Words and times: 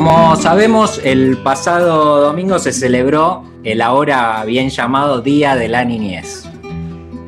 Como 0.00 0.34
sabemos, 0.36 0.98
el 1.04 1.36
pasado 1.36 2.22
domingo 2.22 2.58
se 2.58 2.72
celebró 2.72 3.44
el 3.64 3.82
ahora 3.82 4.42
bien 4.46 4.70
llamado 4.70 5.20
Día 5.20 5.56
de 5.56 5.68
la 5.68 5.84
Niñez. 5.84 6.48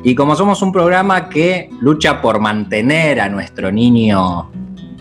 Y 0.03 0.15
como 0.15 0.35
somos 0.35 0.63
un 0.63 0.71
programa 0.71 1.29
que 1.29 1.69
lucha 1.79 2.19
por 2.19 2.39
mantener 2.39 3.21
a 3.21 3.29
nuestro 3.29 3.71
niño 3.71 4.51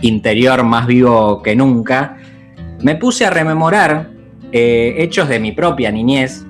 interior 0.02 0.64
más 0.64 0.86
vivo 0.86 1.40
que 1.40 1.56
nunca, 1.56 2.18
me 2.82 2.94
puse 2.96 3.24
a 3.24 3.30
rememorar 3.30 4.10
eh, 4.52 4.96
hechos 4.98 5.30
de 5.30 5.40
mi 5.40 5.52
propia 5.52 5.90
niñez. 5.90 6.44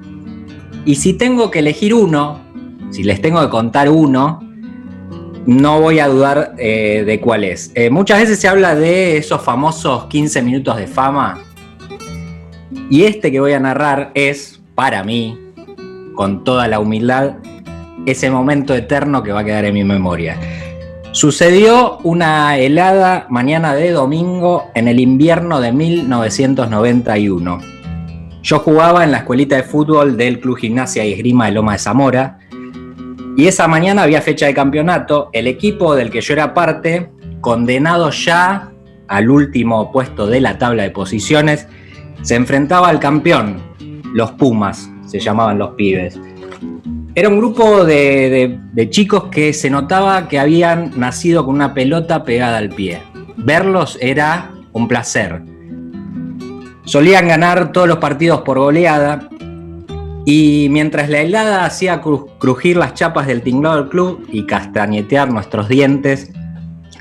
Y 0.84 0.96
si 0.96 1.12
tengo 1.12 1.52
que 1.52 1.61
elegir 1.61 1.94
uno, 1.94 2.40
si 2.90 3.04
les 3.04 3.22
tengo 3.22 3.40
que 3.43 3.48
contar 3.48 3.89
uno, 3.89 4.40
no 5.46 5.80
voy 5.80 5.98
a 5.98 6.09
dudar 6.09 6.54
eh, 6.58 7.04
de 7.07 7.21
cuál 7.21 7.44
es. 7.44 7.72
Eh, 7.75 7.90
muchas 7.90 8.21
veces 8.21 8.39
se 8.39 8.48
habla 8.48 8.75
de 8.75 9.16
esos 9.16 9.43
famosos 9.43 10.07
15 10.07 10.43
minutos 10.43 10.76
de 10.76 10.86
fama. 10.86 11.43
Y 12.90 13.04
este 13.04 13.32
que 13.32 13.40
voy 13.40 13.52
a 13.52 13.61
narrar 13.61 14.13
es, 14.14 14.61
para 14.75 15.02
mí, 15.02 15.39
con 16.14 16.44
toda 16.44 16.68
la 16.68 16.79
humildad, 16.79 17.36
ese 18.07 18.30
momento 18.30 18.75
eterno 18.75 19.22
que 19.22 19.32
va 19.32 19.40
a 19.40 19.44
quedar 19.44 19.64
en 19.64 19.75
mi 19.75 19.85
memoria. 19.85 20.36
Sucedió 21.13 21.99
una 22.04 22.57
helada 22.57 23.27
mañana 23.29 23.74
de 23.74 23.90
domingo 23.90 24.71
en 24.74 24.88
el 24.88 24.99
invierno 24.99 25.61
de 25.61 25.72
1991. 25.72 27.61
Yo 28.43 28.58
jugaba 28.58 29.04
en 29.04 29.13
la 29.13 29.18
escuelita 29.18 29.57
de 29.57 29.63
fútbol 29.63 30.16
del 30.16 30.40
Club 30.40 30.58
Gimnasia 30.58 31.04
y 31.04 31.13
Esgrima 31.13 31.46
de 31.46 31.52
Loma 31.52 31.74
de 31.74 31.79
Zamora 31.79 32.38
y 33.36 33.47
esa 33.47 33.67
mañana 33.67 34.03
había 34.03 34.20
fecha 34.20 34.47
de 34.47 34.55
campeonato. 34.55 35.31
El 35.33 35.47
equipo 35.47 35.95
del 35.95 36.11
que 36.11 36.20
yo 36.20 36.34
era 36.34 36.55
parte, 36.55 37.11
condenado 37.41 38.11
ya 38.11 38.70
al 39.08 39.30
último 39.30 39.91
puesto 39.91 40.27
de 40.27 40.41
la 40.41 40.58
tabla 40.58 40.83
de 40.83 40.91
posiciones, 40.91 41.66
se 42.22 42.34
enfrentaba 42.34 42.89
al 42.89 43.00
campeón, 43.00 43.56
los 44.14 44.33
Pumas, 44.33 44.91
se 45.06 45.19
llamaban 45.19 45.58
los 45.58 45.70
pibes. 45.70 46.19
Era 47.14 47.28
un 47.28 47.39
grupo 47.39 47.84
de, 47.84 48.58
chicos 48.89 49.24
que 49.24 49.52
se 49.52 49.69
notaba 49.69 50.28
que 50.28 50.39
habían 50.39 50.98
nacido 50.98 51.44
con 51.44 51.55
una 51.55 51.74
pelota 51.74 52.24
pegada 52.24 52.58
al 52.58 52.70
pie. 52.70 53.02
Verlos 53.36 53.98
era 54.00 54.52
un 54.72 54.89
placer. 54.89 55.42
Solían 56.84 57.28
ganar 57.28 57.72
todos 57.72 57.86
los 57.86 57.98
partidos 57.98 58.41
por 58.42 58.58
goleada 58.58 59.28
y 60.24 60.68
mientras 60.70 61.08
la 61.08 61.20
helada 61.20 61.64
hacía 61.64 62.00
crujir 62.00 62.76
las 62.76 62.94
chapas 62.94 63.26
del 63.26 63.42
tinglado 63.42 63.76
del 63.76 63.88
club 63.88 64.26
y 64.30 64.46
castañetear 64.46 65.32
nuestros 65.32 65.68
dientes, 65.68 66.30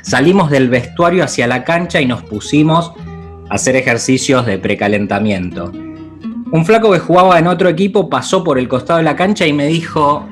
salimos 0.02 0.50
del 0.50 0.70
vestuario 0.70 1.24
hacia 1.24 1.48
la 1.48 1.64
cancha 1.64 2.02
y 2.02 2.08
nos 2.08 2.24
pusimos 2.24 2.94
a 3.50 3.56
hacer 3.56 3.76
ejercicios 3.76 4.46
de 4.46 4.58
precalentamiento. 4.58 5.72
Un 6.52 6.66
flaco 6.66 6.92
que 6.92 7.00
jugaba 7.00 7.38
en 7.38 7.48
otro 7.48 7.70
equipo 7.70 8.10
pasó 8.10 8.44
por 8.44 8.58
el 8.58 8.68
costado 8.68 8.98
de 8.98 9.04
la 9.04 9.16
cancha 9.16 9.46
y 9.46 9.54
me 9.54 9.68
dijo, 9.68 10.28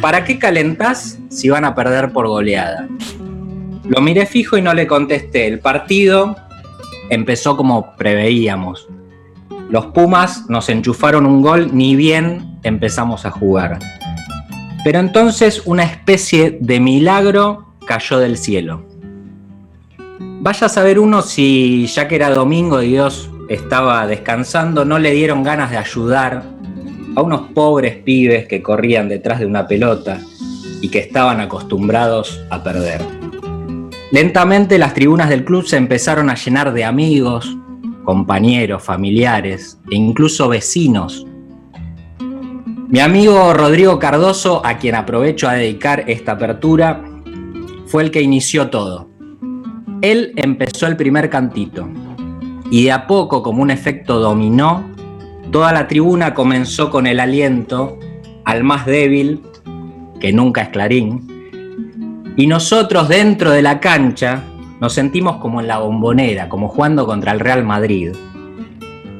¿para 0.00 0.24
qué 0.24 0.38
calentás 0.38 1.18
si 1.30 1.48
van 1.48 1.64
a 1.64 1.74
perder 1.74 2.12
por 2.12 2.28
goleada? 2.28 2.86
Lo 3.84 4.02
miré 4.02 4.26
fijo 4.26 4.58
y 4.58 4.62
no 4.62 4.74
le 4.74 4.86
contesté. 4.86 5.46
El 5.46 5.60
partido 5.60 6.36
empezó 7.08 7.56
como 7.56 7.96
preveíamos. 7.96 8.86
Los 9.70 9.86
Pumas 9.86 10.48
nos 10.48 10.70
enchufaron 10.70 11.26
un 11.26 11.42
gol 11.42 11.70
ni 11.72 11.94
bien 11.94 12.58
empezamos 12.62 13.26
a 13.26 13.30
jugar. 13.30 13.78
Pero 14.82 14.98
entonces 14.98 15.62
una 15.66 15.82
especie 15.82 16.56
de 16.60 16.80
milagro 16.80 17.66
cayó 17.86 18.18
del 18.18 18.38
cielo. 18.38 18.84
Vaya 20.40 20.66
a 20.66 20.70
saber 20.70 20.98
uno 20.98 21.20
si 21.20 21.86
ya 21.86 22.08
que 22.08 22.16
era 22.16 22.30
domingo 22.30 22.80
y 22.80 22.88
Dios 22.88 23.30
estaba 23.50 24.06
descansando, 24.06 24.86
no 24.86 24.98
le 24.98 25.10
dieron 25.12 25.42
ganas 25.42 25.70
de 25.70 25.76
ayudar 25.76 26.44
a 27.14 27.20
unos 27.20 27.50
pobres 27.52 27.96
pibes 27.96 28.46
que 28.46 28.62
corrían 28.62 29.08
detrás 29.08 29.40
de 29.40 29.46
una 29.46 29.66
pelota 29.66 30.18
y 30.80 30.88
que 30.88 31.00
estaban 31.00 31.40
acostumbrados 31.40 32.40
a 32.50 32.62
perder. 32.62 33.02
Lentamente 34.12 34.78
las 34.78 34.94
tribunas 34.94 35.28
del 35.28 35.44
club 35.44 35.66
se 35.66 35.76
empezaron 35.76 36.30
a 36.30 36.36
llenar 36.36 36.72
de 36.72 36.84
amigos, 36.84 37.58
compañeros, 38.08 38.82
familiares 38.82 39.78
e 39.90 39.94
incluso 39.94 40.48
vecinos. 40.48 41.26
Mi 42.88 43.00
amigo 43.00 43.52
Rodrigo 43.52 43.98
Cardoso, 43.98 44.64
a 44.64 44.78
quien 44.78 44.94
aprovecho 44.94 45.46
a 45.46 45.52
dedicar 45.52 46.04
esta 46.08 46.32
apertura, 46.32 47.04
fue 47.84 48.04
el 48.04 48.10
que 48.10 48.22
inició 48.22 48.70
todo. 48.70 49.10
Él 50.00 50.32
empezó 50.36 50.86
el 50.86 50.96
primer 50.96 51.28
cantito 51.28 51.86
y 52.70 52.84
de 52.84 52.92
a 52.92 53.06
poco, 53.06 53.42
como 53.42 53.60
un 53.60 53.70
efecto 53.70 54.18
dominó, 54.20 54.88
toda 55.52 55.74
la 55.74 55.86
tribuna 55.86 56.32
comenzó 56.32 56.88
con 56.88 57.06
el 57.06 57.20
aliento 57.20 57.98
al 58.46 58.64
más 58.64 58.86
débil, 58.86 59.42
que 60.18 60.32
nunca 60.32 60.62
es 60.62 60.68
Clarín, 60.70 62.32
y 62.38 62.46
nosotros 62.46 63.10
dentro 63.10 63.50
de 63.50 63.60
la 63.60 63.80
cancha 63.80 64.44
nos 64.80 64.92
sentimos 64.92 65.36
como 65.36 65.60
en 65.60 65.68
la 65.68 65.78
bombonera, 65.78 66.48
como 66.48 66.68
jugando 66.68 67.06
contra 67.06 67.32
el 67.32 67.40
Real 67.40 67.64
Madrid. 67.64 68.12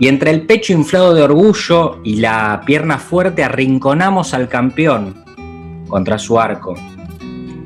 Y 0.00 0.06
entre 0.06 0.30
el 0.30 0.46
pecho 0.46 0.72
inflado 0.72 1.14
de 1.14 1.22
orgullo 1.22 2.00
y 2.04 2.16
la 2.16 2.62
pierna 2.64 2.98
fuerte 2.98 3.42
arrinconamos 3.42 4.32
al 4.34 4.48
campeón 4.48 5.24
contra 5.88 6.18
su 6.18 6.38
arco. 6.38 6.74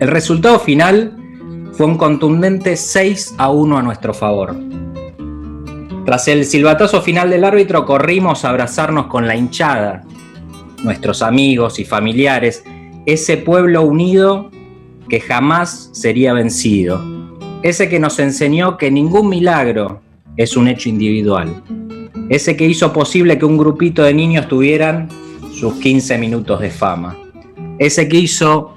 El 0.00 0.08
resultado 0.08 0.58
final 0.58 1.16
fue 1.72 1.86
un 1.86 1.98
contundente 1.98 2.76
6 2.76 3.34
a 3.36 3.50
1 3.50 3.78
a 3.78 3.82
nuestro 3.82 4.14
favor. 4.14 4.56
Tras 6.06 6.26
el 6.28 6.44
silbatazo 6.46 7.02
final 7.02 7.30
del 7.30 7.44
árbitro 7.44 7.84
corrimos 7.84 8.44
a 8.44 8.50
abrazarnos 8.50 9.06
con 9.06 9.26
la 9.26 9.36
hinchada, 9.36 10.02
nuestros 10.82 11.22
amigos 11.22 11.78
y 11.78 11.84
familiares, 11.84 12.64
ese 13.04 13.36
pueblo 13.36 13.82
unido 13.82 14.50
que 15.08 15.20
jamás 15.20 15.90
sería 15.92 16.32
vencido 16.32 17.11
ese 17.62 17.88
que 17.88 18.00
nos 18.00 18.18
enseñó 18.18 18.76
que 18.76 18.90
ningún 18.90 19.28
milagro 19.28 20.00
es 20.36 20.56
un 20.56 20.68
hecho 20.68 20.88
individual, 20.88 21.62
ese 22.28 22.56
que 22.56 22.66
hizo 22.66 22.92
posible 22.92 23.38
que 23.38 23.44
un 23.44 23.58
grupito 23.58 24.02
de 24.02 24.14
niños 24.14 24.48
tuvieran 24.48 25.08
sus 25.52 25.74
15 25.74 26.18
minutos 26.18 26.60
de 26.60 26.70
fama, 26.70 27.16
ese 27.78 28.08
que 28.08 28.16
hizo 28.16 28.74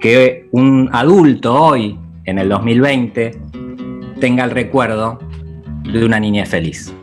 que 0.00 0.48
un 0.50 0.88
adulto 0.92 1.54
hoy, 1.54 1.98
en 2.24 2.38
el 2.38 2.48
2020, 2.48 3.38
tenga 4.20 4.44
el 4.44 4.50
recuerdo 4.50 5.18
de 5.84 6.04
una 6.04 6.18
niña 6.18 6.46
feliz. 6.46 6.95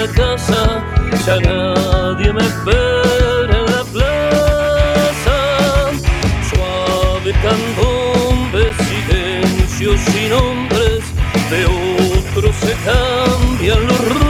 La 0.00 0.06
casa 0.12 0.82
ya 1.26 1.36
nadie 1.40 2.32
me 2.32 2.40
espera 2.40 3.54
en 3.60 3.66
la 3.74 3.84
plaza. 3.92 5.36
Suave 6.48 7.32
candombe, 7.44 8.62
silencio 8.88 9.90
sin 9.98 10.30
nombres, 10.30 11.02
de 11.50 11.66
otros 11.66 12.56
se 12.56 12.74
cambian 12.88 13.86
los 13.86 14.29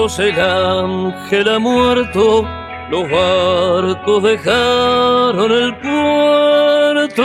tiempos 0.00 0.18
el 0.18 0.40
ángel 0.40 1.48
ha 1.48 1.58
muerto, 1.58 2.48
los 2.90 3.10
barcos 3.10 4.22
dejaron 4.22 5.52
el 5.52 5.76
puerto. 5.76 7.24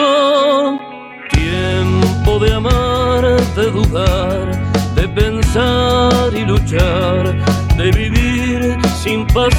Tiempo 1.29 2.39
de 2.39 2.53
amar, 2.53 3.23
de 3.55 3.71
dudar, 3.71 4.51
de 4.95 5.07
pensar 5.07 6.33
y 6.33 6.45
luchar, 6.45 7.35
de 7.77 7.91
vivir 7.91 8.77
sin 9.03 9.25
pasado. 9.27 9.55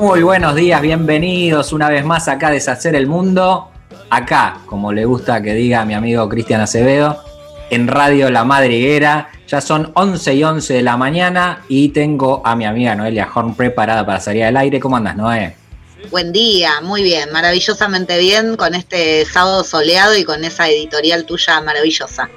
Muy 0.00 0.24
buenos 0.24 0.56
días, 0.56 0.82
bienvenidos 0.82 1.72
una 1.72 1.88
vez 1.88 2.04
más 2.04 2.26
acá 2.26 2.48
a 2.48 2.50
Deshacer 2.50 2.96
el 2.96 3.06
Mundo. 3.06 3.70
Acá, 4.10 4.58
como 4.66 4.92
le 4.92 5.04
gusta 5.04 5.40
que 5.40 5.54
diga 5.54 5.84
mi 5.84 5.94
amigo 5.94 6.28
Cristian 6.28 6.60
Acevedo, 6.60 7.22
en 7.70 7.86
Radio 7.86 8.28
La 8.28 8.44
Madriguera. 8.44 9.30
Ya 9.46 9.60
son 9.60 9.92
11 9.94 10.34
y 10.34 10.42
11 10.42 10.74
de 10.74 10.82
la 10.82 10.96
mañana 10.96 11.62
y 11.68 11.90
tengo 11.90 12.42
a 12.44 12.56
mi 12.56 12.66
amiga 12.66 12.96
Noelia 12.96 13.28
Horn 13.32 13.54
preparada 13.54 14.04
para 14.04 14.18
salir 14.18 14.42
al 14.42 14.56
aire. 14.56 14.80
¿Cómo 14.80 14.96
andas, 14.96 15.16
Noé? 15.16 15.54
Buen 16.10 16.32
día, 16.32 16.80
muy 16.82 17.04
bien, 17.04 17.30
maravillosamente 17.30 18.18
bien 18.18 18.56
con 18.56 18.74
este 18.74 19.24
sábado 19.26 19.62
soleado 19.62 20.16
y 20.16 20.24
con 20.24 20.44
esa 20.44 20.68
editorial 20.68 21.24
tuya 21.24 21.60
maravillosa. 21.60 22.28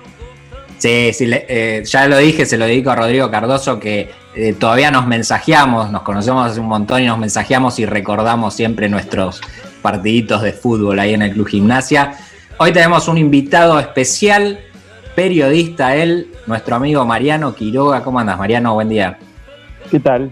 Sí, 0.77 1.11
sí, 1.11 1.27
eh, 1.31 1.83
ya 1.87 2.07
lo 2.07 2.19
dije, 2.19 2.45
se 2.45 2.55
lo 2.55 2.65
dedico 2.65 2.91
a 2.91 2.95
Rodrigo 2.95 3.31
Cardoso, 3.31 3.79
que 3.79 4.11
eh, 4.37 4.53
todavía 4.53 4.91
nos 4.91 5.07
mensajeamos, 5.07 5.91
nos 5.91 6.03
conocemos 6.03 6.45
hace 6.45 6.59
un 6.59 6.67
montón 6.67 7.01
y 7.01 7.07
nos 7.07 7.17
mensajeamos 7.17 7.79
y 7.79 7.87
recordamos 7.87 8.53
siempre 8.53 8.87
nuestros 8.87 9.41
partiditos 9.81 10.43
de 10.43 10.53
fútbol 10.53 10.99
ahí 10.99 11.15
en 11.15 11.23
el 11.23 11.31
Club 11.31 11.47
Gimnasia. 11.47 12.13
Hoy 12.59 12.71
tenemos 12.71 13.07
un 13.07 13.17
invitado 13.17 13.79
especial, 13.79 14.59
periodista 15.15 15.95
él, 15.95 16.27
nuestro 16.45 16.75
amigo 16.75 17.03
Mariano 17.03 17.55
Quiroga. 17.55 18.03
¿Cómo 18.03 18.19
andas, 18.19 18.37
Mariano? 18.37 18.75
Buen 18.75 18.89
día. 18.89 19.17
¿Qué 19.89 19.99
tal? 19.99 20.31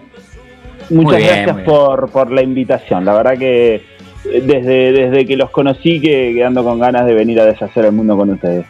Muchas 0.92 1.18
bien, 1.18 1.44
gracias 1.44 1.66
por, 1.66 2.12
por 2.12 2.32
la 2.32 2.44
invitación. 2.44 3.06
La 3.06 3.14
verdad 3.16 3.40
que 3.40 3.76
eh, 3.76 4.42
desde, 4.46 4.92
desde 4.92 5.26
que 5.26 5.36
los 5.36 5.50
conocí 5.50 6.00
que, 6.00 6.32
que 6.36 6.44
ando 6.44 6.64
con 6.64 6.80
ganas 6.80 7.08
de 7.08 7.16
venir 7.16 7.42
a 7.42 7.46
deshacer 7.46 7.86
el 7.86 7.94
mundo 7.94 8.16
con 8.16 8.30
ustedes. 8.30 8.68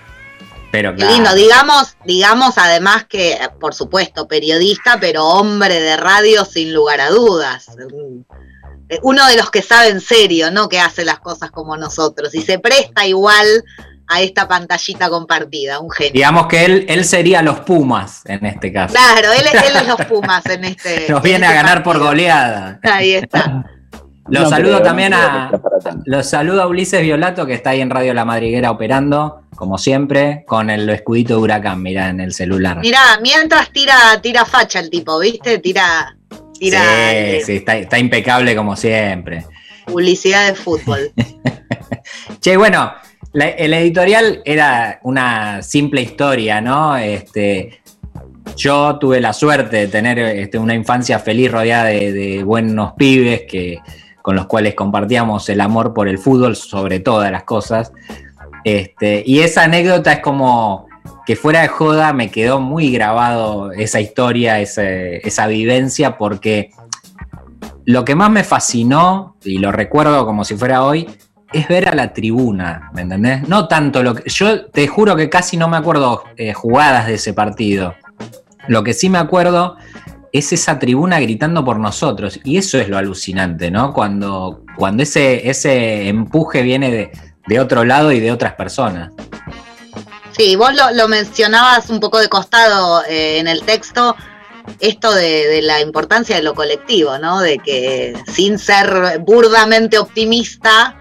Pero 0.75 0.91
Qué 0.91 0.97
claro, 0.97 1.13
lindo, 1.13 1.33
digamos, 1.35 1.95
digamos 2.03 2.57
además 2.57 3.05
que, 3.05 3.37
por 3.61 3.73
supuesto, 3.73 4.27
periodista, 4.27 4.97
pero 4.99 5.25
hombre 5.25 5.79
de 5.79 5.95
radio 5.95 6.43
sin 6.43 6.73
lugar 6.73 6.99
a 6.99 7.09
dudas. 7.09 7.67
Eh, 8.89 8.99
Uno 9.03 9.25
de 9.27 9.37
los 9.37 9.49
que 9.51 9.61
sabe 9.61 9.87
en 9.89 10.01
serio, 10.01 10.51
¿no? 10.51 10.67
Que 10.67 10.79
hace 10.81 11.05
las 11.05 11.19
cosas 11.19 11.49
como 11.51 11.77
nosotros 11.77 12.35
y 12.35 12.41
se 12.41 12.59
presta 12.59 13.05
igual 13.05 13.47
a 14.07 14.21
esta 14.21 14.47
pantallita 14.47 15.09
compartida, 15.09 15.79
un 15.79 15.89
genio. 15.89 16.11
digamos 16.13 16.47
que 16.47 16.65
él, 16.65 16.85
él 16.89 17.05
sería 17.05 17.41
los 17.41 17.61
Pumas 17.61 18.21
en 18.25 18.45
este 18.45 18.71
caso. 18.73 18.93
Claro, 18.93 19.31
él, 19.31 19.45
es- 19.47 19.63
él 19.63 19.75
es 19.77 19.87
los 19.87 20.05
Pumas 20.09 20.45
en 20.47 20.65
este. 20.65 21.07
Nos 21.09 21.19
en 21.19 21.23
viene 21.23 21.45
a 21.47 21.51
este 21.51 21.63
ganar 21.63 21.83
por 21.83 21.99
goleada. 21.99 22.79
Ahí 22.83 23.13
está. 23.13 23.63
Los 24.27 24.45
No 24.45 24.49
saludo 24.49 24.71
creo, 24.77 24.83
también 24.87 25.11
no 25.11 25.17
a. 25.17 25.51
Los 26.05 26.27
saludo 26.27 26.63
a 26.63 26.65
Ulises 26.67 26.99
Violato, 27.03 27.45
que 27.45 27.53
está 27.53 27.69
ahí 27.71 27.81
en 27.81 27.91
Radio 27.91 28.11
La 28.15 28.25
Madriguera 28.25 28.71
operando, 28.71 29.43
como 29.55 29.77
siempre, 29.77 30.43
con 30.47 30.69
el 30.69 30.89
escudito 30.89 31.35
de 31.35 31.41
huracán, 31.41 31.81
mirá, 31.81 32.09
en 32.09 32.19
el 32.19 32.33
celular. 32.33 32.79
Mirá, 32.79 33.19
mientras 33.21 33.71
tira, 33.71 33.95
tira 34.21 34.45
facha 34.45 34.79
el 34.79 34.89
tipo, 34.89 35.17
¿viste? 35.19 35.59
Tira, 35.59 36.15
tira 36.59 36.79
sí, 36.79 36.85
eh, 36.89 37.41
sí, 37.45 37.55
está, 37.57 37.77
está 37.77 37.97
impecable 37.99 38.55
como 38.55 38.75
siempre. 38.75 39.45
publicidad 39.85 40.47
de 40.47 40.55
fútbol. 40.55 41.11
Che, 42.41 42.57
bueno, 42.57 42.91
la- 43.33 43.49
el 43.49 43.73
editorial 43.73 44.41
era 44.45 44.99
una 45.03 45.61
simple 45.61 46.01
historia, 46.01 46.61
¿no? 46.61 46.95
Este, 46.97 47.81
yo 48.55 48.97
tuve 48.99 49.19
la 49.21 49.33
suerte 49.33 49.77
de 49.77 49.87
tener 49.87 50.19
este, 50.19 50.57
una 50.57 50.75
infancia 50.75 51.19
feliz 51.19 51.51
rodeada 51.51 51.85
de, 51.85 52.11
de 52.13 52.43
buenos 52.43 52.93
pibes 52.97 53.43
que, 53.49 53.79
con 54.21 54.35
los 54.35 54.45
cuales 54.45 54.75
compartíamos 54.75 55.49
el 55.49 55.61
amor 55.61 55.93
por 55.93 56.07
el 56.07 56.17
fútbol 56.19 56.55
sobre 56.55 56.99
todas 56.99 57.31
las 57.31 57.43
cosas. 57.43 57.91
Este, 58.65 59.21
y 59.25 59.41
esa 59.41 59.63
anécdota 59.63 60.11
es 60.11 60.19
como 60.21 60.87
que 61.27 61.35
fuera 61.35 61.61
de 61.61 61.67
joda 61.67 62.13
me 62.13 62.31
quedó 62.31 62.59
muy 62.59 62.91
grabado 62.91 63.71
esa 63.71 64.01
historia, 64.01 64.59
esa 64.59 65.47
vivencia, 65.47 66.17
porque 66.17 66.71
lo 67.85 68.03
que 68.03 68.15
más 68.15 68.31
me 68.31 68.43
fascinó, 68.43 69.37
y 69.43 69.59
lo 69.59 69.71
recuerdo 69.71 70.25
como 70.25 70.43
si 70.43 70.55
fuera 70.55 70.83
hoy, 70.83 71.07
es 71.53 71.67
ver 71.67 71.87
a 71.87 71.93
la 71.93 72.11
tribuna, 72.11 72.89
¿me 72.95 73.01
entendés? 73.01 73.47
No 73.47 73.67
tanto 73.67 74.01
lo 74.01 74.15
que. 74.15 74.27
Yo 74.29 74.65
te 74.65 74.87
juro 74.87 75.15
que 75.15 75.29
casi 75.29 75.57
no 75.57 75.67
me 75.67 75.77
acuerdo 75.77 76.23
eh, 76.35 76.53
jugadas 76.53 77.05
de 77.05 77.13
ese 77.13 77.33
partido. 77.33 77.93
Lo 78.67 78.83
que 78.83 78.95
sí 78.95 79.09
me 79.09 79.19
acuerdo 79.19 79.77
es 80.33 80.51
esa 80.51 80.79
tribuna 80.79 81.19
gritando 81.19 81.63
por 81.63 81.79
nosotros. 81.79 82.39
Y 82.43 82.57
eso 82.57 82.79
es 82.79 82.89
lo 82.89 82.97
alucinante, 82.97 83.69
¿no? 83.69 83.93
Cuando, 83.93 84.63
cuando 84.75 85.03
ese, 85.03 85.47
ese 85.47 86.09
empuje 86.09 86.63
viene 86.63 86.91
de, 86.91 87.11
de 87.47 87.59
otro 87.59 87.85
lado 87.85 88.11
y 88.11 88.19
de 88.19 88.31
otras 88.31 88.53
personas. 88.53 89.11
Sí, 90.37 90.55
vos 90.55 90.71
lo, 90.93 91.07
mencionabas 91.07 91.89
un 91.89 91.99
poco 91.99 92.19
de 92.19 92.27
costado 92.27 93.03
eh, 93.05 93.39
en 93.39 93.47
el 93.47 93.61
texto, 93.63 94.15
esto 94.79 95.13
de, 95.13 95.47
de 95.47 95.61
la 95.61 95.79
importancia 95.79 96.35
de 96.35 96.43
lo 96.43 96.53
colectivo, 96.53 97.17
¿no? 97.19 97.39
De 97.39 97.59
que 97.59 98.21
sin 98.27 98.59
ser 98.59 99.19
burdamente 99.19 99.97
optimista, 99.97 100.97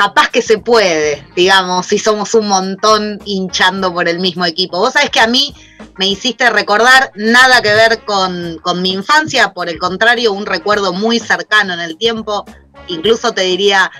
capaz 0.00 0.30
que 0.30 0.40
se 0.40 0.58
puede, 0.58 1.26
digamos, 1.34 1.86
si 1.86 1.98
somos 1.98 2.34
un 2.34 2.48
montón 2.48 3.18
hinchando 3.26 3.92
por 3.92 4.08
el 4.08 4.18
mismo 4.20 4.46
equipo. 4.46 4.78
Vos 4.78 4.94
sabés 4.94 5.10
que 5.10 5.20
a 5.20 5.26
mí 5.26 5.54
me 5.98 6.06
hiciste 6.06 6.48
recordar 6.48 7.10
nada 7.16 7.60
que 7.60 7.74
ver 7.74 8.04
con, 8.04 8.58
con 8.62 8.80
mi 8.80 8.92
infancia, 8.92 9.52
por 9.52 9.68
el 9.68 9.78
contrario, 9.78 10.32
un 10.32 10.46
recuerdo 10.46 10.94
muy 10.94 11.18
cercano 11.18 11.74
en 11.74 11.80
el 11.80 11.98
tiempo, 11.98 12.46
incluso 12.86 13.32
te 13.32 13.42
diría 13.42 13.90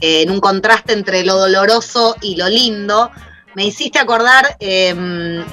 eh, 0.00 0.22
en 0.22 0.30
un 0.30 0.40
contraste 0.40 0.92
entre 0.92 1.24
lo 1.24 1.36
doloroso 1.36 2.16
y 2.20 2.36
lo 2.36 2.48
lindo. 2.48 3.10
Me 3.54 3.64
hiciste 3.66 3.98
acordar 3.98 4.56
eh, 4.60 4.94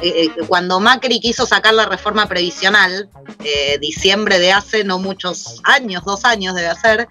eh, 0.01 0.29
cuando 0.47 0.79
Macri 0.79 1.19
quiso 1.19 1.45
sacar 1.45 1.73
la 1.73 1.85
reforma 1.85 2.27
previsional, 2.27 3.09
diciembre 3.81 4.37
de 4.39 4.51
hace 4.51 4.83
no 4.83 4.99
muchos 4.99 5.61
años, 5.63 6.03
dos 6.05 6.23
años 6.25 6.53
debe 6.53 6.75
ser, 6.75 7.07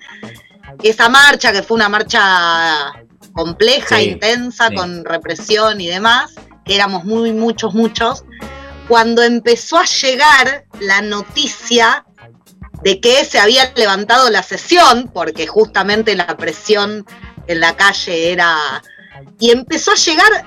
esa 0.82 1.08
marcha 1.08 1.52
que 1.52 1.62
fue 1.62 1.76
una 1.76 1.88
marcha 1.88 2.92
compleja, 3.32 3.98
Sí, 3.98 4.10
intensa, 4.10 4.68
sí. 4.68 4.74
con 4.76 5.04
represión 5.04 5.80
y 5.80 5.88
demás, 5.88 6.34
que 6.64 6.74
éramos 6.74 7.04
muy, 7.04 7.32
muchos, 7.32 7.74
muchos, 7.74 8.24
cuando 8.88 9.22
empezó 9.22 9.78
a 9.78 9.84
llegar 9.84 10.66
la 10.80 11.02
noticia 11.02 12.04
de 12.82 13.00
que 13.00 13.24
se 13.24 13.38
había 13.38 13.72
levantado 13.74 14.30
la 14.30 14.42
sesión, 14.42 15.10
porque 15.12 15.46
justamente 15.46 16.14
la 16.14 16.36
presión 16.36 17.04
en 17.46 17.60
la 17.60 17.76
calle 17.76 18.32
era... 18.32 18.82
Y 19.38 19.50
empezó 19.50 19.92
a 19.92 19.94
llegar, 19.94 20.44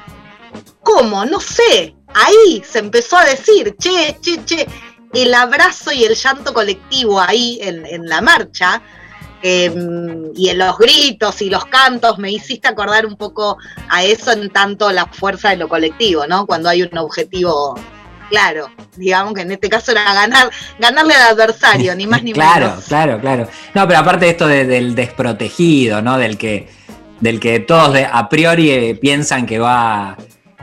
¿cómo? 0.83 1.25
No 1.25 1.39
sé, 1.39 1.95
ahí 2.13 2.63
se 2.67 2.79
empezó 2.79 3.17
a 3.17 3.25
decir, 3.25 3.75
che, 3.77 4.17
che, 4.21 4.43
che, 4.45 4.67
el 5.13 5.33
abrazo 5.33 5.91
y 5.91 6.03
el 6.03 6.15
llanto 6.15 6.53
colectivo 6.53 7.19
ahí 7.19 7.59
en, 7.61 7.85
en 7.85 8.07
la 8.07 8.21
marcha, 8.21 8.81
Em, 9.41 10.33
y 10.35 10.49
en 10.49 10.57
los 10.57 10.77
gritos 10.77 11.41
y 11.41 11.49
los 11.49 11.65
cantos 11.65 12.17
me 12.17 12.29
hiciste 12.29 12.67
acordar 12.67 13.05
un 13.05 13.15
poco 13.15 13.57
a 13.87 14.03
eso 14.03 14.33
en 14.33 14.49
tanto 14.49 14.91
la 14.91 15.05
fuerza 15.05 15.51
de 15.51 15.55
lo 15.55 15.69
colectivo, 15.69 16.27
¿no? 16.27 16.45
Cuando 16.45 16.67
hay 16.67 16.83
un 16.83 16.97
objetivo 16.97 17.75
claro, 18.29 18.69
digamos 18.95 19.33
que 19.33 19.41
en 19.41 19.51
este 19.51 19.69
caso 19.69 19.91
era 19.91 20.13
ganar, 20.13 20.49
ganarle 20.79 21.13
al 21.15 21.33
adversario, 21.33 21.95
ni 21.95 22.07
más 22.07 22.23
ni 22.23 22.33
claro, 22.33 22.67
menos. 22.67 22.85
Claro, 22.85 23.19
claro, 23.19 23.47
No, 23.73 23.87
pero 23.87 23.99
aparte 23.99 24.25
de 24.25 24.31
esto 24.31 24.47
del 24.47 24.95
desprotegido, 24.95 26.01
¿no? 26.01 26.17
Del 26.17 26.37
que, 26.37 26.69
del 27.19 27.39
que 27.39 27.59
todos 27.59 27.97
a 28.11 28.29
priori 28.29 28.71
eh, 28.71 28.95
piensan 28.95 29.45
que 29.45 29.59
va, 29.59 30.17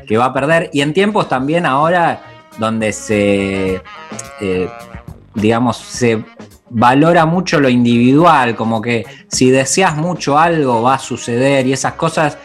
que 0.07 0.17
va 0.17 0.27
a 0.27 0.33
perder. 0.33 0.71
Y 0.73 0.81
en 0.81 0.93
tiempos 0.93 1.29
también 1.29 1.67
ahora 1.67 2.23
donde 2.59 2.93
se, 2.93 3.83
eh, 4.41 4.69
digamos, 5.35 5.77
se 5.77 6.25
valora 6.69 7.27
mucho 7.27 7.61
lo 7.61 7.69
individual, 7.69 8.57
como 8.57 8.81
que 8.81 9.05
si 9.29 9.51
deseas 9.51 9.97
mucho 9.97 10.39
algo 10.39 10.83
va 10.83 10.95
a 10.95 10.99
suceder 10.99 11.67
y 11.67 11.73
esas 11.73 11.95
cosas 11.95 12.39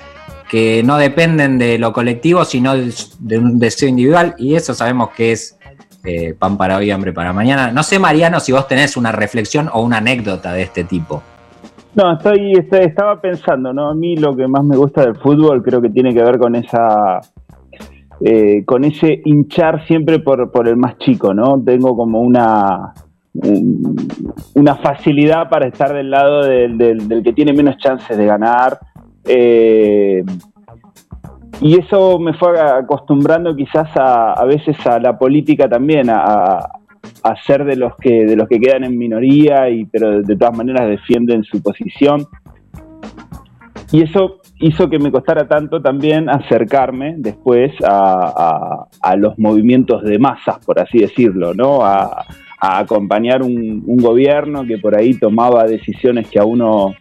que 0.52 0.84
no 0.84 0.98
dependen 0.98 1.58
de 1.58 1.80
lo 1.80 1.94
colectivo, 1.94 2.44
sino 2.44 2.74
de 2.76 3.38
un 3.38 3.58
deseo 3.58 3.88
individual, 3.88 4.36
y 4.38 4.56
eso 4.56 4.74
sabemos 4.74 5.12
que 5.12 5.32
es 5.32 5.58
eh, 6.04 6.36
pan 6.38 6.58
para 6.58 6.76
hoy, 6.76 6.92
hambre 6.92 7.14
para 7.14 7.32
mañana. 7.32 7.72
No 7.72 7.84
sé, 7.84 8.00
Mariano, 8.00 8.42
si 8.42 8.52
vos 8.52 8.68
tenés 8.68 8.98
una 8.98 9.14
reflexión 9.14 9.70
o 9.72 9.82
una 9.82 10.00
anécdota 10.00 10.52
de 10.52 10.64
este 10.64 10.84
tipo. 10.84 11.24
No, 11.96 12.12
estoy, 12.18 12.52
estaba 12.70 13.22
pensando, 13.22 13.72
¿no? 13.72 13.92
A 13.92 13.96
mí 13.96 14.18
lo 14.18 14.36
que 14.36 14.46
más 14.46 14.66
me 14.66 14.76
gusta 14.76 15.06
del 15.06 15.16
fútbol 15.16 15.64
creo 15.64 15.82
que 15.82 15.90
tiene 15.90 16.14
que 16.14 16.22
ver 16.22 16.38
con 16.38 16.54
esa 16.56 17.22
eh, 18.20 18.66
con 18.66 18.84
ese 18.84 19.22
hinchar 19.24 19.86
siempre 19.88 20.20
por, 20.20 20.52
por, 20.52 20.68
el 20.68 20.76
más 20.76 20.98
chico, 20.98 21.34
¿no? 21.34 21.64
Tengo 21.64 21.96
como 21.96 22.20
una, 22.20 22.94
una 24.56 24.76
facilidad 24.76 25.50
para 25.50 25.70
estar 25.70 25.94
del 25.94 26.12
lado 26.12 26.44
del, 26.44 27.22
que 27.24 27.32
tiene 27.32 27.54
menos 27.54 27.78
chances 27.78 28.18
de 28.18 28.26
ganar. 28.26 28.80
Eh, 29.26 30.24
y 31.62 31.80
eso 31.80 32.18
me 32.20 32.34
fue 32.34 32.60
acostumbrando 32.60 33.56
quizás 33.56 33.90
a, 33.96 34.44
veces 34.46 34.76
a 34.88 35.00
la 35.00 35.18
política 35.18 35.70
también, 35.70 36.10
a, 36.10 36.58
a, 37.24 37.36
ser 37.46 37.66
de 37.66 37.76
los 37.76 37.96
que 37.98 38.26
de 38.26 38.36
los 38.36 38.48
que 38.48 38.60
quedan 38.60 38.84
en 38.84 38.98
minoría 38.98 39.70
y 39.70 39.86
pero 39.86 40.22
de 40.22 40.36
todas 40.36 40.58
maneras 40.58 40.90
defienden 40.90 41.44
su 41.44 41.62
posición. 41.62 42.28
Y 43.92 44.04
eso 44.04 44.42
hizo 44.62 44.90
que 44.90 45.00
me 45.00 45.12
costara 45.12 45.48
tanto 45.48 45.82
también 45.82 46.30
acercarme 46.30 47.16
después 47.18 47.74
a, 47.84 48.88
los 49.18 49.38
movimientos 49.38 50.04
de 50.04 50.18
masas, 50.18 50.64
por 50.66 50.80
así 50.80 51.00
decirlo, 51.00 51.54
¿no? 51.54 51.84
A, 51.84 52.26
acompañar 52.64 53.42
un, 53.42 53.84
gobierno 53.98 54.64
que 54.66 54.78
por 54.78 54.96
ahí 54.96 55.16
tomaba 55.16 55.66
decisiones 55.66 56.30
que 56.30 56.38
a 56.38 56.46
uno 56.46 56.94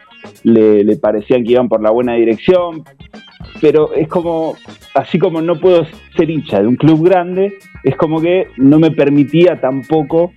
le, 0.43 0.97
parecían 0.97 1.45
que 1.45 1.53
iban 1.53 1.69
por 1.69 1.83
la 1.83 1.91
buena 1.91 2.15
dirección, 2.15 2.85
pero 3.61 3.93
es 3.95 4.09
como, 4.09 4.55
así 4.95 5.19
como 5.19 5.41
no 5.41 5.59
puedo 5.59 5.87
ser 6.17 6.31
hincha 6.31 6.61
de 6.61 6.69
un 6.69 6.77
club 6.77 7.07
grande, 7.09 7.59
es 7.85 7.97
como 7.97 8.21
que 8.21 8.49
no 8.57 8.79
me 8.79 8.91
permitía 8.91 9.61
tampoco 9.61 10.33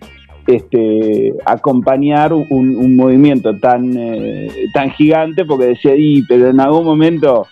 este, 0.48 1.34
acompañar 1.46 2.34
un, 2.34 2.96
movimiento 2.96 3.58
tan, 3.60 3.96
eh, 3.98 4.50
tan 4.74 4.92
gigante 4.92 5.46
porque 5.46 5.68
decía, 5.68 5.94
y, 5.96 6.24
pero 6.24 6.50
en 6.50 6.60
algún 6.60 6.86
momento... 6.86 7.48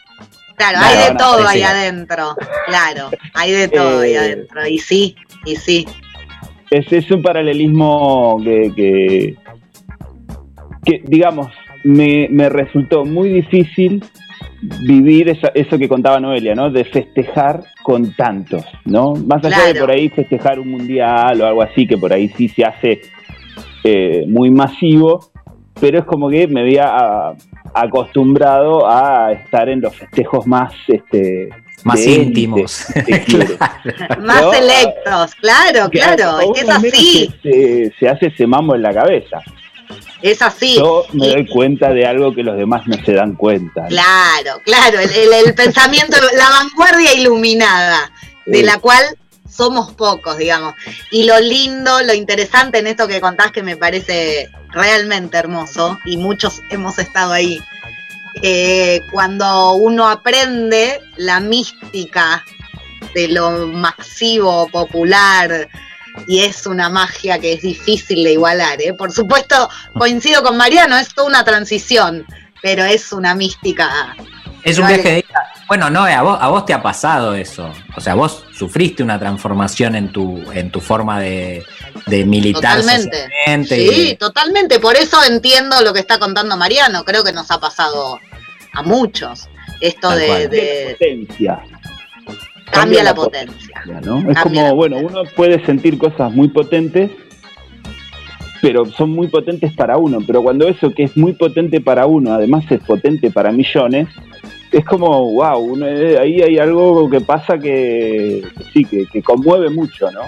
Claro, 0.56 0.78
hay 0.80 1.12
de 1.12 1.18
todo 1.18 1.48
ahí 1.48 1.62
adentro, 1.64 2.36
claro, 2.68 3.10
hay 3.34 3.52
de 3.52 3.68
todo 3.68 4.02
ahí 4.02 4.12
eh, 4.12 4.20
adentro, 4.20 4.68
y 4.68 4.78
sí, 4.78 5.16
y 5.44 5.56
sí. 5.56 5.88
Es, 6.70 6.92
es 6.94 7.10
un 7.10 7.24
paralelismo 7.24 8.40
que, 8.46 9.36
que, 10.86 11.04
digamos, 11.06 11.48
me, 11.84 12.28
me 12.30 12.50
resultó 12.50 13.06
muy 13.06 13.30
difícil 13.30 14.04
vivir 14.62 15.30
eso, 15.30 15.78
que 15.78 15.90
contaba 15.90 16.20
Noelia, 16.20 16.54
¿no? 16.56 16.70
De 16.70 16.86
festejar 16.86 17.64
con 17.84 18.14
tantos, 18.14 18.64
¿no? 18.86 19.14
Más 19.16 19.44
allá 19.44 19.74
de 19.74 19.80
por 19.80 19.92
ahí 19.92 20.10
festejar 20.10 20.60
un 20.60 20.70
mundial 20.70 21.42
o 21.42 21.48
algo 21.48 21.62
así, 21.62 21.88
que 21.88 21.98
por 21.98 22.14
ahí 22.14 22.30
sí 22.38 22.48
se 22.50 22.64
hace 22.64 23.02
eh, 23.84 24.26
muy 24.28 24.52
masivo, 24.52 25.32
pero 25.80 26.00
es 26.00 26.06
como 26.06 26.30
que 26.30 26.48
me 26.48 26.62
había 26.62 26.88
ah, 26.88 27.34
acostumbrado 27.74 28.88
a 28.88 29.32
estar 29.32 29.68
en 29.70 29.82
los 29.82 29.96
festejos 29.96 30.46
más 30.46 30.74
este 30.88 31.50
más 31.84 32.06
íntimos, 32.06 32.86
más 34.20 34.46
selectos, 34.52 35.36
claro, 35.36 35.90
claro, 35.90 36.54
es 36.56 36.70
así. 36.70 37.34
Se, 37.42 37.92
se 38.00 38.08
hace 38.08 38.28
ese 38.28 38.46
mambo 38.46 38.76
en 38.76 38.84
la 38.84 38.94
cabeza. 38.94 39.42
Es 40.22 40.42
así. 40.42 40.76
Yo 40.76 41.06
me 41.14 41.30
doy 41.30 41.48
cuenta 41.48 41.92
de 41.94 42.06
algo 42.06 42.34
que 42.34 42.44
los 42.44 42.58
demás 42.58 42.88
no 42.88 42.96
se 43.04 43.14
dan 43.14 43.36
cuenta. 43.36 43.88
Claro, 43.88 44.62
claro, 44.64 45.00
el, 45.00 45.54
pensamiento, 45.54 46.18
la 46.38 46.50
vanguardia 46.50 47.14
iluminada, 47.14 48.12
de 48.46 48.64
la 48.64 48.78
cual 48.78 49.04
somos 49.50 49.94
pocos, 49.94 50.38
digamos. 50.38 50.76
Y 51.12 51.26
lo 51.26 51.40
lindo, 51.40 52.02
lo 52.04 52.14
interesante 52.14 52.80
en 52.80 52.88
esto 52.88 53.08
que 53.08 53.22
contás 53.22 53.52
que 53.52 53.64
me 53.64 53.78
parece 53.78 54.50
realmente 54.70 55.38
hermoso, 55.38 55.98
y 56.06 56.18
muchos 56.18 56.62
hemos 56.70 57.00
estado 57.00 57.34
ahí, 57.34 57.60
eh, 58.42 59.02
cuando 59.12 59.74
uno 59.74 60.08
aprende 60.08 61.02
la 61.18 61.40
mística 61.40 62.46
de 63.14 63.28
lo 63.28 63.68
masivo, 63.68 64.68
popular, 64.70 65.68
y 66.28 66.40
es 66.40 66.66
una 66.66 66.90
magia 66.90 67.40
que 67.40 67.54
es 67.54 67.62
difícil 67.62 68.24
de 68.24 68.34
igualar. 68.34 68.82
¿eh? 68.82 68.94
Por 68.94 69.12
supuesto, 69.12 69.70
coincido 69.98 70.44
con 70.44 70.58
Mariano, 70.58 70.98
es 70.98 71.14
toda 71.14 71.28
una 71.28 71.44
transición, 71.44 72.26
pero 72.62 72.84
es 72.86 73.12
una 73.12 73.36
mística. 73.36 74.16
Es 74.64 74.78
un 74.78 74.88
viaje 74.88 75.12
de 75.12 75.26
Bueno, 75.68 75.90
no, 75.90 76.06
a 76.06 76.22
vos, 76.22 76.38
a 76.40 76.48
vos 76.50 76.66
te 76.66 76.74
ha 76.74 76.84
pasado 76.84 77.34
eso. 77.34 77.74
O 77.96 78.02
sea, 78.02 78.14
vos 78.14 78.44
sufriste 78.54 79.02
una 79.02 79.18
transformación 79.20 79.96
en 79.96 80.12
tu, 80.12 80.52
en 80.52 80.72
tu 80.72 80.80
forma 80.82 81.20
de, 81.20 81.66
militar. 82.08 82.82
Totalmente. 82.82 83.30
Sí, 83.68 84.16
totalmente. 84.20 84.80
Por 84.80 84.96
eso 84.96 85.24
entiendo 85.24 85.82
lo 85.82 85.94
que 85.94 86.00
está 86.00 86.20
contando 86.20 86.58
Mariano. 86.58 87.04
Creo 87.04 87.24
que 87.24 87.34
nos 87.34 87.50
ha 87.50 87.60
pasado 87.60 88.20
a 88.74 88.84
muchos. 88.84 89.48
Esto 89.80 90.12
de, 90.12 90.48
de, 90.48 91.68
Cambia, 92.72 93.04
la, 93.04 93.14
potencia. 93.14 93.84
Es 94.30 94.40
como, 94.40 94.76
bueno, 94.76 94.98
uno 94.98 95.24
puede 95.36 95.64
sentir 95.66 95.98
cosas 95.98 96.32
muy 96.32 96.48
potentes, 96.48 97.12
pero 98.62 98.86
son 98.86 99.12
muy 99.12 99.28
potentes 99.28 99.74
para 99.74 99.98
uno. 99.98 100.20
Pero 100.26 100.42
cuando 100.42 100.68
eso 100.68 100.94
que 100.94 101.04
es 101.04 101.18
muy 101.18 101.34
potente 101.34 101.82
para 101.82 102.06
uno, 102.06 102.34
además 102.34 102.64
es 102.70 102.80
potente 102.82 103.32
para 103.32 103.52
millones, 103.52 104.08
es 104.72 104.86
como, 104.86 105.32
wow, 105.34 105.84
eh, 105.84 106.18
ahí 106.20 106.42
hay 106.42 106.58
algo 106.58 107.10
que 107.10 107.22
pasa 107.22 107.58
que, 107.58 108.42
sí, 108.74 108.86
que, 108.86 109.22
conmueve 109.22 109.70
mucho, 109.70 110.10
¿no? 110.12 110.22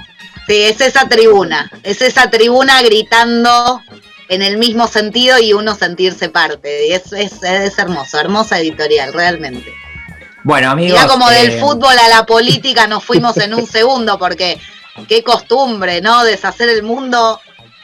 Sí, 0.47 0.55
es 0.63 0.81
esa 0.81 1.07
tribuna, 1.07 1.71
es 1.83 2.01
esa 2.01 2.29
tribuna 2.29 2.81
gritando 2.81 3.81
en 4.27 4.41
el 4.41 4.57
mismo 4.57 4.87
sentido 4.87 5.39
y 5.39 5.53
uno 5.53 5.75
sentirse 5.75 6.27
parte. 6.27 6.87
Y 6.87 6.91
es, 6.91 7.13
es, 7.13 7.41
es 7.41 7.79
hermoso, 7.79 8.19
hermosa 8.19 8.59
editorial, 8.59 9.13
realmente. 9.13 9.71
Bueno, 10.43 10.71
amigos. 10.71 10.99
Ya 10.99 11.07
como 11.07 11.29
del 11.29 11.51
eh, 11.51 11.59
fútbol 11.59 11.97
a 11.97 12.07
la 12.09 12.25
política 12.25 12.87
nos 12.87 13.03
fuimos 13.05 13.37
en 13.37 13.53
un 13.53 13.65
segundo, 13.65 14.17
porque 14.19 14.59
qué 15.07 15.23
costumbre, 15.23 16.01
¿no? 16.01 16.23
Deshacer 16.23 16.69
el 16.69 16.83
mundo. 16.83 17.39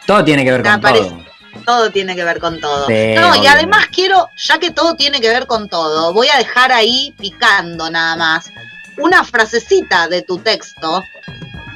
Todo 0.05 0.23
tiene 0.23 0.43
que 0.43 0.51
ver 0.51 0.63
con 0.63 0.81
todo. 0.81 1.23
Todo 1.65 1.91
tiene 1.91 2.15
que 2.15 2.23
ver 2.23 2.39
con 2.39 2.59
todo. 2.59 2.87
no, 2.87 3.35
y 3.35 3.47
además 3.47 3.87
quiero, 3.91 4.29
ya 4.37 4.59
que 4.59 4.71
todo 4.71 4.95
tiene 4.95 5.19
que 5.19 5.29
ver 5.29 5.45
con 5.45 5.67
todo, 5.67 6.13
voy 6.13 6.27
a 6.29 6.37
dejar 6.37 6.71
ahí 6.71 7.13
picando 7.17 7.89
nada 7.89 8.15
más 8.15 8.49
una 8.97 9.23
frasecita 9.23 10.07
de 10.07 10.21
tu 10.21 10.37
texto, 10.39 11.03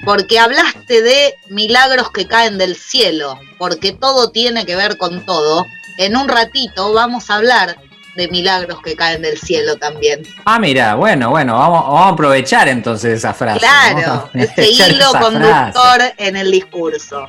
porque 0.06 0.40
hablaste 0.40 1.02
de 1.02 1.36
milagros 1.50 2.12
que 2.12 2.28
caen 2.28 2.58
del 2.58 2.76
cielo, 2.76 3.40
porque 3.58 3.94
todo 3.94 4.32
tiene 4.32 4.66
que 4.66 4.76
ver 4.76 4.98
con 4.98 5.26
todo. 5.26 5.66
En 5.98 6.18
un 6.18 6.28
ratito 6.28 6.94
vamos 6.94 7.30
a 7.30 7.36
hablar 7.36 7.78
de 8.16 8.28
milagros 8.28 8.80
que 8.84 8.96
caen 8.96 9.22
del 9.22 9.38
cielo 9.38 9.76
también. 9.78 10.22
Ah, 10.46 10.60
mira, 10.60 10.96
bueno, 10.96 11.30
bueno, 11.30 11.58
vamos, 11.58 12.02
a 12.02 12.10
aprovechar 12.10 12.68
entonces 12.68 13.18
esa 13.18 13.34
frase. 13.34 13.60
Claro, 13.60 14.30
ese 14.34 14.70
hilo 14.70 15.12
conductor 15.20 16.02
en 16.18 16.36
el 16.36 16.52
discurso. 16.52 17.28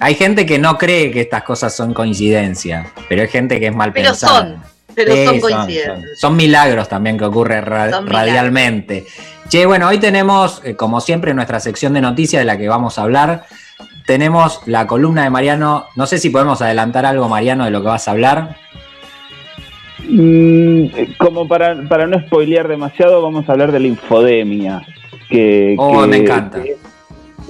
Hay 0.00 0.14
gente 0.14 0.44
que 0.44 0.58
no 0.58 0.76
cree 0.76 1.10
que 1.10 1.20
estas 1.20 1.42
cosas 1.42 1.74
son 1.74 1.94
coincidencia, 1.94 2.92
pero 3.08 3.22
hay 3.22 3.28
gente 3.28 3.60
que 3.60 3.68
es 3.68 3.74
mal 3.74 3.92
pero 3.92 4.14
Son, 4.14 4.62
pero 4.94 5.14
son 5.24 5.40
coincidencias. 5.40 6.18
Son, 6.18 6.36
milagros 6.36 6.88
también 6.88 7.16
que 7.16 7.24
ocurren 7.24 7.64
radialmente. 7.64 9.06
Che, 9.48 9.66
bueno, 9.66 9.88
hoy 9.88 9.98
tenemos, 9.98 10.62
eh, 10.64 10.74
como 10.74 11.00
siempre, 11.00 11.34
nuestra 11.34 11.60
sección 11.60 11.92
de 11.92 12.00
noticias 12.00 12.40
de 12.40 12.44
la 12.44 12.56
que 12.56 12.68
vamos 12.68 12.98
a 12.98 13.02
hablar. 13.02 13.46
Tenemos 14.06 14.60
la 14.66 14.86
columna 14.86 15.22
de 15.22 15.30
Mariano. 15.30 15.86
No 15.96 16.06
sé 16.06 16.18
si 16.18 16.30
podemos 16.30 16.60
adelantar 16.60 17.06
algo, 17.06 17.28
Mariano, 17.28 17.64
de 17.64 17.70
lo 17.70 17.80
que 17.80 17.88
vas 17.88 18.08
a 18.08 18.12
hablar. 18.12 18.56
Mm, 20.08 20.86
como 21.18 21.48
para, 21.48 21.82
para 21.88 22.06
no 22.06 22.18
spoilear 22.20 22.68
demasiado, 22.68 23.22
vamos 23.22 23.48
a 23.48 23.52
hablar 23.52 23.72
de 23.72 23.80
la 23.80 23.86
infodemia. 23.88 24.82
Que, 25.28 25.74
oh, 25.78 26.06
me 26.06 26.18
encanta. 26.18 26.58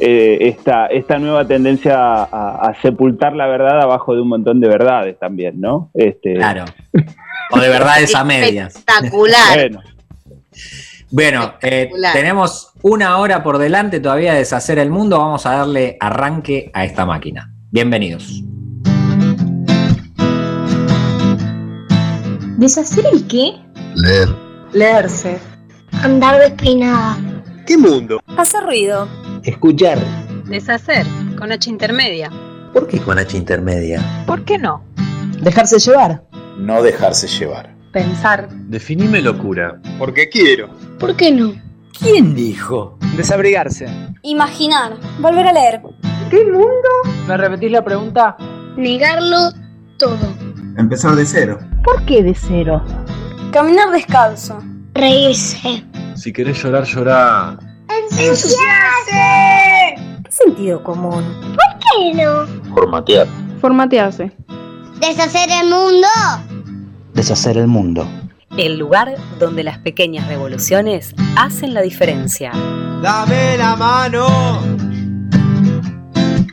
eh, 0.01 0.39
esta, 0.41 0.87
esta 0.87 1.19
nueva 1.19 1.47
tendencia 1.47 1.97
a, 1.97 2.69
a 2.69 2.75
sepultar 2.83 3.35
la 3.35 3.47
verdad 3.47 3.81
abajo 3.81 4.15
de 4.15 4.21
un 4.23 4.29
montón 4.29 4.61
de 4.61 4.69
verdades 4.69 5.19
también, 5.19 5.61
¿no? 5.61 5.91
Este, 5.95 6.35
Claro. 6.35 6.65
O 7.51 7.59
de 7.59 7.69
verdades 7.69 8.15
a 8.15 8.25
medias. 8.25 8.77
Espectacular. 8.77 9.55
Bueno, 9.55 9.83
Bueno, 11.11 11.53
eh, 11.63 11.91
tenemos 12.13 12.73
una 12.83 13.19
hora 13.19 13.43
por 13.43 13.59
delante 13.59 14.01
todavía 14.01 14.33
de 14.33 14.39
deshacer 14.41 14.79
el 14.79 14.91
mundo. 14.91 15.19
Vamos 15.19 15.45
a 15.47 15.53
darle 15.57 15.97
arranque 16.01 16.71
a 16.73 16.85
esta 16.85 17.05
máquina. 17.05 17.51
Bienvenidos. 17.71 18.43
¿Deshacer 22.57 23.05
el 23.13 23.27
qué? 23.27 23.53
Leer. 23.97 24.29
Leerse. 24.73 25.39
Andar 26.03 26.41
despeinada. 26.41 27.17
¿Qué 27.67 27.77
mundo? 27.77 28.21
Hacer 28.37 28.63
ruido. 28.65 29.09
Escuchar. 29.43 29.99
Deshacer, 30.47 31.05
con 31.37 31.51
H 31.51 31.69
intermedia. 31.69 32.31
¿Por 32.73 32.87
qué 32.87 33.01
con 33.01 33.19
H 33.19 33.37
intermedia? 33.37 34.25
¿Por 34.27 34.45
qué 34.45 34.59
no? 34.59 34.85
Dejarse 35.41 35.79
llevar. 35.79 36.23
No 36.57 36.81
dejarse 36.83 37.27
llevar. 37.27 37.75
Pensar. 37.93 38.49
Definime 38.69 39.21
locura. 39.21 39.81
Porque 39.99 40.29
quiero. 40.29 40.69
¿Por 40.99 41.17
qué 41.17 41.33
no? 41.33 41.55
¿Quién 41.99 42.35
dijo? 42.35 42.99
Desabrigarse. 43.17 43.87
Imaginar. 44.23 44.97
Volver 45.19 45.49
a 45.49 45.53
leer. 45.53 45.81
¿Me 47.27 47.37
repetís 47.37 47.71
la 47.71 47.85
pregunta? 47.85 48.37
Negarlo 48.77 49.51
todo. 49.99 50.19
Empezar 50.77 51.15
de 51.15 51.25
cero. 51.25 51.59
¿Por 51.85 52.05
qué 52.05 52.23
de 52.23 52.35
cero? 52.35 52.83
Caminar 53.53 53.93
descalzo. 53.93 54.59
Reírse. 54.93 55.85
Si 56.17 56.33
querés 56.33 56.61
llorar, 56.61 56.85
llorá. 56.85 57.57
¡Ensuciarse! 58.11 59.95
¿Qué 60.25 60.31
sentido 60.31 60.83
común? 60.83 61.25
¿Qué 61.81 62.15
no? 62.15 62.47
Formatear. 62.75 63.29
Formatearse. 63.61 64.33
Deshacer 65.01 65.49
el 65.51 65.69
mundo. 65.69 66.09
Deshacer 67.15 67.57
el 67.57 67.69
mundo. 67.69 68.09
El 68.57 68.77
lugar 68.77 69.15
donde 69.39 69.63
las 69.63 69.79
pequeñas 69.79 70.27
revoluciones 70.27 71.15
hacen 71.37 71.73
la 71.75 71.83
diferencia. 71.83 72.51
Dame 73.01 73.57
la 73.59 73.77
mano. 73.77 74.27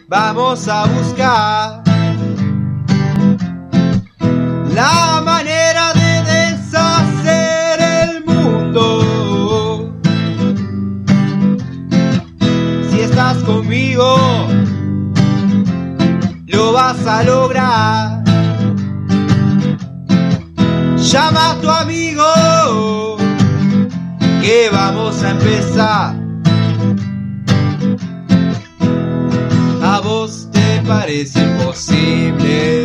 Vamos 0.08 0.68
a 0.68 0.86
buscar 0.88 1.91
la 4.74 5.22
manera 5.24 5.94
de 5.94 6.24
deshacer 6.34 7.80
el 8.04 8.26
mundo. 8.26 9.94
Si 12.90 13.00
estás 13.02 13.38
conmigo, 13.44 14.18
lo 16.48 16.74
vas 16.74 17.06
a 17.06 17.24
lograr. 17.24 18.24
Llama 20.98 21.52
a 21.52 21.56
tu 21.62 21.70
amigo 21.70 23.18
que 24.42 24.70
vamos 24.72 25.22
a 25.24 25.32
empezar. 25.32 26.16
A 29.84 30.00
vos 30.00 30.48
te 30.52 30.82
parece 30.88 31.42
imposible 31.42 32.81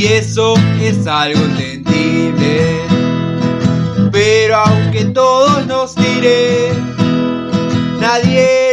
y 0.00 0.06
eso 0.06 0.54
es 0.80 1.06
algo 1.06 1.38
entendible. 1.44 2.86
Pero 4.10 4.56
aunque 4.56 5.04
todos 5.04 5.66
nos 5.66 5.94
tiren, 5.94 6.96
nadie 8.00 8.72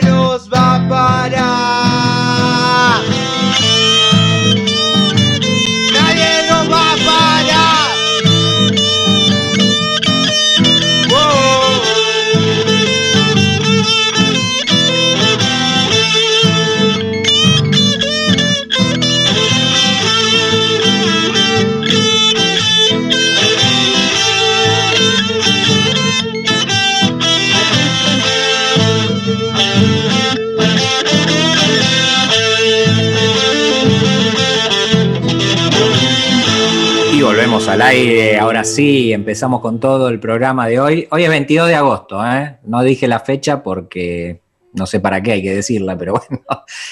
Y 37.13 37.21
volvemos 37.21 37.67
al 37.67 37.81
aire. 37.81 38.37
Ahora 38.37 38.63
sí, 38.63 39.11
empezamos 39.11 39.61
con 39.61 39.79
todo 39.79 40.09
el 40.09 40.19
programa 40.19 40.67
de 40.67 40.79
hoy. 40.79 41.07
Hoy 41.09 41.23
es 41.23 41.29
22 41.29 41.67
de 41.67 41.75
agosto, 41.75 42.23
¿eh? 42.25 42.57
No 42.63 42.83
dije 42.83 43.07
la 43.07 43.19
fecha 43.19 43.63
porque 43.63 44.41
no 44.73 44.85
sé 44.85 44.99
para 44.99 45.21
qué 45.23 45.31
hay 45.31 45.41
que 45.41 45.55
decirla, 45.55 45.97
pero 45.97 46.13
bueno. 46.29 46.43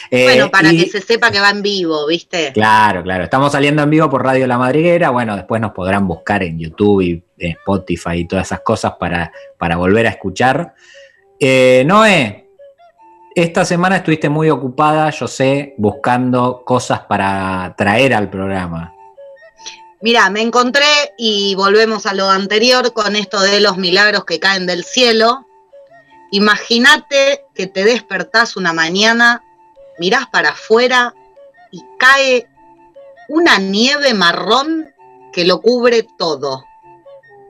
Eh, 0.09 0.23
Bueno, 0.23 0.49
para 0.49 0.73
y- 0.73 0.83
que 0.83 0.89
se 0.89 1.01
sepa 1.01 1.29
que 1.29 1.39
va 1.39 1.51
en 1.51 1.61
vivo, 1.61 2.07
¿viste? 2.07 2.51
Claro, 2.53 3.03
claro. 3.03 3.25
Estamos 3.25 3.51
saliendo 3.51 3.83
en 3.83 3.89
vivo 3.89 4.09
por 4.09 4.23
Radio 4.23 4.47
La 4.47 4.57
Madriguera. 4.57 5.11
Bueno, 5.11 5.35
después 5.35 5.61
nos 5.61 5.71
podrán 5.73 6.07
buscar 6.07 6.41
en 6.41 6.57
YouTube 6.57 7.01
y 7.01 7.23
en 7.37 7.51
Spotify 7.51 8.13
y 8.19 8.25
todas 8.27 8.47
esas 8.47 8.61
cosas 8.61 8.93
para, 8.99 9.31
para 9.59 9.75
volver 9.77 10.07
a 10.07 10.11
escuchar. 10.11 10.73
Eh, 11.39 11.83
Noé, 11.85 12.44
esta 13.35 13.65
semana 13.65 13.97
estuviste 13.97 14.29
muy 14.29 14.49
ocupada, 14.49 15.09
yo 15.09 15.27
sé, 15.27 15.75
buscando 15.77 16.63
cosas 16.65 17.01
para 17.01 17.75
traer 17.77 18.13
al 18.13 18.29
programa. 18.29 18.93
Mira, 20.01 20.29
me 20.29 20.41
encontré 20.41 21.13
y 21.17 21.53
volvemos 21.55 22.05
a 22.05 22.13
lo 22.13 22.29
anterior 22.29 22.93
con 22.93 23.15
esto 23.17 23.41
de 23.41 23.59
los 23.59 23.77
milagros 23.77 24.23
que 24.23 24.39
caen 24.39 24.65
del 24.65 24.85
cielo. 24.85 25.45
Imagínate 26.31 27.45
que 27.53 27.67
te 27.67 27.83
despertás 27.83 28.55
una 28.55 28.71
mañana, 28.71 29.43
mirás 29.99 30.27
para 30.27 30.49
afuera 30.49 31.13
y 31.71 31.83
cae 31.99 32.47
una 33.27 33.57
nieve 33.57 34.13
marrón 34.13 34.93
que 35.33 35.43
lo 35.43 35.59
cubre 35.59 36.07
todo. 36.17 36.63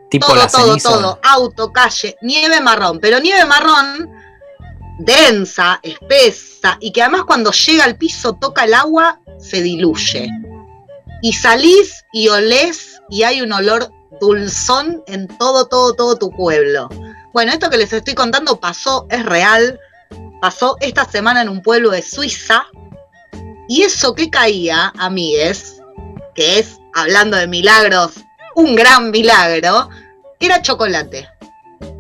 Tipo 0.09 0.27
todo, 0.27 0.47
todo, 0.47 0.77
todo. 0.77 1.19
Auto, 1.21 1.71
calle, 1.71 2.15
nieve 2.21 2.59
marrón. 2.61 2.99
Pero 2.99 3.19
nieve 3.19 3.45
marrón 3.45 4.14
densa, 4.99 5.79
espesa, 5.83 6.77
y 6.79 6.91
que 6.91 7.01
además 7.01 7.23
cuando 7.25 7.51
llega 7.51 7.83
al 7.83 7.97
piso, 7.97 8.33
toca 8.33 8.65
el 8.65 8.73
agua, 8.73 9.19
se 9.39 9.61
diluye. 9.61 10.29
Y 11.21 11.33
salís 11.33 12.03
y 12.13 12.27
olés 12.27 13.01
y 13.09 13.23
hay 13.23 13.41
un 13.41 13.51
olor 13.51 13.91
dulzón 14.19 15.03
en 15.07 15.27
todo, 15.27 15.67
todo, 15.67 15.93
todo 15.93 16.17
tu 16.17 16.29
pueblo. 16.31 16.89
Bueno, 17.33 17.51
esto 17.51 17.69
que 17.69 17.77
les 17.77 17.91
estoy 17.91 18.13
contando 18.13 18.59
pasó, 18.59 19.07
es 19.09 19.25
real. 19.25 19.79
Pasó 20.41 20.77
esta 20.79 21.05
semana 21.05 21.41
en 21.41 21.49
un 21.49 21.61
pueblo 21.61 21.89
de 21.89 22.01
Suiza. 22.01 22.65
Y 23.67 23.81
eso 23.81 24.13
que 24.13 24.29
caía, 24.29 24.93
amigues, 24.97 25.81
que 26.35 26.59
es, 26.59 26.77
hablando 26.93 27.35
de 27.35 27.47
milagros, 27.47 28.11
un 28.55 28.75
gran 28.75 29.11
milagro, 29.11 29.89
era 30.39 30.61
chocolate. 30.61 31.27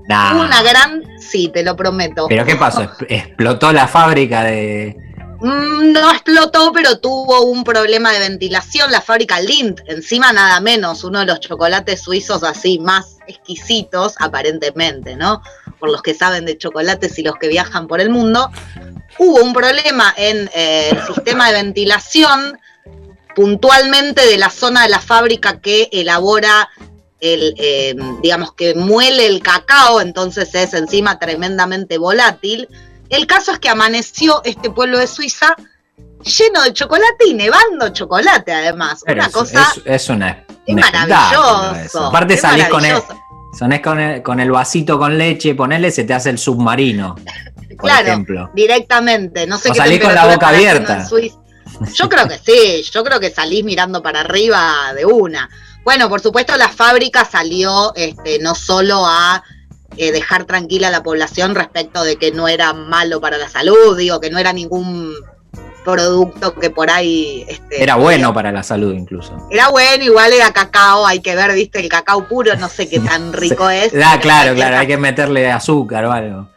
Nah. 0.07 0.35
Una 0.45 0.61
gran, 0.61 1.03
sí, 1.19 1.49
te 1.53 1.63
lo 1.63 1.75
prometo. 1.75 2.27
¿Pero 2.27 2.45
qué 2.45 2.55
pasó? 2.55 2.81
¿Exp- 2.83 3.05
¿Explotó 3.09 3.71
la 3.71 3.87
fábrica 3.87 4.43
de...? 4.43 4.95
Mm, 5.41 5.91
No 5.91 6.11
explotó, 6.11 6.71
pero 6.71 6.99
tuvo 6.99 7.41
un 7.41 7.63
problema 7.63 8.11
de 8.13 8.19
ventilación. 8.19 8.91
La 8.91 9.01
fábrica 9.01 9.39
Lindt, 9.41 9.81
encima 9.87 10.31
nada 10.31 10.59
menos, 10.61 11.03
uno 11.03 11.19
de 11.19 11.25
los 11.25 11.39
chocolates 11.39 12.01
suizos 12.01 12.43
así 12.43 12.79
más 12.79 13.17
exquisitos, 13.27 14.13
aparentemente, 14.19 15.15
¿no? 15.15 15.41
Por 15.79 15.89
los 15.91 16.01
que 16.01 16.13
saben 16.13 16.45
de 16.45 16.57
chocolates 16.57 17.17
y 17.19 17.23
los 17.23 17.35
que 17.35 17.47
viajan 17.47 17.87
por 17.87 17.99
el 17.99 18.09
mundo. 18.09 18.49
Hubo 19.17 19.41
un 19.43 19.53
problema 19.53 20.13
en 20.17 20.49
eh, 20.53 20.89
el 20.91 21.01
sistema 21.13 21.47
de 21.47 21.53
ventilación, 21.63 22.59
puntualmente 23.35 24.25
de 24.25 24.37
la 24.37 24.49
zona 24.49 24.83
de 24.83 24.89
la 24.89 24.99
fábrica 24.99 25.59
que 25.59 25.89
elabora 25.91 26.69
el, 27.19 27.53
eh, 27.57 27.95
digamos, 28.21 28.53
que 28.53 28.75
muele 28.75 29.25
el 29.27 29.41
cacao, 29.41 30.01
entonces 30.01 30.53
es 30.55 30.73
encima 30.73 31.17
tremendamente 31.19 31.97
volátil. 31.97 32.67
El 33.09 33.27
caso 33.27 33.51
es 33.51 33.59
que 33.59 33.69
amaneció 33.69 34.41
este 34.43 34.69
pueblo 34.69 34.97
de 34.99 35.07
Suiza 35.07 35.55
lleno 36.23 36.63
de 36.63 36.73
chocolate 36.73 37.27
y 37.27 37.33
nevando 37.33 37.89
chocolate, 37.89 38.51
además. 38.53 39.01
Pero 39.05 39.19
una 39.19 39.27
es, 39.27 39.33
cosa 39.33 39.71
es- 39.77 39.81
es 39.85 40.09
una, 40.09 40.43
es 40.65 40.75
maravilloso. 40.75 41.75
eso. 41.75 42.05
Aparte 42.07 42.35
salís 42.37 42.67
con 42.67 42.83
el, 42.83 42.97
sonés 43.57 43.81
con 43.81 43.99
el, 43.99 44.21
con 44.23 44.39
el 44.39 44.51
vasito 44.51 44.97
con 44.97 45.17
leche, 45.17 45.53
ponele, 45.55 45.91
se 45.91 46.03
te 46.03 46.13
hace 46.13 46.31
el 46.31 46.37
submarino, 46.39 47.15
por 47.15 47.77
Claro, 47.89 48.07
ejemplo. 48.07 48.49
directamente. 48.53 49.45
No 49.47 49.57
sé 49.57 49.69
O 49.69 49.73
qué 49.73 49.77
salís 49.79 50.01
con 50.01 50.13
la 50.15 50.25
boca 50.25 50.49
abierta. 50.49 51.07
Yo 51.93 52.07
creo 52.09 52.27
que 52.27 52.37
sí, 52.39 52.83
yo 52.91 53.03
creo 53.03 53.19
que 53.19 53.29
salís 53.31 53.63
mirando 53.63 54.01
para 54.01 54.21
arriba 54.21 54.93
de 54.95 55.05
una. 55.05 55.49
Bueno, 55.85 56.09
por 56.09 56.19
supuesto 56.19 56.57
la 56.57 56.67
fábrica 56.67 57.23
salió 57.23 57.93
este, 57.95 58.39
no 58.39 58.55
solo 58.55 59.05
a 59.05 59.43
eh, 59.97 60.11
dejar 60.11 60.45
tranquila 60.45 60.87
a 60.87 60.91
la 60.91 61.03
población 61.03 61.53
respecto 61.53 62.03
de 62.03 62.17
que 62.17 62.31
no 62.31 62.47
era 62.47 62.73
malo 62.73 63.21
para 63.21 63.37
la 63.37 63.47
salud, 63.47 63.95
digo, 63.95 64.19
que 64.19 64.31
no 64.31 64.39
era 64.39 64.51
ningún 64.51 65.13
producto 65.85 66.55
que 66.55 66.71
por 66.71 66.89
ahí... 66.89 67.45
Este, 67.47 67.83
Era 67.83 67.95
bueno 67.95 68.33
para 68.33 68.51
la 68.51 68.63
salud 68.63 68.93
incluso. 68.93 69.37
Era 69.51 69.69
bueno, 69.69 70.03
igual 70.03 70.33
era 70.33 70.51
cacao, 70.51 71.05
hay 71.05 71.19
que 71.21 71.35
ver, 71.35 71.53
viste, 71.53 71.79
el 71.79 71.87
cacao 71.87 72.27
puro, 72.27 72.55
no 72.55 72.67
sé 72.67 72.89
qué 72.89 72.99
tan 73.07 73.31
rico 73.31 73.69
es. 73.69 73.93
Ah, 74.03 74.19
claro, 74.19 74.55
claro, 74.55 74.77
hay 74.77 74.87
que 74.87 74.97
meterle 74.97 75.51
azúcar 75.51 76.03
o 76.05 76.11
algo. 76.11 76.54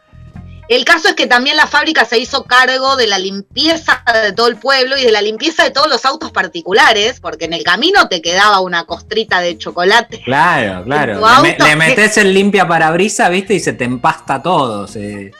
El 0.69 0.85
caso 0.85 1.07
es 1.09 1.15
que 1.15 1.25
también 1.25 1.57
la 1.57 1.65
fábrica 1.65 2.05
se 2.05 2.19
hizo 2.19 2.43
cargo 2.45 2.95
de 2.95 3.07
la 3.07 3.17
limpieza 3.17 4.03
de 4.23 4.33
todo 4.33 4.47
el 4.47 4.57
pueblo 4.57 4.97
y 4.97 5.03
de 5.03 5.11
la 5.11 5.21
limpieza 5.21 5.63
de 5.63 5.71
todos 5.71 5.89
los 5.89 6.05
autos 6.05 6.31
particulares, 6.31 7.19
porque 7.19 7.45
en 7.45 7.53
el 7.53 7.63
camino 7.63 8.07
te 8.07 8.21
quedaba 8.21 8.59
una 8.59 8.83
costrita 8.85 9.41
de 9.41 9.57
chocolate. 9.57 10.21
Claro, 10.23 10.83
claro. 10.83 11.19
Le, 11.41 11.41
me- 11.41 11.57
le 11.57 11.75
metes 11.75 12.17
el 12.17 12.33
limpia 12.33 12.67
parabrisa, 12.67 13.29
viste, 13.29 13.55
y 13.55 13.59
se 13.59 13.73
te 13.73 13.83
empasta 13.85 14.41
todo. 14.43 14.87
se- 14.87 15.31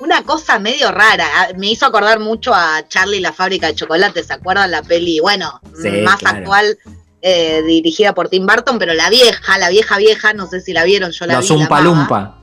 Una 0.00 0.24
cosa 0.24 0.58
medio 0.58 0.90
rara. 0.90 1.26
Ah, 1.36 1.48
Me 1.56 1.68
hizo 1.68 1.86
acordar 1.86 2.18
mucho 2.18 2.52
a 2.52 2.82
Charlie 2.88 3.18
y 3.18 3.20
la 3.20 3.32
fábrica 3.32 3.68
de 3.68 3.76
chocolate, 3.76 4.24
¿se 4.24 4.32
acuerdan 4.32 4.72
la 4.72 4.82
peli? 4.82 5.20
Bueno, 5.20 5.60
Sí, 5.80 5.88
más 6.02 6.16
claro. 6.16 6.38
actual, 6.38 6.76
eh, 7.22 7.62
dirigida 7.64 8.12
por 8.12 8.28
Tim 8.28 8.44
Burton, 8.48 8.80
pero 8.80 8.94
la 8.94 9.08
vieja, 9.10 9.58
la 9.58 9.68
vieja 9.68 9.96
vieja, 9.98 10.32
no 10.32 10.48
sé 10.48 10.60
si 10.60 10.72
la 10.72 10.82
vieron, 10.82 11.12
yo 11.12 11.24
la 11.26 11.34
Los 11.34 11.48
vi. 11.48 11.56
la 11.68 11.88
Umpa. 11.88 12.41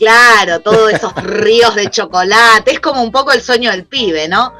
Claro, 0.00 0.60
todos 0.60 0.92
esos 0.92 1.14
ríos 1.22 1.74
de 1.76 1.88
chocolate. 1.90 2.72
Es 2.72 2.80
como 2.80 3.02
un 3.02 3.12
poco 3.12 3.30
el 3.32 3.40
sueño 3.40 3.70
del 3.70 3.84
pibe, 3.84 4.26
¿no? 4.28 4.52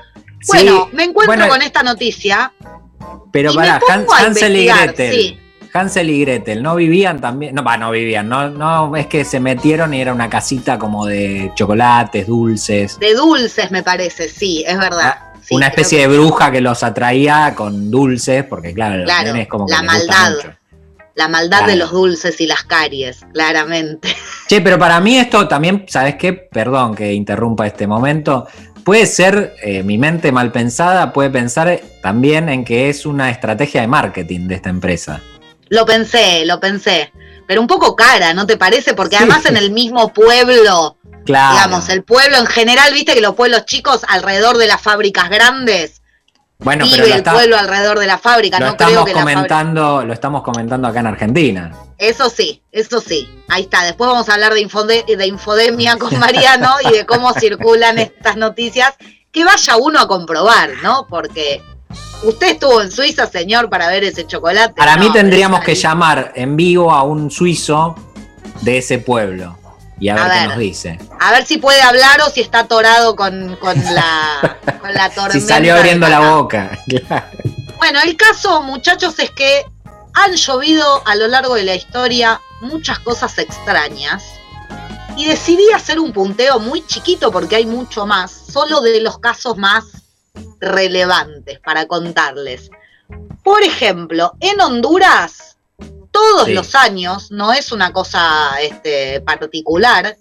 Bueno, 0.46 0.86
Sí, 0.90 0.96
me 0.96 1.04
encuentro 1.04 1.36
bueno, 1.36 1.48
con 1.48 1.62
esta 1.62 1.82
noticia. 1.82 2.52
Pero 3.32 3.52
y 3.52 3.56
pará, 3.56 3.74
me 3.74 3.80
pongo 3.80 4.12
Han- 4.14 4.22
a 4.24 4.26
Hansel 4.28 4.56
y 4.56 4.66
Gretel. 4.66 5.12
sí. 5.14 5.40
Hansel 5.72 6.10
y 6.10 6.20
Gretel, 6.22 6.62
¿no 6.62 6.74
vivían 6.74 7.20
también? 7.20 7.54
No, 7.54 7.62
va, 7.62 7.76
no 7.76 7.90
vivían, 7.92 8.28
no, 8.28 8.50
no, 8.50 8.96
es 8.96 9.06
que 9.06 9.24
se 9.24 9.38
metieron 9.40 9.94
y 9.94 10.00
era 10.00 10.12
una 10.12 10.28
casita 10.28 10.78
como 10.78 11.06
de 11.06 11.52
chocolates, 11.54 12.26
dulces. 12.26 12.98
De 12.98 13.14
dulces, 13.14 13.70
me 13.70 13.82
parece, 13.84 14.28
sí, 14.28 14.64
es 14.66 14.76
verdad. 14.76 15.14
Sí, 15.42 15.54
una 15.54 15.68
especie 15.68 16.00
de 16.00 16.08
bruja 16.08 16.50
que 16.50 16.60
los 16.60 16.82
atraía 16.82 17.54
con 17.54 17.88
dulces, 17.90 18.44
porque 18.44 18.74
claro, 18.74 18.96
los 18.96 19.04
Claro, 19.06 19.32
nenes 19.32 19.46
como 19.48 19.66
que 19.66 19.72
la 19.74 19.82
les 19.82 19.92
gusta 19.94 20.12
maldad. 20.12 20.36
mucho. 20.36 20.56
La 21.14 21.28
maldad 21.28 21.66
de 21.66 21.76
los 21.76 21.90
dulces 21.90 22.40
y 22.40 22.46
las 22.46 22.62
caries, 22.64 23.26
claramente. 23.32 24.14
Che, 24.48 24.60
pero 24.60 24.78
para 24.78 25.00
mí 25.00 25.18
esto 25.18 25.46
también, 25.48 25.84
¿sabes 25.88 26.16
qué? 26.16 26.32
Perdón 26.32 26.94
que 26.94 27.12
interrumpa 27.12 27.66
este 27.66 27.86
momento. 27.86 28.46
Puede 28.84 29.06
ser, 29.06 29.54
eh, 29.62 29.82
mi 29.82 29.98
mente 29.98 30.32
mal 30.32 30.50
pensada 30.52 31.12
puede 31.12 31.30
pensar 31.30 31.80
también 32.02 32.48
en 32.48 32.64
que 32.64 32.88
es 32.88 33.04
una 33.06 33.30
estrategia 33.30 33.82
de 33.82 33.86
marketing 33.86 34.48
de 34.48 34.54
esta 34.54 34.70
empresa. 34.70 35.20
Lo 35.68 35.84
pensé, 35.86 36.44
lo 36.46 36.58
pensé. 36.58 37.12
Pero 37.46 37.60
un 37.60 37.66
poco 37.66 37.94
cara, 37.94 38.32
¿no 38.32 38.46
te 38.46 38.56
parece? 38.56 38.94
Porque 38.94 39.16
Sí. 39.16 39.22
además 39.22 39.44
en 39.46 39.56
el 39.56 39.70
mismo 39.72 40.12
pueblo, 40.12 40.96
Claro. 41.26 41.54
digamos, 41.56 41.88
el 41.90 42.02
pueblo 42.02 42.38
en 42.38 42.46
general, 42.46 42.92
viste 42.94 43.14
que 43.14 43.20
los 43.20 43.34
pueblos 43.34 43.66
chicos 43.66 44.00
alrededor 44.08 44.56
de 44.56 44.66
las 44.66 44.80
fábricas 44.80 45.28
grandes, 45.28 45.99
bueno, 46.60 46.84
pero 46.90 46.96
vive 47.04 47.08
lo, 47.08 47.14
el 47.14 47.18
está- 47.20 47.32
pueblo 47.32 47.56
alrededor 47.56 47.98
de 47.98 48.06
la 48.06 48.18
fábrica. 48.18 48.58
lo 48.60 48.66
no 48.66 48.76
creo 48.76 48.88
estamos 48.88 49.06
que 49.08 49.14
la 49.14 49.20
fábrica... 49.20 49.34
comentando, 49.34 50.04
lo 50.04 50.12
estamos 50.12 50.42
comentando 50.42 50.88
acá 50.88 51.00
en 51.00 51.06
Argentina. 51.06 51.72
Eso 51.98 52.30
sí, 52.30 52.62
eso 52.72 53.00
sí. 53.00 53.28
Ahí 53.48 53.62
está. 53.62 53.84
Después 53.84 54.08
vamos 54.10 54.28
a 54.28 54.34
hablar 54.34 54.54
de, 54.54 54.66
infode- 54.66 55.04
de 55.04 55.26
infodemia 55.26 55.96
con 55.96 56.18
Mariano 56.18 56.74
y 56.88 56.92
de 56.96 57.06
cómo 57.06 57.32
circulan 57.34 57.98
estas 57.98 58.36
noticias. 58.36 58.94
Que 59.32 59.44
vaya 59.44 59.76
uno 59.76 60.00
a 60.00 60.08
comprobar, 60.08 60.70
¿no? 60.82 61.06
Porque 61.08 61.62
usted 62.24 62.48
estuvo 62.52 62.80
en 62.82 62.90
Suiza, 62.90 63.26
señor, 63.26 63.70
para 63.70 63.88
ver 63.88 64.02
ese 64.04 64.26
chocolate. 64.26 64.74
Para 64.74 64.96
No, 64.96 65.02
mí 65.02 65.08
pero 65.12 65.22
tendríamos 65.22 65.60
que 65.60 65.74
llamar 65.74 66.32
en 66.34 66.56
vivo 66.56 66.90
a 66.92 67.02
un 67.04 67.30
suizo 67.30 67.94
de 68.62 68.78
ese 68.78 68.98
pueblo 68.98 69.56
y 70.00 70.08
a 70.08 70.14
ver, 70.14 70.24
qué 70.24 70.30
ver. 70.30 70.48
nos 70.48 70.58
dice. 70.58 70.98
A 71.20 71.32
ver 71.32 71.46
si 71.46 71.58
puede 71.58 71.80
hablar 71.82 72.20
o 72.26 72.30
si 72.30 72.40
está 72.40 72.60
atorado 72.60 73.14
con, 73.14 73.56
con 73.56 73.76
la, 73.94 74.58
con 74.80 74.92
la 74.92 75.10
tormenta. 75.10 75.32
Si 75.32 75.40
salió 75.40 75.76
abriendo 75.76 76.08
la 76.08 76.34
boca. 76.34 76.78
Claro. 77.06 77.26
Bueno, 77.76 78.00
el 78.04 78.16
caso, 78.16 78.62
muchachos, 78.62 79.18
es 79.20 79.30
que 79.30 79.64
han 80.12 80.34
llovido 80.34 81.02
a 81.06 81.14
lo 81.14 81.28
largo 81.28 81.54
de 81.54 81.64
la 81.64 81.74
historia 81.74 82.40
muchas 82.60 82.98
cosas 82.98 83.38
extrañas. 83.38 84.22
Y 85.16 85.26
decidí 85.26 85.70
hacer 85.74 85.98
un 85.98 86.12
punteo 86.12 86.58
muy 86.60 86.86
chiquito 86.86 87.30
porque 87.30 87.56
hay 87.56 87.66
mucho 87.66 88.06
más, 88.06 88.30
solo 88.30 88.80
de 88.80 89.00
los 89.00 89.18
casos 89.18 89.56
más 89.56 89.84
relevantes 90.60 91.58
para 91.60 91.86
contarles. 91.86 92.70
Por 93.42 93.62
ejemplo, 93.62 94.32
en 94.40 94.60
Honduras, 94.60 95.49
todos 96.10 96.46
Sí. 96.46 96.54
los 96.54 96.74
años, 96.74 97.30
no 97.30 97.52
es 97.52 97.72
una 97.72 97.92
cosa 97.92 98.50
este, 98.60 99.20
particular, 99.20 100.16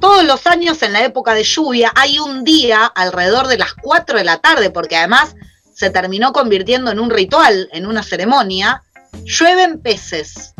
todos 0.00 0.24
los 0.24 0.46
años 0.46 0.82
en 0.82 0.92
la 0.94 1.04
época 1.04 1.34
de 1.34 1.44
lluvia 1.44 1.92
hay 1.94 2.18
un 2.18 2.42
día 2.44 2.86
alrededor 2.86 3.46
de 3.48 3.58
las 3.58 3.74
4 3.74 4.16
de 4.18 4.24
la 4.24 4.38
tarde, 4.38 4.70
porque 4.70 4.96
además 4.96 5.34
se 5.74 5.90
terminó 5.90 6.32
convirtiendo 6.32 6.90
en 6.90 6.98
un 7.00 7.10
ritual, 7.10 7.68
en 7.72 7.86
una 7.86 8.02
ceremonia, 8.02 8.82
llueven 9.24 9.80
peces, 9.80 10.54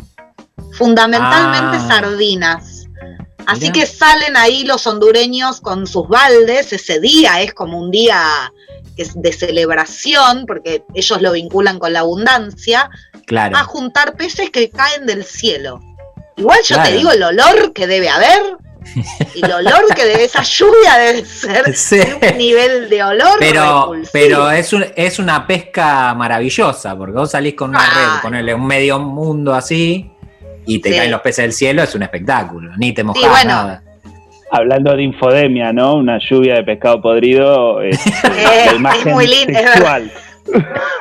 fundamentalmente 0.73 1.77
Ah. 1.77 1.87
sardinas. 1.87 2.85
Así 3.47 3.71
que 3.71 3.85
salen 3.87 4.37
ahí 4.37 4.63
los 4.63 4.85
hondureños 4.85 5.59
con 5.61 5.87
sus 5.87 6.07
baldes, 6.07 6.71
ese 6.73 6.99
día 6.99 7.41
es 7.41 7.53
como 7.53 7.79
un 7.79 7.89
día 7.91 8.21
es 9.01 9.19
de 9.21 9.31
celebración, 9.33 10.45
porque 10.45 10.83
ellos 10.93 11.21
lo 11.21 11.31
vinculan 11.31 11.79
con 11.79 11.93
la 11.93 11.99
abundancia, 12.01 12.89
Claro. 13.25 13.55
a 13.57 13.63
juntar 13.63 14.15
peces 14.15 14.49
que 14.49 14.69
caen 14.69 15.05
del 15.05 15.23
cielo. 15.23 15.79
Igual 16.37 16.59
yo 16.65 16.81
te 16.81 16.91
digo 16.93 17.11
el 17.11 17.21
olor 17.23 17.71
que 17.73 17.87
debe 17.87 18.09
haber, 18.09 18.57
y 19.35 19.45
el 19.45 19.51
olor 19.51 19.93
que 19.95 20.05
de 20.05 20.23
esa 20.25 20.41
lluvia 20.43 20.97
debe 20.97 21.23
ser 21.25 21.75
Sí. 21.75 21.97
de 21.97 22.29
un 22.31 22.37
nivel 22.37 22.89
de 22.89 23.03
olor 23.03 23.37
Pero, 23.39 23.81
repulsivo. 23.81 24.09
pero 24.11 24.51
es, 24.51 24.73
un- 24.73 24.85
es 24.95 25.19
una 25.19 25.45
pesca 25.45 26.13
maravillosa, 26.15 26.97
porque 26.97 27.13
vos 27.13 27.29
salís 27.31 27.53
con 27.53 27.69
una 27.69 27.79
red, 27.85 28.21
ponerle 28.23 28.53
un 28.55 28.65
medio 28.65 28.97
mundo 28.99 29.53
así 29.53 30.11
y 30.65 30.79
te 30.79 30.89
Sí. 30.91 30.95
caen 30.97 31.11
los 31.11 31.21
peces 31.21 31.43
del 31.43 31.53
cielo, 31.53 31.83
es 31.83 31.93
un 31.95 32.03
espectáculo. 32.03 32.71
Ni 32.77 32.91
te 32.93 33.03
mojás 33.03 33.29
bueno. 33.29 33.49
nada. 33.49 33.83
Hablando 34.51 34.95
de 34.95 35.03
infodemia, 35.03 35.71
¿no? 35.71 35.95
Una 35.95 36.19
lluvia 36.19 36.55
de 36.55 36.63
pescado 36.63 37.01
podrido 37.01 37.81
es, 37.81 37.97
Eh, 38.05 38.65
es 38.97 39.05
muy 39.05 39.25
lindo, 39.27 39.57
es 39.57 39.65
sexual. 39.71 40.11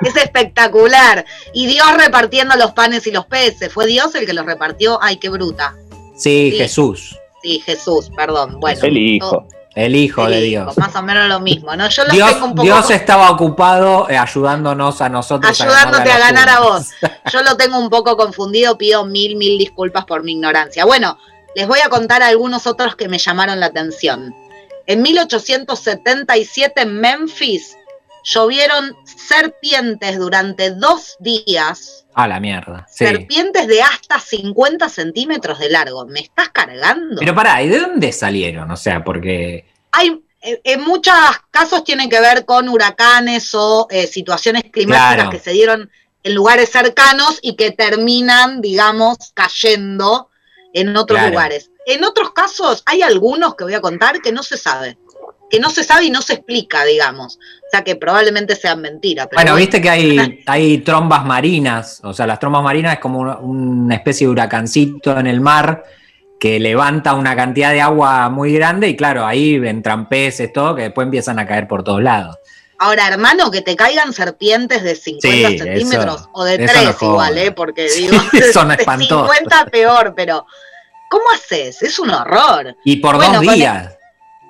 Es 0.03 0.17
espectacular. 0.17 1.25
Y 1.53 1.67
Dios 1.67 1.87
repartiendo 1.97 2.55
los 2.57 2.73
panes 2.73 3.07
y 3.07 3.11
los 3.11 3.27
peces. 3.27 3.73
Fue 3.73 3.87
Dios 3.87 4.15
el 4.15 4.27
que 4.27 4.33
los 4.35 4.47
repartió. 4.47 4.99
Ay, 5.03 5.17
qué 5.17 5.29
bruta. 5.29 5.75
Sí, 6.15 6.51
Sí. 6.53 6.59
Jesús, 6.59 7.17
Sí, 7.43 7.61
Jesús, 7.65 8.11
perdón. 8.15 8.61
Bueno, 8.61 8.79
El 8.83 8.97
hijo. 8.99 9.47
el 9.75 9.97
hijo 9.97 10.27
el 10.27 10.33
de 10.33 10.47
hijo, 10.47 10.65
Dios. 10.65 10.79
Más 10.79 10.95
o 10.95 11.03
menos 11.03 11.27
lo 11.27 11.41
mismo, 11.41 11.75
¿no? 11.75 11.89
Yo 11.89 12.05
Dios, 12.13 12.33
tengo 12.35 12.47
un 12.47 12.51
poco 12.55 12.63
Dios 12.65 12.91
estaba 12.91 13.31
ocupado 13.31 14.09
eh, 14.11 14.17
ayudándonos 14.19 15.01
a 15.01 15.09
nosotros. 15.09 15.59
ayudándote 15.59 16.13
a 16.13 16.19
ganar 16.19 16.49
a 16.51 16.61
vos. 16.61 16.91
Yo 17.33 17.43
lo 17.43 17.57
tengo 17.57 17.79
un 17.79 17.89
poco 17.89 18.17
confundido, 18.19 18.77
pido 18.77 19.07
mil, 19.07 19.37
mil 19.37 19.57
disculpas 19.59 20.05
por 20.05 20.23
mi 20.23 20.33
ignorancia. 20.33 20.85
Bueno, 20.85 21.17
les 21.55 21.67
voy 21.67 21.81
a 21.85 21.89
contar 21.89 22.23
algunos 22.23 22.67
otros 22.67 22.97
que 22.97 23.09
me 23.09 23.19
llamaron 23.19 23.61
la 23.61 23.67
atención. 23.67 24.35
En 24.87 25.03
1877 25.03 26.83
en 26.83 27.01
Memphis 27.01 27.77
llovieron 28.25 28.95
serpientes 29.05 30.19
durante 30.19 30.71
dos 30.71 31.17
días, 31.21 32.05
A 32.15 32.29
la 32.29 32.41
mierda. 32.41 32.87
Sí. 32.91 33.07
serpientes 33.07 33.67
de 33.67 33.83
hasta 33.83 34.19
50 34.21 34.89
centímetros 34.89 35.59
de 35.59 35.71
largo. 35.71 36.07
¿Me 36.07 36.21
estás 36.21 36.51
cargando? 36.51 37.17
Pero 37.21 37.35
pará, 37.35 37.63
¿y 37.63 37.69
de 37.69 37.79
dónde 37.79 38.13
salieron? 38.13 38.71
O 38.71 38.77
sea, 38.77 39.03
porque. 39.05 39.65
Hay, 39.93 40.23
eh, 40.43 40.61
en 40.65 40.83
muchos 40.83 41.15
casos 41.51 41.85
tienen 41.85 42.11
que 42.11 42.21
ver 42.21 42.45
con 42.45 42.69
huracanes 42.69 43.55
o 43.55 43.87
eh, 43.91 44.07
situaciones 44.07 44.65
climáticas 44.71 45.15
Claro. 45.15 45.31
que 45.31 45.39
se 45.39 45.53
dieron 45.53 45.91
en 46.23 46.35
lugares 46.35 46.71
cercanos 46.71 47.39
y 47.43 47.57
que 47.57 47.71
terminan, 47.71 48.61
digamos, 48.61 49.17
cayendo 49.35 50.29
en 50.73 50.97
otros 50.97 51.19
Claro. 51.19 51.33
lugares. 51.33 51.71
En 51.87 52.05
otros 52.05 52.33
casos 52.33 52.83
hay 52.87 53.03
algunos 53.03 53.55
que 53.57 53.65
voy 53.65 53.75
a 53.75 53.81
contar 53.81 54.21
que 54.21 54.33
no 54.33 54.43
se 54.43 54.57
sabe, 54.57 54.99
que 55.51 55.59
no 55.59 55.71
se 55.71 55.83
sabe 55.85 56.05
y 56.05 56.11
no 56.11 56.23
se 56.23 56.35
explica, 56.35 56.85
digamos. 56.85 57.37
O 57.37 57.71
sea 57.71 57.83
que 57.83 57.97
probablemente 57.97 58.55
sean 58.57 58.81
mentiras. 58.81 59.27
pero 59.29 59.39
Bueno, 59.39 59.53
bueno. 59.53 59.61
viste 59.61 59.81
que 59.81 59.91
hay, 59.91 60.43
hay 60.47 60.79
trombas 60.79 61.25
marinas. 61.25 62.01
O 62.05 62.13
sea, 62.13 62.27
las 62.27 62.39
trombas 62.39 62.63
marinas 62.63 62.95
es 62.95 63.01
como 63.01 63.19
una, 63.21 63.39
una 63.39 63.95
especie 63.95 64.27
de 64.27 64.33
huracancito 64.33 65.19
en 65.19 65.27
el 65.27 65.41
mar 65.41 65.85
que 66.39 66.59
levanta 66.59 67.13
una 67.15 67.37
cantidad 67.37 67.71
de 67.71 67.83
agua 67.83 68.31
muy 68.31 68.53
grande 68.55 68.89
y 68.89 68.97
claro, 68.97 69.27
ahí 69.27 69.57
entran 69.57 70.09
peces, 70.09 70.51
todo, 70.53 70.75
que 70.75 70.83
después 70.85 71.05
empiezan 71.05 71.39
a 71.39 71.47
caer 71.47 71.69
por 71.69 71.85
todos 71.85 72.03
lados. 72.03 72.39
Ahora, 72.83 73.07
hermano, 73.09 73.51
que 73.51 73.61
te 73.61 73.77
caigan 73.77 74.13
serpientes 74.15 74.83
de 74.83 74.97
50 74.97 75.49
Sí, 75.51 75.59
centímetros 75.59 76.21
eso- 76.23 76.31
o 76.33 76.45
de 76.45 76.55
eso 76.55 76.73
3 76.73 76.85
no 76.87 76.93
joda. 76.95 77.11
igual, 77.13 77.39
¿eh? 77.39 77.53
Porque 77.53 77.89
digo, 77.91 78.17
Son 78.55 78.69
de 78.69 78.75
espantosos. 78.77 79.31
50 79.37 79.67
peor, 79.67 80.15
pero 80.17 80.47
¿cómo 81.11 81.25
haces? 81.35 81.83
Es 81.83 81.99
un 81.99 82.11
horror. 82.11 82.75
Y 82.85 82.97
por 82.97 83.17
Bueno, 83.17 83.43
dos 83.43 83.55
días. 83.55 83.95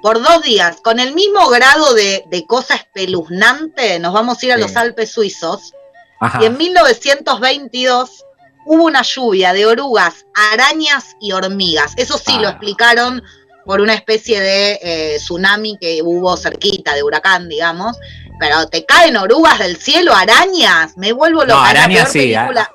Por 0.00 0.22
dos 0.22 0.42
días, 0.42 0.80
con 0.80 0.98
el 1.00 1.12
mismo 1.12 1.48
grado 1.50 1.92
de, 1.92 2.24
de 2.30 2.46
cosa 2.46 2.74
espeluznante, 2.76 3.98
nos 3.98 4.14
vamos 4.14 4.42
a 4.42 4.46
ir 4.46 4.52
a 4.52 4.56
Sí. 4.56 4.60
los 4.62 4.76
Alpes 4.76 5.10
suizos. 5.10 5.74
Ajá. 6.20 6.38
Y 6.42 6.46
en 6.46 6.56
1922 6.56 8.24
hubo 8.66 8.84
una 8.84 9.02
lluvia 9.02 9.52
de 9.52 9.66
orugas, 9.66 10.24
arañas 10.52 11.16
y 11.20 11.32
hormigas. 11.32 11.92
Eso 11.96 12.16
sí 12.18 12.38
lo 12.38 12.48
Ah. 12.48 12.50
explicaron 12.52 13.22
por 13.66 13.80
una 13.80 13.94
especie 13.94 14.40
de 14.40 14.78
eh, 14.82 15.16
tsunami 15.18 15.76
que 15.78 16.00
hubo 16.02 16.36
cerquita, 16.36 16.94
de 16.94 17.02
huracán, 17.02 17.48
digamos. 17.48 17.96
Pero 18.40 18.66
te 18.68 18.84
caen 18.86 19.16
orugas 19.16 19.58
del 19.60 19.76
cielo, 19.76 20.12
arañas, 20.14 20.96
me 20.96 21.12
vuelvo 21.12 21.42
loca. 21.44 21.54
No, 21.54 21.62
araña 21.62 21.96
peor 21.98 22.08
sí. 22.08 22.18
película- 22.18 22.70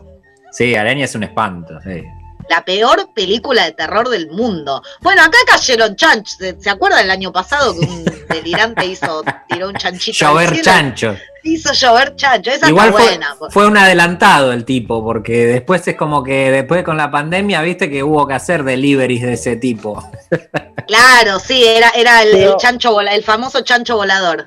Sí, 0.52 0.76
araña 0.76 1.04
es 1.06 1.16
un 1.16 1.24
espanto. 1.24 1.80
sí. 1.84 2.04
la 2.48 2.64
peor 2.64 3.10
película 3.16 3.64
de 3.66 3.72
terror 3.72 4.08
del 4.08 4.30
mundo. 4.30 4.84
Bueno, 5.02 5.24
acá 5.24 5.38
cayeron 5.48 5.96
chanchos. 5.96 6.38
¿Se, 6.60 6.70
acuerdan 6.70 7.04
el 7.04 7.10
año 7.10 7.32
pasado 7.32 7.74
que 7.74 7.80
un 7.88 8.06
delirante 8.30 8.86
hizo, 8.86 9.24
tiró 9.50 9.68
un 9.70 9.74
chanchito? 9.74 10.16
Llover 10.20 10.62
chancho. 10.62 11.18
Hizo 11.42 11.74
llover 11.74 12.16
chancho. 12.16 12.52
Esa 12.52 12.70
Igual 12.70 12.90
está 12.90 13.00
fue, 13.00 13.08
buena. 13.10 13.36
fue 13.50 13.66
un 13.66 13.76
adelantado 13.78 14.54
el 14.54 14.64
tipo, 14.64 15.04
porque 15.04 15.48
después 15.48 15.88
es 15.88 15.96
como 15.96 16.24
que 16.24 16.52
después 16.52 16.84
con 16.84 16.98
la 16.98 17.10
pandemia, 17.10 17.64
viste 17.64 17.90
que 17.90 18.04
hubo 18.04 18.28
que 18.28 18.36
hacer 18.36 18.64
deliveries 18.64 19.24
de 19.24 19.34
ese 19.34 19.56
tipo. 19.56 20.08
Claro, 20.88 21.40
sí, 21.40 21.64
era, 21.66 21.90
era 21.96 22.22
el, 22.22 22.30
Pero- 22.32 22.52
el 22.52 22.58
chancho 22.58 23.02
el 23.02 23.24
famoso 23.24 23.62
chancho 23.62 23.96
volador. 23.96 24.46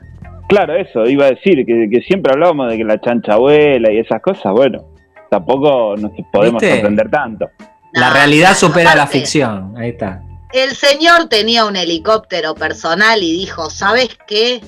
Claro, 0.49 0.75
eso, 0.77 1.07
iba 1.07 1.27
a 1.27 1.31
decir, 1.31 1.65
que, 1.67 1.89
que 1.91 2.01
siempre 2.03 2.33
hablábamos 2.33 2.71
de 2.71 2.79
que 2.79 2.85
la 2.85 3.01
chancha 3.01 3.37
vuela 3.37 3.93
y 3.93 3.99
esas 3.99 4.21
cosas, 4.23 4.53
bueno, 4.53 4.83
tampoco 5.31 5.95
nos 5.97 6.11
podemos 6.33 6.61
¿Viste? 6.63 6.75
sorprender 6.77 7.11
tanto. 7.11 7.49
La 7.93 8.09
No, 8.09 8.15
realidad 8.15 8.55
supera 8.55 8.95
la 8.95 9.07
ficción. 9.07 9.75
Ahí 9.77 9.91
está. 9.91 10.23
El 10.53 10.71
señor 10.71 11.29
tenía 11.29 11.67
un 11.67 11.77
helicóptero 11.77 12.55
personal 12.55 13.23
y 13.23 13.33
dijo, 13.33 13.69
¿sabes 13.69 14.09
qué? 14.27 14.61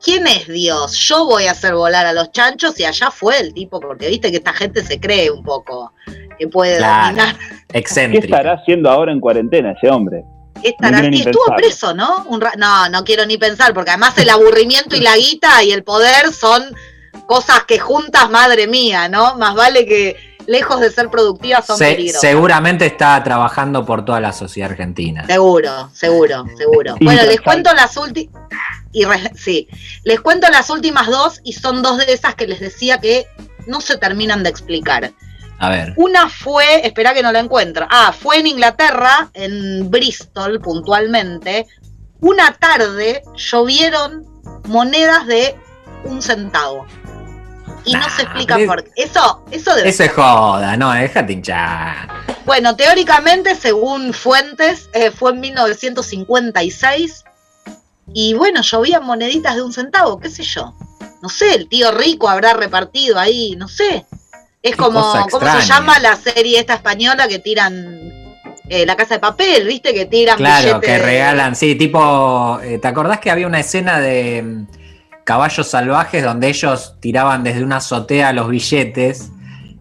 ¿Quién 0.00 0.26
es 0.26 0.46
Dios? 0.46 0.96
Yo 1.08 1.24
voy 1.24 1.46
a 1.46 1.52
hacer 1.52 1.74
volar 1.74 2.06
a 2.06 2.12
los 2.12 2.30
chanchos 2.30 2.78
y 2.78 2.84
allá 2.84 3.10
fue 3.10 3.40
el 3.40 3.52
tipo, 3.54 3.80
porque 3.80 4.08
viste 4.08 4.30
que 4.30 4.36
esta 4.36 4.52
gente 4.52 4.82
se 4.84 5.00
cree 5.00 5.30
un 5.30 5.42
poco 5.42 5.92
que 6.38 6.46
puede 6.46 6.76
Claro. 6.76 7.06
dominar. 7.16 7.36
¿Qué 7.72 8.18
estará 8.18 8.52
haciendo 8.52 8.90
ahora 8.90 9.10
en 9.12 9.18
cuarentena 9.20 9.72
ese 9.72 9.88
hombre? 9.88 10.22
¿Qué 10.62 10.68
estará 10.70 10.90
No 10.90 11.00
quiero 11.02 11.10
ni 11.10 11.20
así? 11.20 11.28
Estuvo 11.30 11.56
preso, 11.56 11.94
¿no? 11.94 12.24
Un 12.28 12.40
ra- 12.40 12.54
no, 12.56 12.88
no 12.88 13.04
quiero 13.04 13.26
ni 13.26 13.36
pensar, 13.38 13.74
porque 13.74 13.90
además 13.90 14.16
el 14.18 14.30
aburrimiento 14.30 14.96
y 14.96 15.00
la 15.00 15.16
guita 15.16 15.62
y 15.62 15.72
el 15.72 15.82
poder 15.84 16.32
son 16.32 16.64
cosas 17.26 17.64
que 17.64 17.78
juntas, 17.78 18.30
madre 18.30 18.66
mía, 18.66 19.08
¿no? 19.08 19.36
Más 19.36 19.54
vale 19.54 19.86
que 19.86 20.34
lejos 20.46 20.80
de 20.80 20.90
ser 20.90 21.08
productivas 21.08 21.66
son 21.66 21.78
Se- 21.78 21.92
peligrosas. 21.92 22.20
seguramente 22.20 22.84
está 22.86 23.22
trabajando 23.24 23.84
por 23.86 24.04
toda 24.04 24.20
la 24.20 24.32
sociedad 24.32 24.70
argentina. 24.70 25.26
Seguro, 25.26 25.90
seguro, 25.94 26.44
seguro. 26.56 26.96
Bueno, 27.00 27.22
les 27.24 27.40
cuento 27.40 27.72
las 27.74 27.96
últimas. 27.96 28.42
Sí, 29.36 29.68
les 30.04 30.20
cuento 30.20 30.48
las 30.50 30.70
últimas 30.70 31.06
dos 31.08 31.40
y 31.44 31.52
son 31.54 31.82
dos 31.82 31.98
de 31.98 32.12
esas 32.12 32.34
que 32.36 32.46
les 32.46 32.60
decía 32.60 32.98
que 33.00 33.26
no 33.66 33.80
se 33.80 33.96
terminan 33.98 34.42
de 34.42 34.50
explicar. 34.50 35.12
A 35.64 35.70
ver. 35.70 35.94
Una 35.96 36.28
fue, 36.28 36.86
espera 36.86 37.14
que 37.14 37.22
no 37.22 37.32
la 37.32 37.40
encuentro. 37.40 37.86
Ah, 37.90 38.12
fue 38.12 38.38
en 38.38 38.46
Inglaterra, 38.46 39.30
en 39.34 39.90
Bristol 39.90 40.60
puntualmente. 40.60 41.66
Una 42.20 42.52
tarde 42.52 43.22
llovieron 43.36 44.26
monedas 44.66 45.26
de 45.26 45.56
un 46.04 46.20
centavo. 46.20 46.86
Y 47.84 47.94
no 47.94 48.08
se 48.08 48.22
explica 48.22 48.58
por 48.66 48.82
qué. 48.84 48.90
Eso, 48.96 49.44
eso 49.50 49.74
debe 49.74 49.88
Ese 49.88 50.08
joda, 50.08 50.76
no, 50.76 50.92
déjate 50.92 51.34
hinchar. 51.34 52.08
bueno, 52.46 52.76
teóricamente, 52.76 53.54
según 53.54 54.12
fuentes, 54.14 54.88
eh, 54.94 55.10
fue 55.10 55.32
en 55.32 55.40
1956. 55.40 57.24
Y 58.12 58.34
bueno, 58.34 58.62
llovían 58.62 59.04
moneditas 59.04 59.56
de 59.56 59.62
un 59.62 59.72
centavo, 59.72 60.18
qué 60.18 60.30
sé 60.30 60.42
yo. 60.42 60.74
No 61.22 61.28
sé, 61.28 61.54
el 61.54 61.68
tío 61.68 61.90
rico 61.90 62.28
habrá 62.28 62.52
repartido 62.52 63.18
ahí, 63.18 63.54
no 63.56 63.68
sé. 63.68 64.06
Es 64.64 64.76
como, 64.76 65.00
¿cómo 65.30 65.60
se 65.60 65.66
llama 65.66 65.98
la 66.00 66.16
serie 66.16 66.58
esta 66.58 66.74
española 66.74 67.28
que 67.28 67.38
tiran 67.38 68.00
eh, 68.68 68.86
la 68.86 68.96
casa 68.96 69.14
de 69.14 69.20
papel, 69.20 69.66
viste? 69.66 69.92
Que 69.92 70.06
tiran 70.06 70.38
Claro, 70.38 70.80
que 70.80 70.90
de- 70.92 70.98
regalan, 70.98 71.54
sí, 71.54 71.74
tipo, 71.74 72.58
eh, 72.62 72.78
¿te 72.78 72.88
acordás 72.88 73.20
que 73.20 73.30
había 73.30 73.46
una 73.46 73.60
escena 73.60 74.00
de 74.00 74.42
mm, 74.42 74.66
caballos 75.22 75.68
salvajes 75.68 76.24
donde 76.24 76.48
ellos 76.48 76.94
tiraban 76.98 77.44
desde 77.44 77.62
una 77.62 77.76
azotea 77.76 78.32
los 78.32 78.48
billetes 78.48 79.30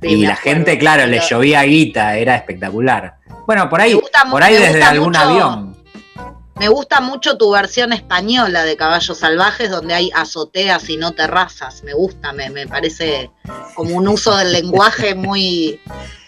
Sí, 0.02 0.10
y 0.10 0.26
la 0.26 0.34
acuerdo, 0.34 0.58
gente, 0.58 0.78
claro, 0.78 1.06
le 1.06 1.18
pero- 1.18 1.30
llovía 1.30 1.62
guita, 1.64 2.18
era 2.18 2.36
espectacular. 2.36 3.16
Bueno, 3.48 3.70
por 3.70 3.80
ahí, 3.80 3.98
por 4.30 4.44
ahí 4.44 4.56
desde 4.56 4.84
algún 4.84 5.14
mucho- 5.14 5.20
avión. 5.22 5.73
Me 6.60 6.68
gusta 6.68 7.02
mucho 7.02 7.38
tu 7.38 7.52
versión 7.52 7.94
española 7.94 8.64
de 8.64 8.78
Caballos 8.78 9.18
Salvajes, 9.18 9.72
donde 9.72 9.94
hay 9.94 10.12
azoteas 10.14 10.88
y 10.90 10.98
no 10.98 11.12
terrazas. 11.12 11.84
Me 11.84 11.94
gusta, 11.94 12.32
me, 12.32 12.50
me 12.50 12.68
parece 12.68 13.32
como 13.76 13.96
un 13.96 14.08
uso 14.08 14.36
del 14.38 14.52
lenguaje 14.52 15.16
muy, 15.16 15.82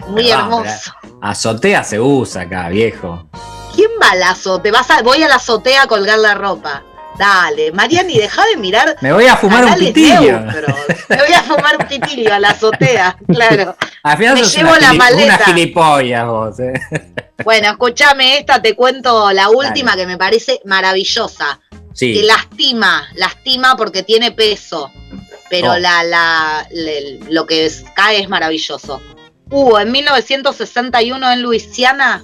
muy 0.08 0.32
hermoso. 0.32 0.94
Azotea 1.22 1.84
se 1.84 2.00
usa 2.00 2.44
acá, 2.44 2.70
viejo. 2.70 3.28
¿Quién 3.76 3.92
va 4.02 4.12
al 4.12 4.24
azote? 4.24 4.72
Vas 4.72 4.90
a, 4.90 5.02
voy 5.04 5.22
a 5.22 5.28
la 5.28 5.36
azotea 5.36 5.84
a 5.84 5.88
colgar 5.88 6.18
la 6.18 6.34
ropa. 6.34 6.84
Dale, 7.18 7.72
Mariani, 7.72 8.18
deja 8.18 8.44
de 8.52 8.58
mirar. 8.58 8.96
Me 9.02 9.14
voy 9.14 9.26
a 9.26 9.38
fumar 9.38 9.66
un 9.66 9.76
pitillo. 9.76 10.40
neutros. 10.40 10.76
Me 11.10 11.18
voy 11.18 11.34
a 11.34 11.42
fumar 11.44 11.78
un 11.80 11.88
pitillo 11.88 12.34
a 12.34 12.40
la 12.40 12.50
azotea, 12.50 13.18
claro. 13.34 13.76
Al 14.04 14.18
final 14.18 14.34
Me 14.36 14.44
llevo 14.44 14.70
una, 14.72 14.80
la 14.80 14.94
maleta. 14.94 15.24
una 15.36 15.38
gilipollas 15.40 16.26
vos, 16.28 16.60
eh. 16.60 16.74
Bueno, 17.44 17.70
escúchame 17.72 18.38
esta, 18.40 18.62
te 18.62 18.76
cuento 18.76 19.32
la 19.32 19.50
última 19.50 19.96
que 19.96 20.06
me 20.06 20.18
parece 20.18 20.60
maravillosa. 20.66 21.60
Que 21.70 21.78
Sí, 21.94 22.22
lastima, 22.24 23.08
lastima 23.16 23.76
porque 23.78 24.04
tiene 24.04 24.32
peso. 24.32 24.92
Pero 25.50 25.72
Oh. 25.72 25.78
la, 25.78 26.04
la, 26.04 26.68
le- 26.72 27.20
lo 27.30 27.46
que 27.46 27.66
es- 27.68 27.86
cae 27.96 28.20
es 28.20 28.28
maravilloso. 28.28 29.02
Hubo 29.50 29.80
en 29.80 29.92
1961 29.92 31.32
en 31.32 31.42
Luisiana 31.44 32.24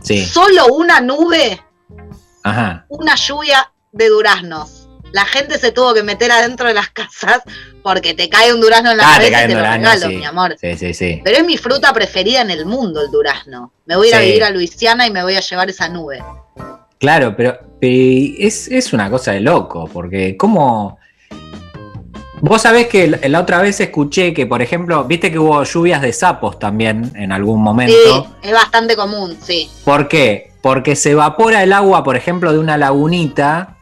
sí, 0.00 0.24
solo 0.24 0.66
una 0.68 1.00
nube 1.00 1.60
ajá. 2.44 2.86
una 2.88 3.16
lluvia 3.16 3.72
de 3.94 4.08
duraznos. 4.08 4.88
La 5.12 5.24
gente 5.24 5.58
se 5.58 5.70
tuvo 5.70 5.94
que 5.94 6.02
meter 6.02 6.32
adentro 6.32 6.66
de 6.66 6.74
las 6.74 6.88
casas 6.90 7.42
porque 7.84 8.14
te 8.14 8.28
cae 8.28 8.52
un 8.52 8.60
durazno 8.60 8.90
en 8.90 8.96
la 8.96 9.04
Ah, 9.04 9.18
te 9.20 9.30
cabeza 9.30 9.36
caen 9.36 9.44
y 9.44 9.48
te 9.48 9.54
lo 9.54 9.60
duraznos, 9.60 9.92
regalo, 9.94 10.10
sí. 10.10 10.16
mi 10.16 10.24
amor. 10.24 10.56
Sí, 10.60 10.76
sí, 10.76 10.94
sí. 10.94 11.20
Pero 11.22 11.36
es 11.38 11.44
mi 11.44 11.56
fruta 11.56 11.92
preferida 11.92 12.40
en 12.40 12.50
el 12.50 12.66
mundo, 12.66 13.00
el 13.00 13.10
durazno. 13.12 13.72
Me 13.86 13.94
voy 13.96 14.08
a 14.08 14.10
ir 14.10 14.14
a 14.16 14.20
vivir 14.20 14.44
a 14.44 14.50
Luisiana 14.50 15.06
y 15.06 15.10
me 15.12 15.22
voy 15.22 15.36
a 15.36 15.40
llevar 15.40 15.70
esa 15.70 15.88
nube. 15.88 16.22
Claro, 16.98 17.36
pero, 17.36 17.58
pero 17.80 18.34
es, 18.38 18.66
es 18.68 18.92
una 18.92 19.08
cosa 19.08 19.32
de 19.32 19.40
loco, 19.40 19.88
porque 19.92 20.36
como... 20.36 20.98
Vos 22.40 22.62
sabés 22.62 22.88
que 22.88 23.06
la 23.06 23.40
otra 23.40 23.62
vez 23.62 23.80
escuché 23.80 24.34
que, 24.34 24.46
por 24.46 24.60
ejemplo, 24.60 25.04
viste 25.04 25.30
que 25.30 25.38
hubo 25.38 25.62
lluvias 25.62 26.02
de 26.02 26.12
sapos 26.12 26.58
también 26.58 27.12
en 27.14 27.30
algún 27.32 27.62
momento. 27.62 27.94
Sí, 28.42 28.48
es 28.48 28.52
bastante 28.52 28.96
común, 28.96 29.38
sí. 29.40 29.70
¿Por 29.84 30.08
qué? 30.08 30.50
Porque 30.60 30.96
se 30.96 31.12
evapora 31.12 31.62
el 31.62 31.72
agua, 31.72 32.02
por 32.04 32.16
ejemplo, 32.16 32.52
de 32.52 32.58
una 32.58 32.76
lagunita 32.76 33.73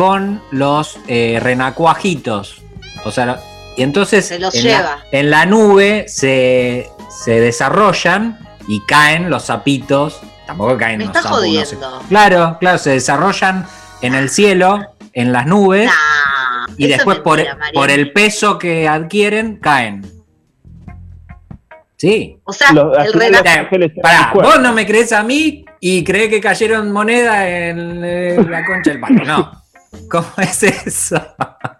con 0.00 0.40
los 0.50 0.98
eh, 1.08 1.38
renacuajitos. 1.42 2.62
O 3.04 3.10
sea, 3.10 3.38
y 3.76 3.82
entonces 3.82 4.24
Se 4.28 4.38
los 4.38 4.54
en, 4.54 4.62
lleva. 4.62 4.80
La, 4.80 5.18
en 5.18 5.28
la 5.30 5.44
nube 5.44 6.06
se, 6.08 6.88
se 7.22 7.38
desarrollan 7.38 8.38
y 8.66 8.80
caen 8.86 9.28
los 9.28 9.42
sapitos. 9.44 10.20
Tampoco 10.46 10.78
caen 10.78 10.96
Me 10.96 11.04
los 11.04 11.08
estás 11.14 11.24
sapos, 11.24 11.40
no 11.46 11.64
sé. 11.66 11.76
jodiendo. 11.76 12.02
Claro, 12.08 12.56
claro, 12.58 12.78
se 12.78 12.90
desarrollan 12.92 13.66
en 14.00 14.14
el 14.14 14.30
cielo, 14.30 14.80
en 15.12 15.32
las 15.32 15.44
nubes, 15.44 15.84
Nah, 15.84 16.74
y 16.78 16.86
después 16.86 17.18
por, 17.18 17.36
mentira, 17.36 17.56
Mariano. 17.56 17.78
por 17.80 17.90
el 17.90 18.10
peso 18.14 18.58
que 18.58 18.88
adquieren, 18.88 19.56
caen. 19.56 20.10
Sí. 21.98 22.38
O 22.44 22.54
sea, 22.54 22.72
Los- 22.72 22.94
el 22.96 23.00
al 23.02 23.08
final 23.12 23.28
renac- 23.32 23.44
los 23.44 23.56
ángeles 23.58 23.92
se 23.94 24.00
Pará, 24.00 24.30
vos 24.32 24.60
no 24.60 24.72
me 24.72 24.86
crees 24.86 25.12
a 25.12 25.22
mí 25.22 25.66
y 25.78 26.02
crees 26.04 26.30
que 26.30 26.40
cayeron 26.40 26.90
monedas 26.90 27.44
en 27.46 28.00
eh, 28.02 28.46
la 28.48 28.64
concha 28.64 28.92
del 28.92 29.00
palo. 29.00 29.24
No. 29.26 29.59
¿Cómo 30.08 30.28
es 30.38 30.62
eso? 30.62 31.20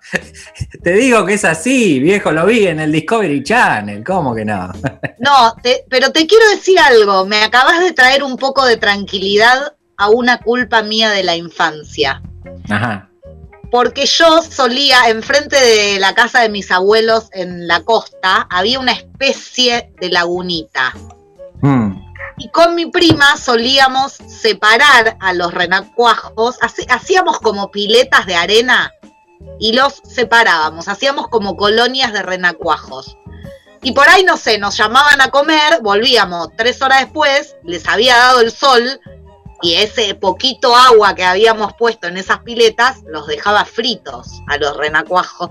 Te 0.82 0.92
digo 0.94 1.24
que 1.24 1.34
es 1.34 1.44
así, 1.44 2.00
viejo, 2.00 2.32
lo 2.32 2.46
vi 2.46 2.66
en 2.66 2.80
el 2.80 2.90
Discovery 2.92 3.42
Channel. 3.44 4.02
¿Cómo 4.04 4.34
que 4.34 4.44
no? 4.44 4.70
No, 5.18 5.54
te- 5.62 5.84
pero 5.90 6.10
te 6.12 6.26
quiero 6.26 6.48
decir 6.48 6.78
algo. 6.78 7.26
Me 7.26 7.42
acabas 7.44 7.80
de 7.80 7.92
traer 7.92 8.22
un 8.22 8.36
poco 8.38 8.64
de 8.64 8.78
tranquilidad 8.78 9.74
a 9.98 10.08
una 10.08 10.38
culpa 10.38 10.82
mía 10.82 11.10
de 11.10 11.22
la 11.22 11.36
infancia. 11.36 12.22
Ajá. 12.70 13.10
Porque 13.70 14.06
yo 14.06 14.42
solía, 14.42 15.08
enfrente 15.10 15.56
de 15.56 16.00
la 16.00 16.14
casa 16.14 16.40
de 16.40 16.48
mis 16.48 16.70
abuelos 16.70 17.28
en 17.32 17.68
la 17.68 17.82
costa, 17.82 18.46
había 18.50 18.80
una 18.80 18.92
especie 18.92 19.92
de 20.00 20.08
lagunita. 20.08 20.94
Mm, 21.60 21.92
Y 22.40 22.48
con 22.48 22.74
mi 22.74 22.86
prima 22.86 23.36
solíamos 23.36 24.14
separar 24.14 25.18
a 25.20 25.34
los 25.34 25.52
renacuajos, 25.52 26.56
hacíamos 26.88 27.38
como 27.38 27.70
piletas 27.70 28.24
de 28.24 28.34
arena 28.34 28.94
y 29.58 29.74
los 29.74 30.00
separábamos, 30.08 30.88
hacíamos 30.88 31.28
como 31.28 31.58
colonias 31.58 32.14
de 32.14 32.22
renacuajos. 32.22 33.18
Y 33.82 33.92
por 33.92 34.08
ahí, 34.08 34.24
no 34.24 34.38
sé, 34.38 34.56
nos 34.56 34.74
llamaban 34.78 35.20
a 35.20 35.28
comer, 35.28 35.82
volvíamos 35.82 36.48
tres 36.56 36.80
horas 36.80 37.00
después, 37.00 37.56
les 37.62 37.86
había 37.86 38.16
dado 38.16 38.40
el 38.40 38.50
sol 38.50 38.98
y 39.60 39.74
ese 39.74 40.14
poquito 40.14 40.74
agua 40.74 41.14
que 41.14 41.24
habíamos 41.24 41.74
puesto 41.74 42.06
en 42.06 42.16
esas 42.16 42.38
piletas 42.38 43.02
los 43.06 43.26
dejaba 43.26 43.66
fritos 43.66 44.40
a 44.48 44.56
los 44.56 44.78
renacuajos. 44.78 45.50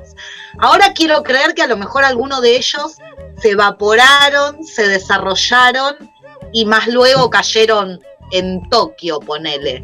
Ahora 0.57 0.93
quiero 0.93 1.21
creer 1.21 1.53
que 1.53 1.61
a 1.61 1.67
lo 1.67 1.77
mejor 1.77 2.03
alguno 2.03 2.41
de 2.41 2.57
ellos 2.57 2.97
se 3.39 3.51
evaporaron, 3.51 4.63
se 4.63 4.87
desarrollaron 4.87 5.95
y 6.53 6.65
más 6.65 6.87
luego 6.87 7.29
cayeron 7.29 7.99
en 8.31 8.61
Tokio, 8.69 9.19
ponele. 9.19 9.81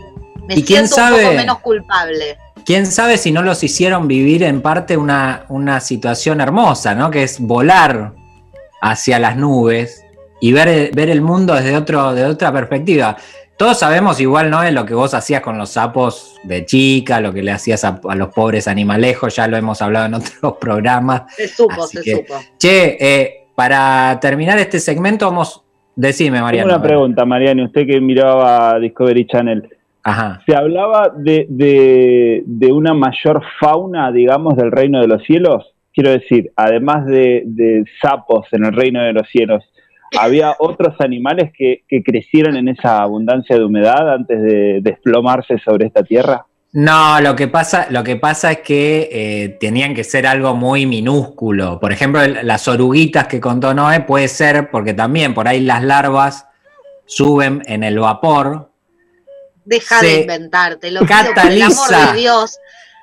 Me 0.47 0.56
¿Y 0.56 0.63
quién 0.63 0.88
siento 0.88 0.95
un 0.95 1.01
sabe? 1.17 1.23
poco 1.23 1.36
menos 1.36 1.60
culpable. 1.60 2.38
Quién 2.65 2.86
sabe 2.88 3.17
si 3.17 3.32
no 3.32 3.41
los 3.43 3.63
hicieron 3.63 4.08
vivir 4.08 4.43
en 4.43 4.62
parte 4.62 4.97
una, 4.97 5.45
una 5.49 5.80
situación 5.80 6.41
hermosa, 6.41 6.95
¿no? 6.95 7.12
Que 7.12 7.23
es 7.23 7.39
volar 7.39 8.13
hacia 8.82 9.19
las 9.19 9.36
nubes 9.38 10.04
y 10.41 10.51
ver, 10.54 10.91
ver 10.93 11.10
el 11.10 11.21
mundo 11.21 11.54
desde, 11.56 11.75
otro, 11.78 12.13
de 12.13 12.25
otra 12.25 12.51
perspectiva. 12.51 13.17
Todos 13.58 13.80
sabemos 13.80 14.19
igual, 14.19 14.49
¿no? 14.49 14.69
Lo 14.71 14.86
que 14.86 14.93
vos 14.93 15.13
hacías 15.13 15.41
con 15.41 15.58
los 15.58 15.69
sapos 15.71 16.36
de 16.43 16.65
chica, 16.65 17.19
lo 17.21 17.32
que 17.34 17.41
le 17.41 17.51
hacías 17.51 17.84
a, 17.86 18.01
a 18.08 18.15
los 18.15 18.34
pobres 18.34 18.67
animalejos, 18.67 19.36
ya 19.36 19.47
lo 19.47 19.58
hemos 19.58 19.82
hablado 19.82 20.08
en 20.08 20.13
otros 20.15 20.56
programas. 20.60 21.23
Se 21.36 21.47
supo, 21.47 21.84
Así 21.84 21.97
se 21.97 22.04
que- 22.04 22.15
supo. 22.17 22.39
Che, 22.60 22.97
eh, 22.99 23.47
para 23.56 24.17
terminar 24.19 24.58
este 24.60 24.80
segmento, 24.80 25.25
vamos. 25.28 25.62
Decime, 25.96 26.38
Tengo 26.38 26.46
Mariano. 26.46 26.70
una 26.74 26.82
pregunta, 26.82 27.26
Mariano, 27.26 27.66
usted 27.66 27.88
que 27.88 28.02
miraba 28.02 28.78
Discovery 28.80 29.26
Channel. 29.28 29.70
Ajá. 30.04 30.42
Se 30.46 30.56
hablaba 30.56 31.12
de, 31.16 31.46
de- 31.50 32.44
de 32.46 32.72
una 32.72 32.94
mayor 32.94 33.42
fauna, 33.60 34.12
digamos, 34.12 34.56
del 34.56 34.72
reino 34.72 35.00
de 35.02 35.08
los 35.08 35.24
cielos. 35.24 35.74
Quiero 35.94 36.12
decir, 36.12 36.52
además 36.56 37.06
de, 37.06 37.44
de 37.46 37.86
sapos 38.02 38.46
en 38.52 38.66
el 38.66 38.74
reino 38.74 39.02
de 39.02 39.14
los 39.14 39.28
cielos, 39.30 39.64
¿había 40.20 40.54
otros 40.60 40.94
animales 41.00 41.52
que, 41.58 41.84
que 41.88 42.04
crecieron 42.04 42.58
en 42.58 42.68
esa 42.68 43.02
abundancia 43.02 43.58
de 43.58 43.64
humedad 43.64 44.14
antes 44.14 44.42
de 44.42 44.80
desplomarse 44.82 45.58
sobre 45.60 45.88
esta 45.88 46.04
tierra? 46.04 46.46
No, 46.78 47.22
lo 47.22 47.38
que 47.38 47.48
pasa, 47.48 47.88
lo 47.90 48.04
que 48.04 48.18
pasa 48.18 48.52
es 48.52 48.60
que 48.60 49.08
eh, 49.10 49.58
tenían 49.62 49.96
que 49.96 50.04
ser 50.04 50.28
algo 50.28 50.56
muy 50.56 50.86
minúsculo. 50.86 51.80
Por 51.80 51.94
ejemplo, 51.94 52.22
el- 52.22 52.46
las 52.46 52.68
oruguitas 52.68 53.28
que 53.28 53.40
contó 53.40 53.74
Noé 53.74 54.02
puede 54.02 54.28
ser 54.28 54.70
porque 54.70 54.94
también 54.94 55.34
por 55.34 55.48
ahí 55.48 55.62
las 55.62 55.82
larvas 55.86 56.46
suben 57.06 57.64
en 57.68 57.86
el 57.86 57.98
vapor. 57.98 58.70
Deja 59.64 60.02
de 60.02 60.22
inventarte, 60.22 60.92
lo 60.92 61.00
pido 61.00 61.08
por 61.34 61.46
el 61.50 61.62
amor 61.62 61.76
cataliza. 61.88 62.12
de 62.12 62.20
Dios. 62.20 62.58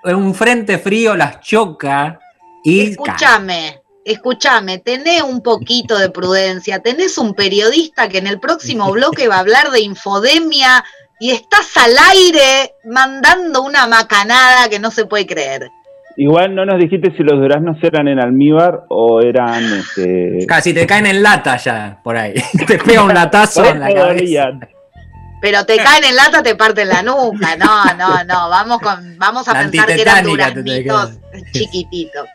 Un 0.04 0.34
frente 0.34 0.78
frío 0.78 1.16
las 1.16 1.40
choca 1.40 2.18
y 2.62 2.90
Escúchame, 2.90 3.80
escúchame, 4.04 4.80
tenés 4.80 5.22
un 5.22 5.40
poquito 5.42 5.96
de 5.96 6.10
prudencia, 6.10 6.80
tenés 6.80 7.16
un 7.16 7.32
periodista 7.34 8.08
que 8.10 8.18
en 8.18 8.26
el 8.26 8.38
próximo 8.38 8.92
bloque 8.92 9.28
va 9.28 9.36
a 9.36 9.40
hablar 9.40 9.70
de 9.70 9.80
infodemia 9.80 10.84
y 11.22 11.30
estás 11.30 11.76
al 11.76 11.92
aire 12.10 12.74
mandando 12.82 13.62
una 13.62 13.86
macanada 13.86 14.68
que 14.68 14.80
no 14.80 14.90
se 14.90 15.06
puede 15.06 15.24
creer. 15.24 15.70
Igual 16.16 16.52
no 16.52 16.66
nos 16.66 16.80
dijiste 16.80 17.16
si 17.16 17.22
los 17.22 17.40
duraznos 17.40 17.76
eran 17.80 18.08
en 18.08 18.18
almíbar 18.18 18.80
o 18.88 19.20
eran... 19.20 19.62
Este, 19.62 20.44
casi 20.48 20.74
te 20.74 20.84
caen 20.84 21.06
en 21.06 21.22
lata 21.22 21.56
ya 21.58 22.00
por 22.02 22.16
ahí. 22.16 22.34
te 22.66 22.76
pega 22.76 23.04
un 23.04 23.14
latazo 23.14 23.64
en 23.64 23.78
la 23.78 23.94
cabeza. 23.94 24.50
Pero 25.40 25.64
te 25.64 25.76
caen 25.76 26.02
en 26.02 26.16
lata, 26.16 26.42
te 26.42 26.56
parten 26.56 26.88
la 26.88 27.04
nuca. 27.04 27.54
No, 27.56 27.84
no, 27.94 28.24
no. 28.24 28.50
Vamos 28.50 28.80
con, 28.80 29.16
vamos 29.16 29.46
a 29.46 29.52
La 29.52 29.60
pensar 29.60 29.86
que 29.86 30.02
eran 30.02 30.24
duraznitos 30.24 31.20
chiquititos. 31.52 32.26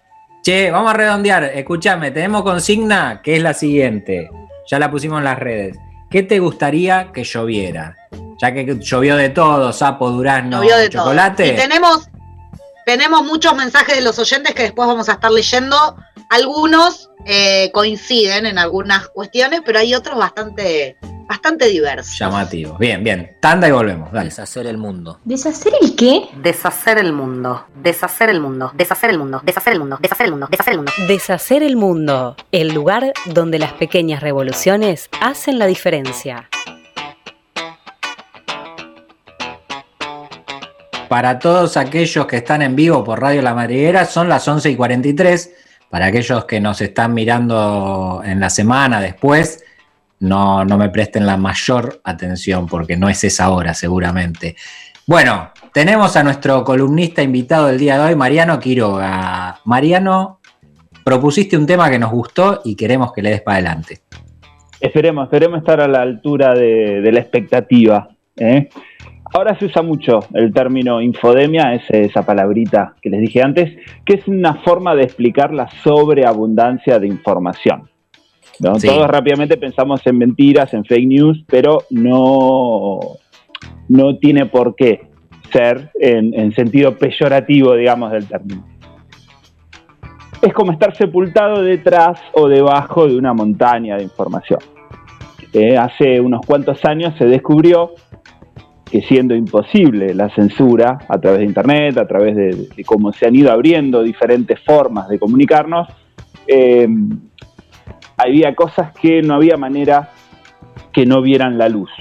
Che, 0.42 0.72
vamos 0.72 0.92
a 0.92 0.94
redondear. 0.94 1.44
Escúchame, 1.44 2.12
tenemos 2.12 2.42
consigna 2.44 3.22
que 3.22 3.36
es 3.36 3.44
la 3.44 3.54
siguiente. 3.54 4.30
Ya 4.72 4.80
la 4.80 4.90
pusimos 4.90 5.18
en 5.18 5.26
las 5.26 5.38
redes. 5.38 5.78
¿Qué 6.10 6.24
te 6.24 6.40
gustaría 6.40 7.12
que 7.12 7.24
lloviera? 7.24 7.96
Ya 8.42 8.54
que 8.54 8.78
llovió 8.80 9.16
de 9.16 9.30
todo, 9.30 9.74
sapo, 9.74 10.10
durazno, 10.10 10.58
Llovió 10.62 10.78
de 10.78 10.90
todo. 10.90 11.04
chocolate. 11.06 11.48
Y 11.48 11.56
tenemos, 11.56 12.10
tenemos 12.88 13.22
muchos 13.26 13.54
mensajes 13.54 13.98
de 13.98 14.02
los 14.02 14.18
oyentes 14.18 14.56
que 14.56 14.64
después 14.64 14.88
vamos 14.88 15.10
a 15.10 15.14
estar 15.14 15.30
leyendo. 15.30 15.98
Algunos 16.30 17.10
eh, 17.26 17.70
coinciden 17.74 18.46
en 18.46 18.58
algunas 18.58 19.10
cuestiones, 19.10 19.60
pero 19.66 19.80
hay 19.80 19.94
otros 19.94 20.18
bastante, 20.18 20.96
bastante 21.28 21.68
diversos. 21.68 22.18
Llamativo. 22.18 22.78
Bien, 22.78 23.04
bien. 23.04 23.36
Tanda 23.42 23.68
y 23.68 23.72
volvemos. 23.72 24.10
Dale. 24.14 24.30
Deshacer 24.30 24.68
el 24.68 24.78
mundo. 24.78 25.20
¿Deshacer 25.26 25.74
el 25.82 25.98
qué? 25.98 26.30
Deshacer 26.42 26.98
el 26.98 27.12
mundo. 27.12 27.66
Deshacer 27.76 28.30
el 28.30 28.40
mundo. 28.40 28.72
Deshacer 28.74 29.10
el 29.10 29.20
mundo. 29.20 29.42
Deshacer 29.44 29.74
el 29.74 29.80
mundo. 29.80 29.98
Deshacer 30.02 30.26
el 30.26 30.32
mundo. 30.32 30.48
Deshacer 30.50 30.72
el 30.72 30.78
mundo. 30.78 30.92
Deshacer 31.10 31.64
el 31.64 31.76
mundo, 31.76 32.38
el 32.54 32.74
lugar 32.74 33.12
donde 33.26 33.60
las 33.60 33.74
pequeñas 33.74 34.22
revoluciones 34.22 35.10
hacen 35.20 35.60
la 35.60 35.66
diferencia. 35.66 36.48
Para 41.08 41.40
todos 41.40 41.78
aquellos 41.78 42.26
que 42.26 42.38
están 42.38 42.62
en 42.62 42.76
vivo 42.76 43.04
por 43.04 43.22
Radio 43.22 43.42
La 43.42 43.54
Madriguera, 43.54 44.06
son 44.06 44.28
las 44.28 44.48
11 44.48 44.72
y 44.72 44.76
43. 44.76 45.54
Para 45.90 46.08
aquellos 46.08 46.46
que 46.46 46.60
nos 46.60 46.82
están 46.82 47.14
mirando 47.14 48.22
en 48.26 48.42
la 48.42 48.50
semana 48.50 49.00
después, 49.00 49.64
no, 50.20 50.66
no 50.66 50.78
me 50.78 50.90
presten 50.90 51.26
la 51.26 51.38
mayor 51.38 52.02
atención 52.04 52.68
porque 52.68 52.98
no 52.98 53.08
es 53.08 53.24
esa 53.24 53.52
hora 53.52 53.74
seguramente. 53.74 54.58
Bueno, 55.06 55.52
tenemos 55.74 56.18
a 56.18 56.24
nuestro 56.24 56.66
columnista 56.66 57.22
invitado 57.22 57.68
del 57.68 57.78
día 57.78 57.98
de 57.98 58.10
hoy, 58.10 58.16
Mariano 58.16 58.60
Quiroga. 58.60 59.62
Mariano, 59.64 60.42
propusiste 61.06 61.56
un 61.56 61.66
tema 61.66 61.90
que 61.90 62.00
nos 62.00 62.12
gustó 62.12 62.60
y 62.66 62.76
queremos 62.76 63.14
que 63.14 63.22
le 63.22 63.30
des 63.30 63.42
para 63.42 63.60
adelante. 63.60 64.02
Esperemos, 64.82 65.24
esperemos 65.24 65.60
estar 65.60 65.80
a 65.80 65.88
la 65.88 66.02
altura 66.02 66.54
de, 66.54 67.10
la 67.10 67.20
expectativa. 67.22 68.10
¿eh? 68.36 68.68
Ahora 69.34 69.58
se 69.58 69.66
usa 69.66 69.82
mucho 69.82 70.20
el 70.34 70.54
término 70.54 71.02
infodemia, 71.02 71.74
es 71.74 71.84
esa 71.90 72.26
palabrita 72.26 72.96
que 73.02 73.10
les 73.10 73.22
dije 73.22 73.42
antes, 73.42 73.78
que 74.06 74.16
es 74.16 74.28
una 74.28 74.56
forma 74.56 74.96
de 74.96 75.04
explicar 75.04 75.54
la 75.54 75.70
sobreabundancia 75.84 77.00
de 77.00 77.08
información. 77.08 77.90
¿no? 78.60 78.76
Sí. 78.76 78.88
Todos 78.88 79.08
rápidamente 79.08 79.58
pensamos 79.58 80.06
en 80.08 80.18
mentiras, 80.18 80.74
en 80.74 80.86
fake 80.86 81.08
news, 81.08 81.44
pero 81.48 81.84
no, 81.90 83.00
no 83.90 84.18
tiene 84.18 84.46
por 84.46 84.76
qué 84.76 85.08
ser 85.52 85.92
en, 86.00 86.34
en 86.34 86.52
sentido 86.54 86.98
peyorativo, 86.98 87.76
digamos, 87.76 88.12
del 88.12 88.28
término. 88.28 88.66
Es 90.42 90.54
como 90.54 90.72
estar 90.72 90.96
sepultado 90.96 91.64
detrás 91.64 92.20
o 92.34 92.48
debajo 92.48 93.08
de 93.08 93.18
una 93.18 93.34
montaña 93.34 93.98
de 93.98 94.04
información. 94.04 94.60
Eh, 95.54 95.78
hace 95.78 96.22
unos 96.22 96.46
cuantos 96.46 96.84
años 96.86 97.16
se 97.18 97.26
descubrió 97.26 97.92
que 98.90 99.02
siendo 99.02 99.36
imposible 99.36 100.14
la 100.14 100.30
censura 100.30 101.00
a 101.08 101.18
través 101.20 101.40
de 101.40 101.46
Internet, 101.46 101.98
a 101.98 102.08
través 102.08 102.36
de, 102.36 102.68
de 102.76 102.84
cómo 102.84 103.12
se 103.12 103.28
han 103.28 103.36
ido 103.36 103.52
abriendo 103.52 104.04
diferentes 104.04 104.60
formas 104.62 105.10
de 105.10 105.20
comunicarnos, 105.20 105.88
eh, 106.48 106.88
había 108.18 108.56
cosas 108.56 108.94
que 108.94 109.22
no 109.22 109.36
había 109.36 109.58
manera 109.58 110.10
que 110.92 111.06
no 111.06 111.22
vieran 111.22 111.58
la 111.58 111.70
luz. 111.70 111.92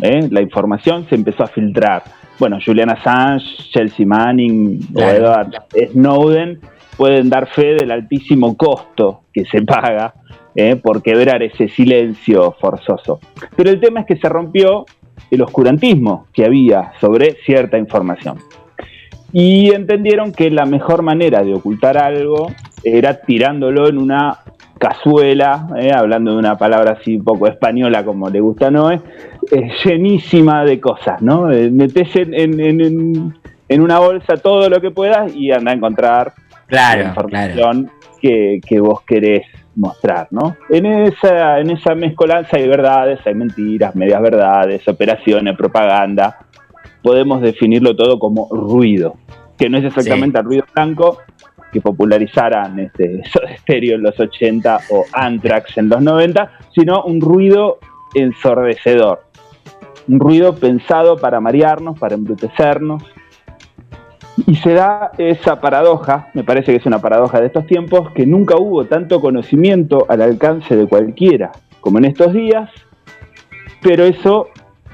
¿eh? 0.00 0.28
La 0.30 0.40
información 0.40 1.06
se 1.08 1.16
empezó 1.16 1.44
a 1.44 1.48
filtrar. 1.48 2.04
Bueno, 2.38 2.58
Julian 2.64 2.90
Assange, 2.90 3.44
Chelsea 3.72 4.06
Manning 4.06 4.80
o. 4.94 5.00
Edward 5.00 5.52
Snowden 5.92 6.60
pueden 6.96 7.28
dar 7.28 7.48
fe 7.48 7.74
del 7.74 7.90
altísimo 7.90 8.56
costo 8.56 9.22
que 9.32 9.44
se 9.46 9.62
paga 9.62 10.14
¿eh? 10.54 10.76
por 10.76 11.02
quebrar 11.02 11.42
ese 11.42 11.68
silencio 11.68 12.52
forzoso. 12.60 13.20
Pero 13.56 13.70
el 13.70 13.80
tema 13.80 14.00
es 14.00 14.06
que 14.06 14.16
se 14.16 14.28
rompió 14.28 14.84
el 15.30 15.42
oscurantismo 15.42 16.26
que 16.32 16.44
había 16.44 16.92
sobre 17.00 17.36
cierta 17.44 17.78
información. 17.78 18.38
Y 19.32 19.72
entendieron 19.72 20.32
que 20.32 20.50
la 20.50 20.66
mejor 20.66 21.02
manera 21.02 21.42
de 21.42 21.54
ocultar 21.54 21.96
algo 21.98 22.48
era 22.82 23.20
tirándolo 23.20 23.88
en 23.88 23.98
una 23.98 24.38
cazuela, 24.78 25.68
¿eh? 25.76 25.92
hablando 25.94 26.32
de 26.32 26.38
una 26.38 26.56
palabra 26.56 26.96
así 27.00 27.16
un 27.16 27.22
poco 27.24 27.46
española 27.46 28.04
como 28.04 28.28
le 28.30 28.40
gusta 28.40 28.68
a 28.68 28.70
Noé, 28.70 29.00
eh, 29.52 29.68
llenísima 29.84 30.64
de 30.64 30.80
cosas, 30.80 31.20
¿no? 31.22 31.50
Eh, 31.52 31.70
metés 31.70 32.16
en, 32.16 32.32
en- 32.34 32.60
en- 32.60 33.34
en- 33.68 33.80
una 33.82 33.98
bolsa 33.98 34.36
todo 34.38 34.68
lo 34.68 34.80
que 34.80 34.90
puedas 34.90 35.34
y 35.36 35.52
anda 35.52 35.70
a 35.70 35.74
encontrar 35.74 36.32
Claro, 36.66 37.02
la 37.02 37.08
información 37.10 37.90
que, 38.20 38.58
que 38.66 38.80
vos 38.80 39.02
querés 39.02 39.42
mostrar, 39.76 40.28
¿no? 40.30 40.56
En 40.68 40.86
esa, 40.86 41.60
en 41.60 41.70
esa 41.70 41.94
mezcolanza 41.94 42.56
hay 42.56 42.68
verdades, 42.68 43.20
hay 43.26 43.34
mentiras, 43.34 43.94
medias 43.94 44.20
verdades, 44.20 44.86
operaciones, 44.88 45.56
propaganda. 45.56 46.38
Podemos 47.02 47.40
definirlo 47.40 47.96
todo 47.96 48.18
como 48.18 48.48
ruido, 48.50 49.16
que 49.58 49.68
no 49.68 49.78
es 49.78 49.84
exactamente 49.84 50.38
el 50.38 50.44
ruido 50.44 50.64
blanco 50.74 51.18
que 51.72 51.80
popularizaran 51.80 52.78
este, 52.78 53.22
Soda 53.30 53.56
Stereo 53.58 53.96
en 53.96 54.02
los 54.02 54.18
80 54.18 54.80
o 54.90 55.04
Anthrax 55.12 55.78
en 55.78 55.88
los 55.88 56.02
90, 56.02 56.50
sino 56.74 57.04
un 57.04 57.20
ruido 57.20 57.78
ensordecedor. 58.14 59.22
Un 60.08 60.18
ruido 60.18 60.56
pensado 60.56 61.16
para 61.16 61.40
marearnos, 61.40 61.98
para 61.98 62.14
embrutecernos, 62.14 63.04
y 64.50 64.56
se 64.56 64.74
da 64.74 65.12
esa 65.16 65.60
paradoja, 65.60 66.26
me 66.34 66.42
parece 66.42 66.72
que 66.72 66.78
es 66.78 66.86
una 66.86 66.98
paradoja 66.98 67.38
de 67.38 67.46
estos 67.46 67.66
tiempos, 67.66 68.10
que 68.10 68.26
nunca 68.26 68.56
hubo 68.56 68.84
tanto 68.84 69.20
conocimiento 69.20 70.06
al 70.08 70.22
alcance 70.22 70.74
de 70.74 70.88
cualquiera 70.88 71.52
como 71.80 71.98
en 71.98 72.06
estos 72.06 72.32
días, 72.32 72.68
pero 73.80 74.02
eso 74.02 74.48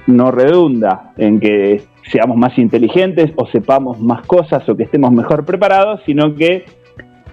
no 0.06 0.30
redunda 0.30 1.14
en 1.16 1.40
que 1.40 1.84
seamos 2.02 2.36
más 2.36 2.58
inteligentes 2.58 3.30
o 3.36 3.46
sepamos 3.46 3.98
más 3.98 4.26
cosas 4.26 4.68
o 4.68 4.76
que 4.76 4.82
estemos 4.82 5.10
mejor 5.10 5.46
preparados, 5.46 6.02
sino 6.04 6.34
que 6.34 6.66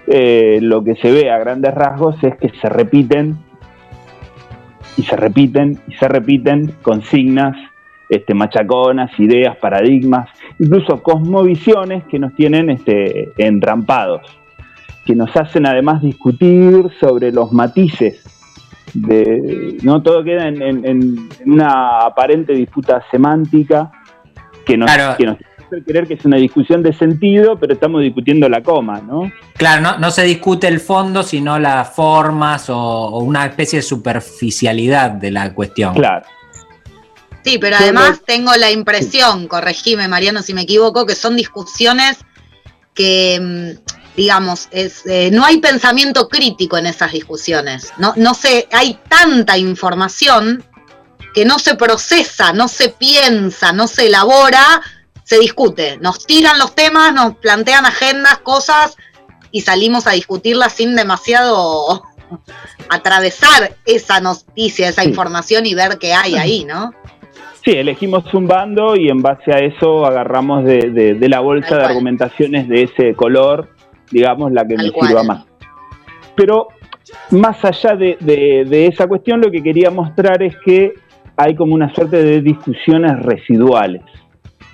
eh, 0.07 0.59
lo 0.61 0.81
que 0.81 0.95
se 0.95 1.11
ve 1.11 1.29
a 1.29 1.39
grandes 1.39 1.73
rasgos 1.73 2.15
es 2.23 2.37
que 2.37 2.51
se 2.61 2.69
repiten 2.69 3.35
y 4.95 5.03
se 5.03 5.17
repiten 5.17 5.77
y 5.89 5.93
se 5.95 6.07
repiten 6.07 6.71
consignas, 6.83 7.57
este, 8.15 8.33
machaconas, 8.33 9.11
ideas, 9.19 9.55
paradigmas, 9.57 10.29
incluso 10.59 11.01
cosmovisiones 11.01 12.03
que 12.05 12.19
nos 12.19 12.33
tienen 12.35 12.69
este, 12.69 13.31
entrampados, 13.37 14.21
que 15.05 15.15
nos 15.15 15.35
hacen 15.35 15.65
además 15.65 16.01
discutir 16.01 16.85
sobre 16.99 17.31
los 17.31 17.51
matices. 17.51 18.23
De, 18.93 19.77
no 19.81 20.03
todo 20.03 20.23
queda 20.23 20.47
en, 20.47 20.61
en- 20.61 20.85
en 20.85 21.29
una 21.45 21.99
aparente 22.05 22.53
disputa 22.53 23.01
semántica 23.09 23.91
que 24.65 24.77
nos, 24.77 24.91
Claro. 24.93 25.17
que 25.17 25.25
nos 25.25 25.37
creer 25.87 26.05
que 26.07 26.13
es 26.13 26.25
una 26.25 26.37
discusión 26.37 26.83
de 26.83 26.93
sentido, 26.93 27.57
pero 27.57 27.73
estamos 27.73 28.01
discutiendo 28.03 28.47
la 28.47 28.61
coma, 28.61 29.01
¿no? 29.01 29.31
Claro, 29.57 29.81
no, 29.81 29.97
no 29.97 30.11
se 30.11 30.23
discute 30.23 30.67
el 30.67 30.79
fondo, 30.79 31.23
sino 31.23 31.57
las 31.57 31.89
formas 31.95 32.69
o, 32.69 32.77
o 32.77 33.19
una 33.23 33.47
especie 33.47 33.79
de 33.79 33.83
superficialidad 33.83 35.09
de 35.09 35.31
la 35.31 35.51
cuestión. 35.55 35.95
Claro. 35.95 36.25
Sí, 37.43 37.57
pero 37.57 37.75
además 37.75 38.21
tengo 38.25 38.55
la 38.55 38.71
impresión, 38.71 39.47
corregime 39.47 40.07
Mariano 40.07 40.41
si 40.41 40.53
me 40.53 40.61
equivoco, 40.61 41.05
que 41.05 41.15
son 41.15 41.35
discusiones 41.35 42.17
que, 42.93 43.39
mm, 43.41 44.15
digamos, 44.15 44.69
es, 44.71 45.05
eh, 45.05 45.29
no 45.31 45.43
hay 45.43 45.57
pensamiento 45.57 46.29
crítico 46.29 46.77
en 46.77 46.85
esas 46.85 47.11
discusiones. 47.11 47.91
No, 47.97 48.13
no 48.15 48.33
se, 48.33 48.67
hay 48.71 48.99
tanta 49.09 49.57
información 49.57 50.63
que 51.33 51.43
no 51.43 51.59
se 51.59 51.75
procesa, 51.75 52.53
no 52.53 52.67
se 52.67 52.89
piensa, 52.89 53.73
no 53.73 53.87
se 53.87 54.07
elabora, 54.07 54.81
se 55.23 55.39
discute. 55.39 55.97
Nos 55.97 56.25
tiran 56.25 56.59
los 56.59 56.75
temas, 56.75 57.13
nos 57.13 57.35
plantean 57.37 57.85
agendas, 57.85 58.37
cosas 58.39 58.95
y 59.51 59.61
salimos 59.61 60.07
a 60.07 60.11
discutirlas 60.11 60.73
sin 60.73 60.95
demasiado 60.95 62.03
atravesar 62.89 63.77
esa 63.85 64.19
noticia, 64.19 64.89
esa 64.89 65.03
información 65.03 65.65
y 65.65 65.75
ver 65.75 65.97
qué 65.97 66.13
hay 66.13 66.35
ahí, 66.35 66.65
¿no? 66.65 66.93
Sí, 67.65 67.71
elegimos 67.71 68.31
un 68.33 68.45
bando 68.47 68.95
y 68.95 69.07
en 69.09 69.21
base 69.21 69.53
a 69.53 69.59
eso 69.59 70.05
agarramos 70.05 70.65
de, 70.65 70.89
de- 70.91 71.13
de 71.13 71.29
la 71.29 71.39
bolsa 71.39 71.69
Tal 71.69 71.77
de 71.77 71.81
cual. 71.83 71.91
argumentaciones 71.91 72.67
de 72.67 72.83
ese 72.83 73.13
color, 73.15 73.69
digamos, 74.11 74.51
la 74.51 74.65
que 74.67 74.75
Tal 74.75 74.85
me 74.87 74.91
cual. 74.91 75.07
sirva 75.07 75.23
más. 75.23 75.45
Pero 76.35 76.67
más 77.31 77.63
allá 77.63 77.95
de, 77.95 78.17
de- 78.19 78.65
de 78.67 78.87
esa 78.87 79.07
cuestión, 79.07 79.39
lo 79.39 79.49
que 79.49 79.63
quería 79.63 79.89
mostrar 79.91 80.43
es 80.43 80.55
que 80.65 80.93
hay 81.37 81.55
como 81.55 81.73
una 81.73 81.93
suerte 81.93 82.21
de 82.21 82.41
discusiones 82.41 83.17
residuales. 83.23 84.01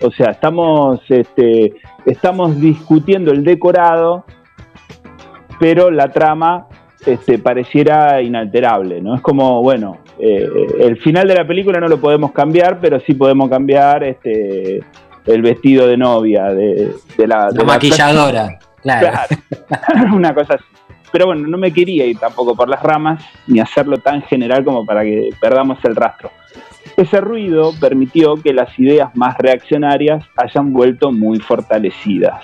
O 0.02 0.10
sea, 0.12 0.32
estamos, 0.32 1.00
este, 1.10 1.74
estamos 2.06 2.60
discutiendo 2.60 3.32
el 3.32 3.44
decorado, 3.44 4.26
pero 5.60 5.92
la 5.92 6.08
trama 6.08 6.68
este, 7.06 7.38
pareciera 7.38 8.22
inalterable, 8.22 9.02
¿no? 9.02 9.16
Es 9.16 9.22
como, 9.22 9.62
bueno, 9.62 9.98
eh, 10.20 10.48
el 10.80 10.98
final 10.98 11.28
de 11.28 11.36
la 11.36 11.48
película 11.48 11.80
no 11.80 11.88
lo 11.88 12.00
podemos 12.00 12.32
cambiar, 12.32 12.80
pero 12.80 13.00
sí 13.00 13.14
podemos 13.14 13.50
cambiar 13.50 14.04
este, 14.04 14.82
el 15.26 15.42
vestido 15.42 15.88
de 15.88 15.98
novia 15.98 16.46
de, 16.46 16.94
de 17.18 17.28
la, 17.28 17.50
de 17.50 17.60
La 17.60 17.64
maquilladora, 17.64 18.60
claro. 18.82 19.08
Claro, 19.68 20.14
una 20.16 20.34
cosa 20.34 20.56
así. 20.56 20.66
Pero 21.12 21.28
bueno, 21.28 21.48
no 21.48 21.58
me 21.58 21.72
quería 21.72 22.06
ir 22.06 22.20
tampoco 22.20 22.56
por 22.56 22.70
las 22.70 22.84
ramas 22.84 23.24
ni 23.48 23.60
hacerlo 23.60 23.98
tan 23.98 24.22
general 24.24 24.64
como 24.64 24.86
para 24.86 25.04
que 25.04 25.30
perdamos 25.40 25.80
el 25.86 25.96
rastro. 25.96 26.32
Ese 26.98 27.22
ruido 27.22 27.72
permitió 27.80 28.36
que 28.36 28.54
las 28.54 28.78
ideas 28.78 29.16
más 29.16 29.38
reaccionarias 29.38 30.24
hayan 30.36 30.74
vuelto 30.74 31.12
muy 31.12 31.40
fortalecidas. 31.40 32.44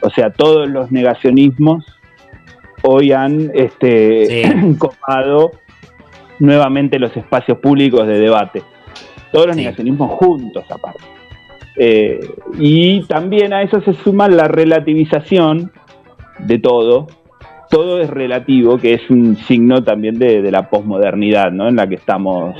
O 0.00 0.10
sea, 0.10 0.30
todos 0.30 0.68
los 0.68 0.90
negacionismos 0.90 1.86
hoy 2.82 3.12
han 3.12 3.50
este, 3.54 4.74
copado 4.78 5.52
nuevamente 6.38 6.98
los 6.98 7.16
espacios 7.16 7.58
públicos 7.58 8.06
de 8.06 8.18
debate. 8.18 8.62
Todos 9.32 9.48
los 9.48 9.56
negacionismos 9.56 10.12
juntos, 10.12 10.64
aparte. 10.70 11.04
Eh, 11.76 12.20
y 12.58 13.02
también 13.04 13.52
a 13.52 13.62
eso 13.62 13.80
se 13.82 13.92
suma 13.94 14.28
la 14.28 14.48
relativización 14.48 15.70
de 16.38 16.58
todo. 16.58 17.06
Todo 17.70 18.00
es 18.00 18.08
relativo, 18.08 18.78
que 18.78 18.94
es 18.94 19.10
un 19.10 19.36
signo 19.36 19.84
también 19.84 20.18
de, 20.18 20.42
de 20.42 20.50
la 20.50 20.70
posmodernidad 20.70 21.52
¿no? 21.52 21.68
en 21.68 21.76
la 21.76 21.86
que 21.86 21.96
estamos 21.96 22.56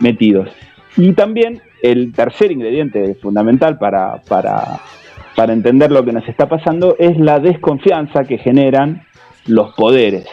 metidos. 0.00 0.48
Y 0.96 1.12
también 1.12 1.60
el 1.82 2.12
tercer 2.12 2.50
ingrediente 2.50 3.14
fundamental 3.16 3.78
para, 3.78 4.20
para, 4.28 4.80
para 5.36 5.52
entender 5.52 5.92
lo 5.92 6.04
que 6.04 6.12
nos 6.12 6.26
está 6.28 6.48
pasando 6.48 6.96
es 6.98 7.18
la 7.18 7.38
desconfianza 7.38 8.24
que 8.24 8.38
generan 8.38 9.02
los 9.46 9.74
poderes. 9.74 10.26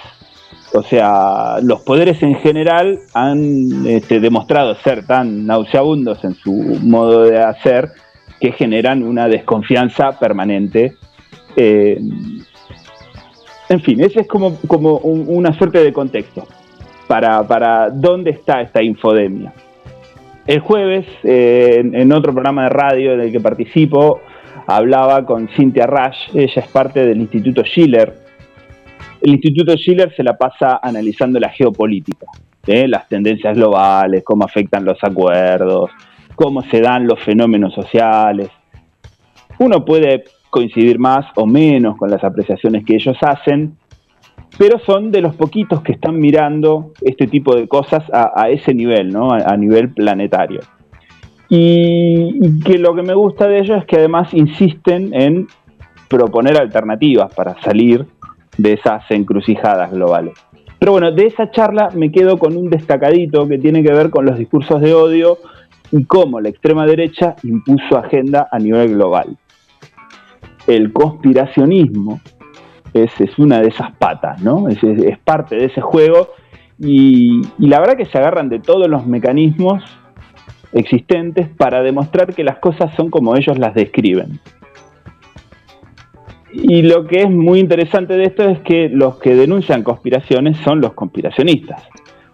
O 0.75 0.83
sea, 0.83 1.59
los 1.61 1.81
poderes 1.81 2.21
en 2.21 2.35
general 2.35 2.99
han 3.13 3.85
este, 3.87 4.19
demostrado 4.19 4.75
ser 4.75 5.05
tan 5.05 5.45
nauseabundos 5.45 6.23
en 6.25 6.35
su 6.35 6.51
modo 6.81 7.23
de 7.23 7.39
hacer 7.39 7.91
que 8.41 8.51
generan 8.51 9.03
una 9.03 9.27
desconfianza 9.27 10.19
permanente. 10.19 10.95
Eh, 11.55 11.97
en 13.69 13.81
fin, 13.81 14.01
ese 14.01 14.21
es 14.21 14.27
como, 14.27 14.57
como 14.67 14.97
un- 14.97 15.25
una 15.29 15.53
suerte 15.53 15.81
de 15.81 15.93
contexto 15.93 16.45
para, 17.07 17.41
para 17.47 17.89
dónde 17.89 18.31
está 18.31 18.61
esta 18.61 18.83
infodemia. 18.83 19.53
El 20.45 20.59
jueves, 20.59 21.05
eh, 21.23 21.81
en, 21.81 22.11
otro 22.11 22.33
programa 22.33 22.63
de 22.63 22.69
radio 22.69 23.13
en 23.13 23.21
el 23.21 23.31
que 23.31 23.39
participo, 23.39 24.19
hablaba 24.67 25.25
con 25.25 25.47
Cynthia 25.55 25.87
Rush, 25.87 26.35
ella 26.35 26.61
es 26.61 26.67
parte 26.67 27.05
del 27.05 27.19
Instituto 27.21 27.63
Schiller. 27.63 28.24
El 29.25 29.33
Instituto 29.33 29.75
Schiller 29.75 30.13
se 30.15 30.21
la 30.21 30.37
pasa 30.37 30.79
analizando 30.83 31.39
la 31.39 31.49
geopolítica, 31.49 32.27
¿eh? 32.67 32.87
las 32.87 33.07
tendencias 33.07 33.57
globales, 33.57 34.23
cómo 34.23 34.45
afectan 34.45 34.85
los 34.85 35.03
acuerdos, 35.03 35.89
cómo 36.35 36.61
se 36.61 36.79
dan 36.79 37.07
los 37.07 37.19
fenómenos 37.21 37.73
sociales. 37.73 38.49
Uno 39.57 39.83
puede 39.83 40.25
coincidir 40.51 40.99
más 40.99 41.25
o 41.37 41.47
menos 41.47 41.97
con 41.97 42.11
las 42.11 42.23
apreciaciones 42.23 42.85
que 42.85 42.97
ellos 42.97 43.17
hacen, 43.21 43.75
pero 44.59 44.77
son 44.77 45.11
de 45.11 45.21
los 45.21 45.35
poquitos 45.35 45.81
que 45.81 45.93
están 45.93 46.19
mirando 46.19 46.91
este 47.01 47.25
tipo 47.25 47.55
de 47.55 47.67
cosas 47.67 48.03
a, 48.13 48.47
ese 48.51 48.75
nivel, 48.75 49.09
¿no? 49.09 49.31
a, 49.31 49.37
a 49.39 49.57
nivel 49.57 49.91
planetario. 49.91 50.59
Y, 51.49 52.37
y 52.39 52.59
que 52.59 52.77
lo 52.77 52.93
que 52.93 53.01
me 53.01 53.15
gusta 53.15 53.47
de 53.47 53.57
ellos 53.57 53.79
es 53.79 53.85
que 53.85 53.95
además 53.95 54.35
insisten 54.35 55.15
en 55.15 55.47
proponer 56.07 56.57
alternativas 56.57 57.33
para 57.33 57.59
salir 57.63 58.05
de 58.57 58.73
esas 58.73 59.03
encrucijadas 59.11 59.91
globales. 59.91 60.33
Pero 60.79 60.91
bueno, 60.91 61.11
de 61.11 61.25
esa 61.25 61.49
charla 61.51 61.89
me 61.93 62.11
quedo 62.11 62.37
con 62.37 62.55
un 62.57 62.69
destacadito 62.69 63.47
que 63.47 63.57
tiene 63.57 63.81
que 63.83 63.91
ver 63.93 64.09
con 64.09 64.25
los 64.25 64.37
discursos 64.37 64.81
de 64.81 64.93
odio 64.93 65.37
y 65.91 66.03
cómo 66.05 66.41
la 66.41 66.49
extrema 66.49 66.85
derecha 66.85 67.35
impuso 67.43 67.97
agenda 67.97 68.47
a 68.51 68.59
nivel 68.59 68.93
global. 68.95 69.37
El 70.67 70.91
conspiracionismo 70.91 72.19
es, 72.93 73.11
es 73.21 73.37
una 73.39 73.61
de 73.61 73.67
esas 73.69 73.91
patas, 73.93 74.41
¿no? 74.41 74.67
Es, 74.67 74.83
es- 74.83 75.17
parte 75.19 75.55
de 75.55 75.65
ese 75.65 75.81
juego 75.81 76.29
y 76.79 77.41
la 77.57 77.79
verdad 77.79 77.95
que 77.97 78.05
se 78.05 78.17
agarran 78.17 78.49
de 78.49 78.59
todos 78.59 78.87
los 78.89 79.05
mecanismos 79.05 79.83
existentes 80.73 81.47
para 81.49 81.81
demostrar 81.81 82.33
que 82.33 82.43
las 82.43 82.57
cosas 82.57 82.93
son 82.95 83.09
como 83.09 83.35
ellos 83.35 83.57
las 83.57 83.73
describen. 83.73 84.39
Y 86.57 86.83
lo 86.83 87.05
que 87.05 87.21
es 87.21 87.29
muy 87.29 87.59
interesante 87.59 88.15
de 88.15 88.23
esto 88.23 88.43
es 88.49 88.59
que 88.61 88.89
los 88.89 89.17
que 89.19 89.35
denuncian 89.35 89.83
conspiraciones 89.83 90.57
son 90.63 90.79
los 90.79 90.93
conspiracionistas. 90.93 91.83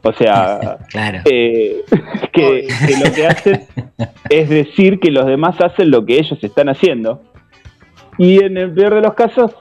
O 0.03 0.13
sea, 0.13 0.77
eh, 1.25 1.81
que, 2.31 2.67
que 2.87 2.97
lo 3.03 3.13
que 3.13 3.27
hacen 3.27 3.61
es 4.29 4.49
decir 4.49 4.99
que 4.99 5.11
los 5.11 5.25
demás 5.25 5.59
hacen 5.59 5.91
lo 5.91 6.05
que 6.05 6.19
ellos 6.19 6.37
están 6.43 6.69
haciendo. 6.69 7.21
Y 8.17 8.43
en 8.43 8.57
el 8.57 8.71
peor 8.71 8.95
de 8.95 9.01
los 9.01 9.15
casos, 9.15 9.55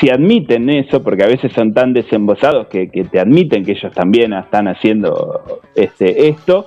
si 0.00 0.10
admiten 0.10 0.68
eso, 0.68 1.02
porque 1.02 1.24
a 1.24 1.28
veces 1.28 1.52
son 1.52 1.72
tan 1.72 1.92
desembosados 1.94 2.66
que, 2.68 2.90
que 2.90 3.04
te 3.04 3.18
admiten 3.18 3.64
que 3.64 3.72
ellos 3.72 3.92
también 3.92 4.32
están 4.34 4.68
haciendo 4.68 5.60
este, 5.74 6.28
esto, 6.28 6.66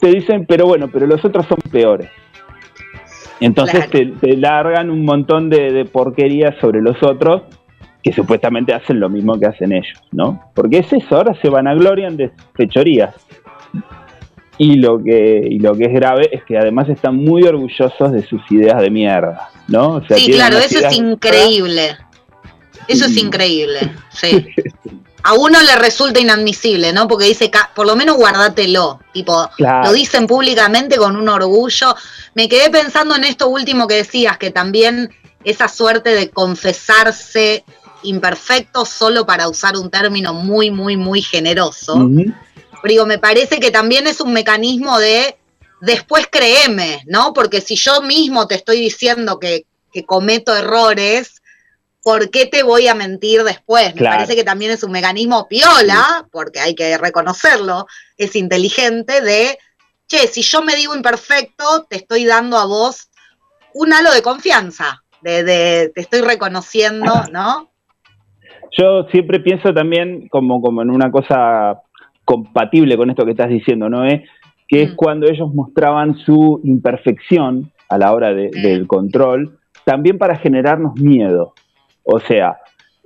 te 0.00 0.08
dicen, 0.08 0.46
pero 0.46 0.66
bueno, 0.66 0.88
pero 0.90 1.06
los 1.06 1.22
otros 1.24 1.46
son 1.46 1.58
peores. 1.70 2.08
Entonces 3.40 3.88
te, 3.90 4.06
te 4.06 4.36
largan 4.36 4.90
un 4.90 5.04
montón 5.04 5.48
de, 5.48 5.72
de 5.72 5.84
porquerías 5.86 6.54
sobre 6.60 6.82
los 6.82 7.02
otros 7.02 7.42
que 8.02 8.12
supuestamente 8.12 8.72
hacen 8.72 9.00
lo 9.00 9.08
mismo 9.08 9.38
que 9.38 9.46
hacen 9.46 9.72
ellos, 9.72 9.98
¿no? 10.12 10.50
Porque 10.54 10.78
es 10.78 10.92
eso, 10.92 11.16
ahora 11.16 11.34
se 11.40 11.48
vanaglorian 11.48 12.16
de 12.16 12.30
fechorías. 12.54 13.14
Y 14.58 14.76
lo 14.76 15.02
que, 15.02 15.42
y 15.50 15.58
lo 15.58 15.74
que 15.74 15.84
es 15.84 15.92
grave 15.92 16.28
es 16.32 16.44
que 16.44 16.58
además 16.58 16.88
están 16.88 17.16
muy 17.16 17.44
orgullosos 17.44 18.12
de 18.12 18.22
sus 18.22 18.42
ideas 18.50 18.80
de 18.80 18.90
mierda, 18.90 19.48
¿no? 19.68 19.94
O 19.94 20.06
sea, 20.06 20.18
Sí, 20.18 20.30
claro, 20.32 20.58
eso 20.58 20.86
es 20.86 20.98
increíble. 20.98 21.96
Eso 22.86 23.06
es 23.06 23.16
increíble, 23.16 23.78
sí. 24.10 24.46
A 25.22 25.34
uno 25.34 25.60
le 25.62 25.76
resulta 25.76 26.18
inadmisible, 26.20 26.92
¿no? 26.92 27.06
Porque 27.08 27.26
dice, 27.26 27.50
"Ca- 27.50 27.70
por 27.74 27.86
lo 27.86 27.94
menos 27.96 28.16
guárdatelo. 28.16 29.00
Tipo, 29.12 29.50
Claro. 29.56 29.88
lo 29.88 29.92
dicen 29.92 30.26
públicamente 30.26 30.96
con 30.96 31.16
un 31.16 31.28
orgullo. 31.28 31.94
Me 32.34 32.48
quedé 32.48 32.70
pensando 32.70 33.14
en 33.16 33.24
esto 33.24 33.48
último 33.48 33.86
que 33.86 33.96
decías, 33.96 34.38
que 34.38 34.50
también 34.50 35.14
esa 35.44 35.68
suerte 35.68 36.10
de 36.10 36.30
confesarse 36.30 37.64
imperfecto 38.02 38.86
solo 38.86 39.26
para 39.26 39.48
usar 39.48 39.76
un 39.76 39.90
término 39.90 40.32
muy, 40.32 40.70
muy, 40.70 40.96
muy 40.96 41.20
generoso. 41.22 41.96
Pero 42.82 42.92
digo, 42.92 43.06
me 43.06 43.18
parece 43.18 43.60
que 43.60 43.70
también 43.70 44.06
es 44.06 44.20
un 44.22 44.32
mecanismo 44.32 44.98
de 44.98 45.36
después 45.82 46.26
créeme, 46.30 47.02
¿no? 47.06 47.32
Porque 47.34 47.60
si 47.60 47.76
yo 47.76 48.00
mismo 48.02 48.46
te 48.46 48.54
estoy 48.54 48.80
diciendo 48.80 49.38
que, 49.38 49.64
que 49.92 50.04
cometo 50.04 50.54
errores, 50.56 51.39
¿por 52.02 52.30
qué 52.30 52.46
te 52.46 52.62
voy 52.62 52.88
a 52.88 52.94
mentir 52.94 53.42
después? 53.42 53.94
Me 53.94 54.02
parece 54.02 54.34
que 54.34 54.44
también 54.44 54.70
es 54.70 54.82
un 54.82 54.92
mecanismo 54.92 55.46
piola, 55.48 56.26
porque 56.32 56.60
hay 56.60 56.74
que 56.74 56.96
reconocerlo, 56.98 57.86
es 58.16 58.36
inteligente 58.36 59.20
de, 59.20 59.58
che, 60.06 60.26
si 60.26 60.42
yo 60.42 60.62
me 60.62 60.76
digo 60.76 60.94
imperfecto, 60.94 61.86
te 61.88 61.96
estoy 61.96 62.24
dando 62.24 62.56
a 62.56 62.66
vos 62.66 63.10
un 63.74 63.92
halo 63.92 64.12
de 64.12 64.22
confianza, 64.22 65.02
de, 65.22 65.44
de 65.44 65.92
te 65.94 66.00
estoy 66.00 66.22
reconociendo, 66.22 67.12
¿no? 67.32 67.70
Yo 68.78 69.04
siempre 69.10 69.40
pienso 69.40 69.74
también 69.74 70.28
como, 70.28 70.62
como 70.62 70.82
en 70.82 70.90
una 70.90 71.10
cosa 71.10 71.80
compatible 72.24 72.96
con 72.96 73.10
esto 73.10 73.24
que 73.24 73.32
estás 73.32 73.48
diciendo, 73.48 73.88
¿no? 73.88 74.06
¿Eh? 74.06 74.24
Que 74.68 74.82
es 74.82 74.92
mm. 74.92 74.96
cuando 74.96 75.26
ellos 75.28 75.52
mostraban 75.52 76.16
su 76.18 76.60
imperfección 76.62 77.72
a 77.88 77.98
la 77.98 78.12
hora 78.12 78.32
del 78.32 78.86
control, 78.86 79.58
también 79.84 80.16
para 80.16 80.36
generarnos 80.36 80.94
miedo. 80.94 81.54
O 82.02 82.20
sea, 82.20 82.58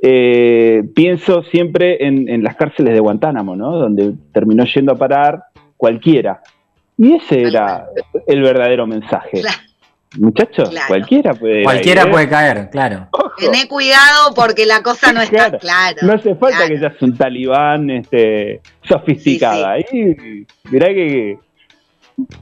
eh, 0.02 0.82
pienso 0.94 1.42
siempre 1.44 2.06
en, 2.06 2.42
las 2.42 2.56
cárceles 2.56 2.94
de 2.94 3.00
Guantánamo, 3.00 3.56
¿no? 3.56 3.78
Donde 3.78 4.14
terminó 4.32 4.64
yendo 4.64 4.92
a 4.92 4.96
parar 4.96 5.44
cualquiera. 5.76 6.42
Y 6.96 7.14
ese 7.14 7.42
era 7.42 7.86
el 8.26 8.42
verdadero 8.42 8.86
mensaje. 8.86 9.42
Muchachos, 10.18 10.70
cualquiera 10.86 11.34
puede 11.34 11.64
Cualquiera 11.64 12.02
¿eh? 12.02 12.06
puede 12.06 12.28
caer, 12.28 12.70
claro. 12.70 13.08
Tené 13.36 13.66
cuidado 13.66 14.32
porque 14.34 14.64
la 14.64 14.82
cosa 14.82 15.12
no 15.12 15.20
está 15.20 15.58
clara. 15.58 15.96
No 16.02 16.12
hace 16.12 16.36
falta 16.36 16.68
que 16.68 16.78
seas 16.78 17.00
un 17.02 17.16
talibán 17.16 17.90
este, 17.90 18.60
sofisticada. 18.82 19.72
Ahí, 19.72 20.46
mirá 20.70 20.88
que 20.88 21.38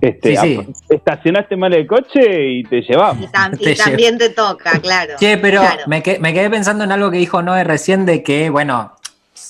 este, 0.01 0.67
estacionaste 0.89 1.57
mal 1.57 1.73
el 1.75 1.87
coche 1.87 2.51
y 2.51 2.65
te 2.65 2.83
llevamos. 2.83 3.29
Y, 3.59 3.75
también 3.75 4.19
te 4.19 4.31
toca, 4.31 4.79
claro. 4.81 5.15
Sí, 5.19 5.27
pero 5.41 5.63
Me, 5.87 6.03
quedé 6.03 6.51
pensando 6.51 6.85
en 6.85 6.93
algo 6.93 7.11
que 7.11 7.19
dijo 7.19 7.43
Noé 7.43 7.65
recién 7.65 8.05
de 8.07 8.23
que, 8.23 8.51
bueno, 8.51 8.93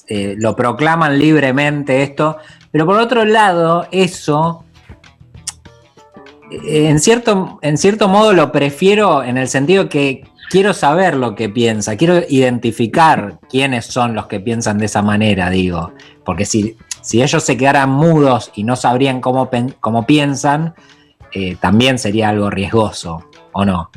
eh, 0.09 0.35
lo 0.39 0.55
proclaman 0.57 1.19
libremente 1.19 2.03
esto, 2.03 2.39
pero 2.71 2.87
por 2.87 2.99
otro 2.99 3.25
lado, 3.25 3.87
eso 3.91 4.65
en 6.65 7.01
cierto, 7.01 7.59
en 7.63 7.79
cierto 7.79 8.09
modo 8.09 8.33
lo 8.33 8.53
prefiero 8.53 9.23
en 9.23 9.39
el 9.39 9.49
sentido 9.49 9.89
que 9.89 10.25
quiero 10.51 10.75
saber 10.75 11.17
lo 11.17 11.35
que 11.35 11.49
piensa, 11.49 11.97
quiero 11.97 12.21
identificar 12.29 13.39
quiénes 13.49 13.87
son 13.87 14.15
los 14.15 14.27
que 14.27 14.41
piensan 14.41 14.79
de 14.79 14.87
esa 14.87 15.03
manera, 15.03 15.51
digo. 15.51 15.93
Porque 16.25 16.45
si, 16.45 16.77
si 17.03 17.23
ellos 17.23 17.43
se 17.43 17.57
quedaran 17.57 17.91
mudos 17.91 18.51
y 18.55 18.65
no 18.65 18.77
sabrían 18.77 19.21
cómo, 19.21 19.51
cómo 19.81 20.07
piensan, 20.07 20.75
eh, 21.33 21.57
también 21.61 21.99
sería 21.99 22.29
algo 22.29 22.49
riesgoso, 22.49 23.25
¿o 23.53 23.65
no? 23.65 23.91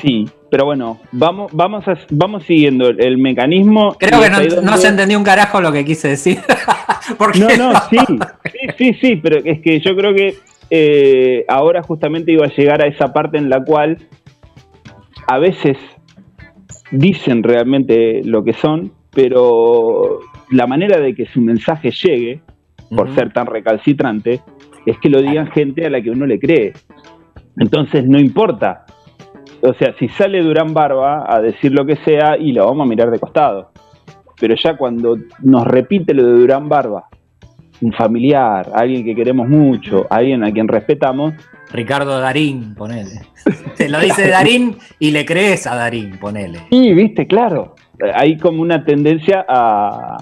Sí, 0.00 0.26
pero 0.50 0.64
bueno, 0.64 0.98
vamos, 1.12 1.52
vamos, 1.52 1.84
vamos 2.10 2.44
siguiendo 2.44 2.88
el, 2.88 3.18
mecanismo. 3.18 3.96
Creo 3.98 4.20
que 4.20 4.30
no, 4.62 4.76
se 4.76 4.88
entendió 4.88 5.18
un 5.18 5.24
carajo 5.24 5.60
lo 5.60 5.72
que 5.72 5.84
quise 5.84 6.08
decir. 6.08 6.38
no, 7.38 7.56
no, 7.56 7.80
sí, 7.90 7.98
sí, 8.08 8.68
sí, 8.78 8.94
sí, 9.00 9.16
pero 9.16 9.38
es 9.44 9.60
que 9.60 9.80
yo 9.80 9.94
creo 9.96 10.14
que 10.14 10.36
eh, 10.70 11.44
ahora 11.48 11.82
justamente 11.82 12.32
iba 12.32 12.46
a 12.46 12.54
llegar 12.54 12.82
a 12.82 12.86
esa 12.86 13.12
parte 13.12 13.38
en 13.38 13.50
la 13.50 13.62
cual 13.62 13.98
a 15.26 15.38
veces 15.38 15.76
dicen 16.90 17.42
realmente 17.42 18.22
lo 18.24 18.42
que 18.44 18.52
son, 18.52 18.92
pero 19.12 20.20
la 20.50 20.66
manera 20.66 20.98
de 20.98 21.14
que 21.14 21.26
su 21.26 21.40
mensaje 21.40 21.90
llegue, 21.90 22.40
por 22.94 23.14
ser 23.14 23.32
tan 23.32 23.46
recalcitrante, 23.46 24.40
es 24.86 24.98
que 24.98 25.08
lo 25.08 25.22
digan 25.22 25.50
gente 25.52 25.86
a 25.86 25.90
la 25.90 26.00
que 26.00 26.10
uno 26.10 26.26
le 26.26 26.38
cree. 26.38 26.72
Entonces 27.56 28.06
no 28.06 28.18
importa. 28.18 28.84
O 29.62 29.74
sea, 29.74 29.94
si 29.98 30.08
sale 30.08 30.42
Durán 30.42 30.72
Barba 30.72 31.24
a 31.28 31.40
decir 31.40 31.72
lo 31.72 31.84
que 31.84 31.96
sea 31.96 32.36
y 32.36 32.52
lo 32.52 32.66
vamos 32.66 32.86
a 32.86 32.88
mirar 32.88 33.10
de 33.10 33.18
costado. 33.18 33.70
Pero 34.40 34.54
ya 34.54 34.76
cuando 34.76 35.18
nos 35.42 35.66
repite 35.66 36.14
lo 36.14 36.24
de 36.24 36.32
Durán 36.32 36.68
Barba 36.68 37.08
un 37.80 37.92
familiar, 37.92 38.70
alguien 38.74 39.04
que 39.04 39.14
queremos 39.14 39.48
mucho, 39.48 40.06
alguien 40.10 40.44
a 40.44 40.52
quien 40.52 40.68
respetamos. 40.68 41.34
Ricardo 41.72 42.18
Darín, 42.20 42.74
ponele. 42.74 43.22
Te 43.76 43.88
lo 43.88 44.00
dice 44.00 44.28
Darín 44.28 44.76
y 44.98 45.10
le 45.12 45.24
crees 45.24 45.66
a 45.66 45.76
Darín, 45.76 46.18
ponele. 46.18 46.60
Sí, 46.70 46.92
viste, 46.92 47.26
claro. 47.26 47.74
Hay 48.14 48.36
como 48.36 48.62
una 48.62 48.84
tendencia 48.84 49.44
a, 49.48 50.18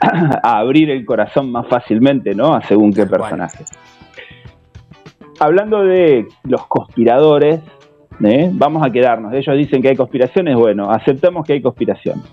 a 0.42 0.58
abrir 0.58 0.90
el 0.90 1.04
corazón 1.04 1.50
más 1.50 1.66
fácilmente, 1.68 2.34
¿no? 2.34 2.54
A 2.54 2.62
según 2.62 2.92
qué 2.92 3.06
personaje. 3.06 3.64
Hablando 5.40 5.82
de 5.82 6.26
los 6.44 6.66
conspiradores, 6.66 7.60
¿eh? 8.22 8.50
vamos 8.52 8.86
a 8.86 8.90
quedarnos. 8.90 9.32
Ellos 9.32 9.56
dicen 9.56 9.82
que 9.82 9.88
hay 9.88 9.96
conspiraciones, 9.96 10.56
bueno, 10.56 10.90
aceptamos 10.90 11.44
que 11.46 11.54
hay 11.54 11.62
conspiraciones 11.62 12.24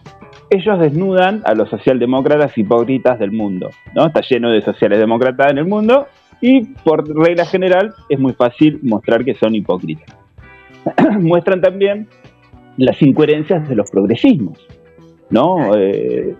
ellos 0.51 0.79
desnudan 0.79 1.41
a 1.45 1.53
los 1.53 1.69
socialdemócratas 1.69 2.57
hipócritas 2.57 3.17
del 3.17 3.31
mundo, 3.31 3.69
¿no? 3.95 4.07
Está 4.07 4.19
lleno 4.19 4.51
de 4.51 4.61
sociales 4.61 4.99
demócratas 4.99 5.49
en 5.49 5.59
el 5.59 5.65
mundo 5.65 6.07
y 6.41 6.65
por 6.83 7.07
regla 7.07 7.45
general 7.45 7.93
es 8.09 8.19
muy 8.19 8.33
fácil 8.33 8.79
mostrar 8.83 9.23
que 9.23 9.33
son 9.35 9.55
hipócritas. 9.55 10.13
Muestran 11.21 11.61
también 11.61 12.07
las 12.75 13.01
incoherencias 13.01 13.67
de 13.69 13.75
los 13.75 13.89
progresismos, 13.89 14.57
¿no? 15.29 15.73
Eh, 15.77 16.35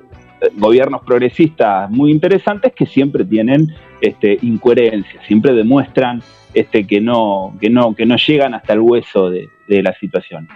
gobiernos 0.55 1.01
progresistas 1.03 1.89
muy 1.89 2.11
interesantes 2.11 2.73
que 2.73 2.85
siempre 2.85 3.23
tienen 3.25 3.67
este, 4.01 4.39
incoherencias, 4.41 5.23
siempre 5.25 5.53
demuestran 5.53 6.21
este, 6.53 6.85
que, 6.85 6.99
no, 6.99 7.55
que, 7.61 7.69
no, 7.69 7.95
que 7.95 8.05
no 8.05 8.15
llegan 8.17 8.53
hasta 8.53 8.73
el 8.73 8.79
hueso 8.79 9.29
de, 9.29 9.49
la 9.67 9.93
situación. 9.93 10.49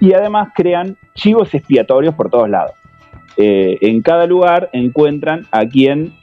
Y 0.00 0.14
además 0.14 0.48
crean 0.54 0.96
chivos 1.14 1.52
expiatorios 1.52 2.14
por 2.14 2.30
todos 2.30 2.48
lados. 2.48 2.72
Eh, 3.36 3.76
en 3.82 4.00
cada 4.00 4.26
lugar 4.26 4.70
encuentran 4.72 5.46
a 5.50 5.66
quien 5.66 6.14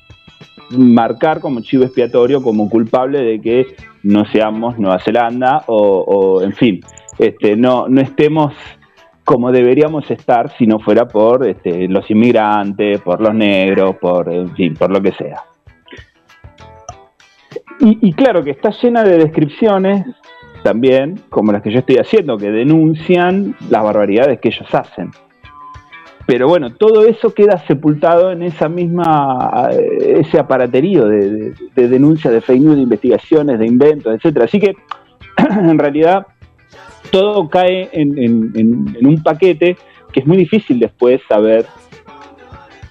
marcar 0.72 1.40
como 1.40 1.62
chivo 1.62 1.84
expiatorio, 1.84 2.42
como 2.42 2.72
culpable 2.72 3.22
de 3.22 3.40
que 3.40 3.76
no 4.02 4.26
seamos 4.26 4.80
Nueva 4.80 4.98
Zelanda 5.00 5.64
o, 5.68 6.42
en 6.42 6.54
fin, 6.54 6.82
este, 7.20 7.56
no, 7.56 7.88
no 7.88 8.02
estemos 8.02 8.54
como 9.24 9.52
deberíamos 9.52 10.10
estar 10.12 10.56
si 10.58 10.68
no 10.68 10.80
fuera 10.80 11.08
por 11.08 11.48
este, 11.48 11.88
los 11.88 12.10
inmigrantes, 12.12 13.00
por 13.02 13.22
los 13.22 13.34
negros, 13.34 13.96
por, 13.98 14.32
en 14.32 14.54
fin, 14.56 14.74
por 14.74 14.92
lo 14.92 15.02
que 15.02 15.12
sea. 15.14 15.44
Y, 17.80 18.14
claro 18.14 18.44
que 18.44 18.52
está 18.52 18.70
llena 18.70 19.04
de 19.04 19.18
descripciones 19.18 20.06
también, 20.64 21.20
como 21.30 21.52
las 21.52 21.62
que 21.62 21.72
yo 21.72 21.80
estoy 21.80 21.98
haciendo, 21.98 22.38
que 22.38 22.50
denuncian 22.50 23.56
las 23.70 23.84
barbaridades 23.84 24.40
que 24.40 24.50
ellos 24.50 24.74
hacen. 24.74 25.12
Pero 26.26 26.48
bueno, 26.48 26.74
todo 26.76 27.04
eso 27.06 27.34
queda 27.34 27.58
sepultado 27.68 28.32
en 28.32 28.44
esa 28.44 28.70
misma, 28.70 29.70
eh, 29.72 30.22
ese 30.22 30.40
aparaterío 30.40 31.06
de, 31.06 31.54
denuncia 31.76 32.32
de 32.32 32.40
fake 32.40 32.62
news, 32.62 32.78
de 32.78 32.84
investigaciones, 32.84 33.60
de 33.60 33.68
inventos, 33.68 34.16
etcétera. 34.16 34.46
Así 34.46 34.62
que, 34.62 34.76
en 35.38 35.78
realidad, 35.78 36.28
todo 37.14 37.48
cae 37.48 37.90
en, 37.94 39.06
un 39.06 39.22
paquete 39.22 39.78
que 40.12 40.22
es 40.22 40.26
muy 40.26 40.36
difícil 40.36 40.80
después 40.80 41.22
saber 41.30 41.68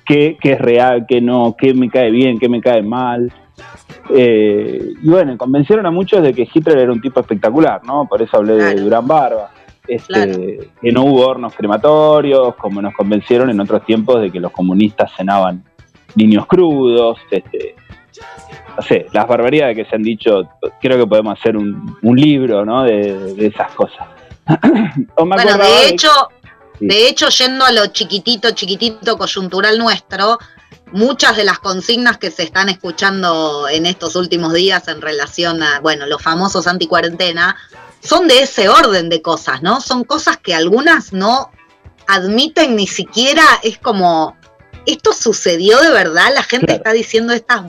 qué, 0.07 0.37
es 0.41 0.61
real, 0.61 1.07
qué 1.09 1.21
no, 1.21 1.57
qué 1.59 1.75
me 1.75 1.91
cae 1.91 2.13
bien, 2.13 2.39
qué 2.39 2.49
me 2.49 2.61
cae 2.61 2.85
mal. 2.85 3.33
Eh, 4.15 4.93
y 5.03 5.09
bueno, 5.09 5.37
convencieron 5.37 5.87
a 5.87 5.91
muchos 5.91 6.23
de 6.23 6.33
que 6.33 6.49
Hitler 6.55 6.79
era 6.79 6.93
un 6.93 7.01
tipo 7.01 7.19
espectacular, 7.19 7.85
¿no? 7.85 8.07
Por 8.07 8.23
eso 8.23 8.37
hablé 8.37 8.55
de 8.55 8.75
Durán 8.77 9.09
Barba 9.09 9.51
este, 9.89 10.71
que 10.81 10.93
no 10.93 11.03
hubo 11.03 11.27
hornos 11.27 11.53
crematorios, 11.55 12.55
como 12.55 12.81
nos 12.81 12.95
convencieron 12.95 13.51
en 13.51 13.59
otros 13.59 13.85
tiempos 13.85 14.21
de 14.21 14.31
que 14.31 14.39
los 14.39 14.53
comunistas 14.53 15.11
cenaban 15.17 15.65
niños 16.15 16.47
crudos, 16.47 17.19
este, 17.29 17.75
no 18.77 18.83
sé, 18.83 19.07
las 19.13 19.27
barbaridades 19.27 19.77
que 19.77 19.85
se 19.85 19.97
han 19.97 20.03
dicho, 20.03 20.49
creo 20.81 20.99
que 20.99 21.07
podemos 21.07 21.39
hacer 21.39 21.57
un, 21.57 21.99
libro 22.03 22.65
¿no? 22.65 22.85
de, 22.85 23.35
esas 23.39 23.73
cosas. 23.73 24.07
bueno, 25.17 25.59
de 25.59 25.89
hecho, 25.89 26.11
de 26.81 27.09
hecho, 27.09 27.29
yendo 27.29 27.65
a 27.65 27.73
lo 27.73 27.87
chiquitito, 27.87 28.51
chiquitito 28.53 29.17
coyuntural 29.17 29.79
nuestro, 29.79 30.39
muchas 30.93 31.37
de 31.37 31.45
las 31.45 31.59
consignas 31.59 32.19
que 32.19 32.31
se 32.31 32.43
están 32.43 32.69
escuchando 32.69 33.69
en 33.69 33.87
estos 33.87 34.17
últimos 34.17 34.53
días 34.53 34.89
en 34.89 35.01
relación 35.01 35.63
a, 35.63 35.81
bueno, 35.81 36.07
los 36.07 36.23
famosos 36.23 36.67
anticuarentena, 36.67 37.57
son 38.01 38.27
de 38.27 38.43
ese 38.43 38.69
orden 38.69 39.09
de 39.09 39.23
cosas, 39.23 39.63
¿no? 39.63 39.81
Son 39.81 40.05
cosas 40.05 40.39
que 40.39 40.55
algunas 40.55 41.13
no 41.13 41.51
admiten 42.09 42.75
ni 42.75 42.87
siquiera, 42.87 43.45
es 43.63 43.79
como, 43.79 44.37
¿esto 44.87 45.13
sucedió 45.13 45.81
de 45.81 45.91
verdad? 45.91 46.33
La 46.35 46.43
gente 46.43 46.73
está 46.73 46.93
diciendo 46.93 47.33
estas 47.33 47.63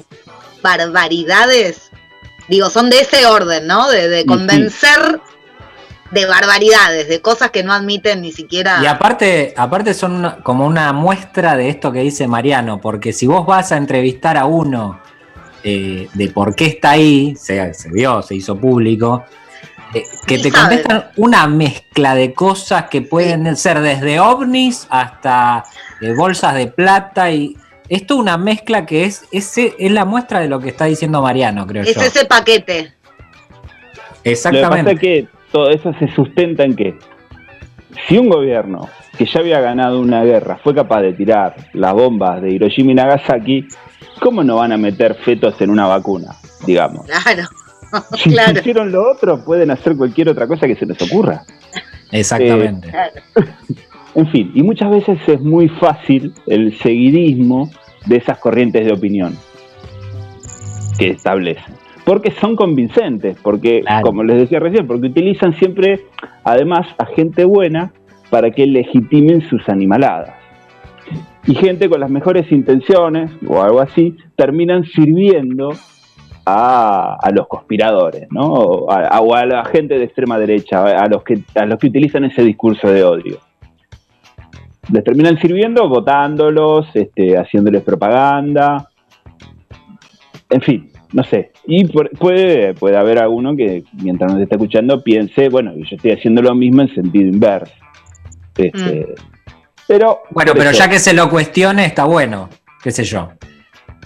barbaridades. 0.63 1.91
Digo, 2.47 2.71
son 2.71 2.89
de 2.89 3.01
ese 3.01 3.27
orden, 3.27 3.67
¿no? 3.67 3.89
De, 3.89 4.25
convencer 4.25 5.21
de 6.11 6.25
barbaridades, 6.25 7.07
de 7.07 7.21
cosas 7.21 7.51
que 7.51 7.63
no 7.63 7.73
admiten 7.73 8.21
ni 8.21 8.31
siquiera. 8.31 8.79
Y 8.81 8.85
aparte, 8.87 9.53
aparte 9.55 9.93
son 9.93 10.13
una- 10.13 10.37
como 10.37 10.65
una 10.65 10.91
muestra 10.93 11.55
de 11.55 11.69
esto 11.69 11.91
que 11.91 11.99
dice 11.99 12.27
Mariano, 12.27 12.81
porque 12.81 13.13
si 13.13 13.27
vos 13.27 13.45
vas 13.45 13.71
a 13.71 13.77
entrevistar 13.77 14.37
a 14.37 14.45
uno 14.45 14.99
eh, 15.63 16.09
de 16.13 16.29
por 16.29 16.55
qué 16.55 16.65
está 16.65 16.91
ahí, 16.91 17.35
se, 17.37 17.73
se 17.73 17.89
vio, 17.89 18.21
se 18.21 18.35
hizo 18.35 18.57
público, 18.57 19.23
eh, 19.93 20.03
que 20.27 20.39
te 20.39 20.51
contestan 20.51 21.11
una 21.17 21.47
mezcla 21.47 22.15
de 22.15 22.33
cosas 22.33 22.85
que 22.89 23.01
pueden 23.01 23.55
ser 23.55 23.79
desde 23.79 24.19
ovnis 24.19 24.87
hasta 24.89 25.63
eh, 26.01 26.13
bolsas 26.13 26.55
de 26.55 26.67
plata 26.67 27.31
y 27.31 27.55
esto 27.95 28.15
una 28.17 28.37
mezcla 28.37 28.85
que 28.85 29.05
es, 29.05 29.25
ese 29.31 29.73
es 29.77 29.91
la 29.91 30.05
muestra 30.05 30.39
de 30.39 30.47
lo 30.47 30.59
que 30.59 30.69
está 30.69 30.85
diciendo 30.85 31.21
Mariano, 31.21 31.65
creo 31.67 31.83
es 31.83 31.95
yo. 31.95 32.01
ese 32.01 32.25
paquete. 32.25 32.93
Lo 33.51 34.23
que 34.23 34.31
Exactamente. 34.31 34.69
pasa 34.77 34.91
es 34.91 34.99
que 34.99 35.27
todo 35.51 35.69
eso 35.69 35.93
se 35.99 36.07
sustenta 36.13 36.63
en 36.63 36.75
que 36.75 36.97
si 38.07 38.17
un 38.17 38.29
gobierno 38.29 38.89
que 39.17 39.25
ya 39.25 39.39
había 39.39 39.59
ganado 39.59 39.99
una 39.99 40.23
guerra 40.23 40.59
fue 40.63 40.73
capaz 40.73 41.01
de 41.01 41.13
tirar 41.13 41.55
las 41.73 41.93
bombas 41.93 42.41
de 42.41 42.51
Hiroshima 42.51 42.91
y 42.91 42.95
Nagasaki, 42.95 43.67
¿cómo 44.19 44.43
no 44.43 44.55
van 44.57 44.71
a 44.71 44.77
meter 44.77 45.15
fetos 45.15 45.61
en 45.61 45.69
una 45.69 45.85
vacuna? 45.85 46.35
Digamos. 46.65 47.05
Claro. 47.05 47.43
Si 48.17 48.31
claro. 48.31 48.59
hicieron 48.59 48.91
lo 48.91 49.11
otro, 49.11 49.43
pueden 49.45 49.71
hacer 49.71 49.95
cualquier 49.95 50.29
otra 50.29 50.47
cosa 50.47 50.67
que 50.67 50.75
se 50.75 50.85
les 50.85 51.01
ocurra. 51.01 51.43
Exactamente. 52.11 52.91
En 54.15 54.27
fin, 54.27 54.51
y 54.53 54.61
muchas 54.61 54.91
veces 54.91 55.17
es 55.25 55.41
muy 55.41 55.67
fácil 55.67 56.35
el 56.45 56.77
seguidismo 56.77 57.71
de 58.05 58.17
esas 58.17 58.37
corrientes 58.39 58.85
de 58.85 58.93
opinión 58.93 59.35
que 60.97 61.09
establecen. 61.11 61.73
Porque 62.05 62.31
son 62.31 62.55
convincentes, 62.55 63.37
porque, 63.41 63.83
como 64.01 64.23
les 64.23 64.37
decía 64.37 64.59
recién, 64.59 64.87
porque 64.87 65.07
utilizan 65.07 65.53
siempre, 65.53 66.01
además, 66.43 66.87
a 66.97 67.05
gente 67.05 67.45
buena 67.45 67.93
para 68.29 68.51
que 68.51 68.67
legitimen 68.67 69.41
sus 69.49 69.69
animaladas. 69.69 70.35
Y 71.45 71.55
gente 71.55 71.89
con 71.89 72.01
las 72.01 72.09
mejores 72.09 72.51
intenciones, 72.51 73.31
o 73.47 73.61
algo 73.61 73.79
así, 73.79 74.17
terminan 74.35 74.83
sirviendo 74.83 75.69
a, 76.45 77.17
a 77.21 77.31
los 77.31 77.47
conspiradores, 77.47 78.27
¿no? 78.31 78.51
O 78.51 78.91
a, 78.91 79.21
o 79.21 79.33
a 79.33 79.45
la 79.45 79.63
gente 79.65 79.97
de 79.97 80.03
extrema 80.03 80.37
derecha, 80.37 80.83
a 80.83 81.07
los 81.07 81.23
que, 81.23 81.39
a 81.55 81.65
los 81.65 81.79
que 81.79 81.87
utilizan 81.87 82.25
ese 82.25 82.43
discurso 82.43 82.89
de 82.89 83.03
odio 83.03 83.39
les 84.91 85.03
terminan 85.03 85.39
sirviendo 85.39 85.87
votándolos, 85.87 86.87
este, 86.93 87.37
haciéndoles 87.37 87.83
propaganda, 87.83 88.89
en 90.49 90.61
fin, 90.61 90.91
no 91.11 91.23
sé. 91.23 91.51
Y 91.65 91.85
por- 91.85 92.09
puede, 92.11 92.73
puede 92.73 92.97
haber 92.97 93.19
alguno 93.19 93.55
que 93.55 93.83
mientras 93.93 94.31
nos 94.33 94.41
está 94.41 94.55
escuchando 94.55 95.01
piense, 95.03 95.49
bueno, 95.49 95.73
yo 95.75 95.95
estoy 95.95 96.11
haciendo 96.11 96.41
lo 96.41 96.53
mismo 96.53 96.81
en 96.81 96.93
sentido 96.93 97.25
inverso. 97.29 97.73
Este, 98.57 99.07
Pero 99.87 100.21
Bueno, 100.29 100.53
pero 100.55 100.69
eso- 100.69 100.79
ya 100.79 100.89
que 100.89 100.99
se 100.99 101.13
lo 101.13 101.29
cuestione, 101.29 101.85
está 101.85 102.05
bueno, 102.05 102.49
qué 102.83 102.91
sé 102.91 103.03
yo. 103.03 103.31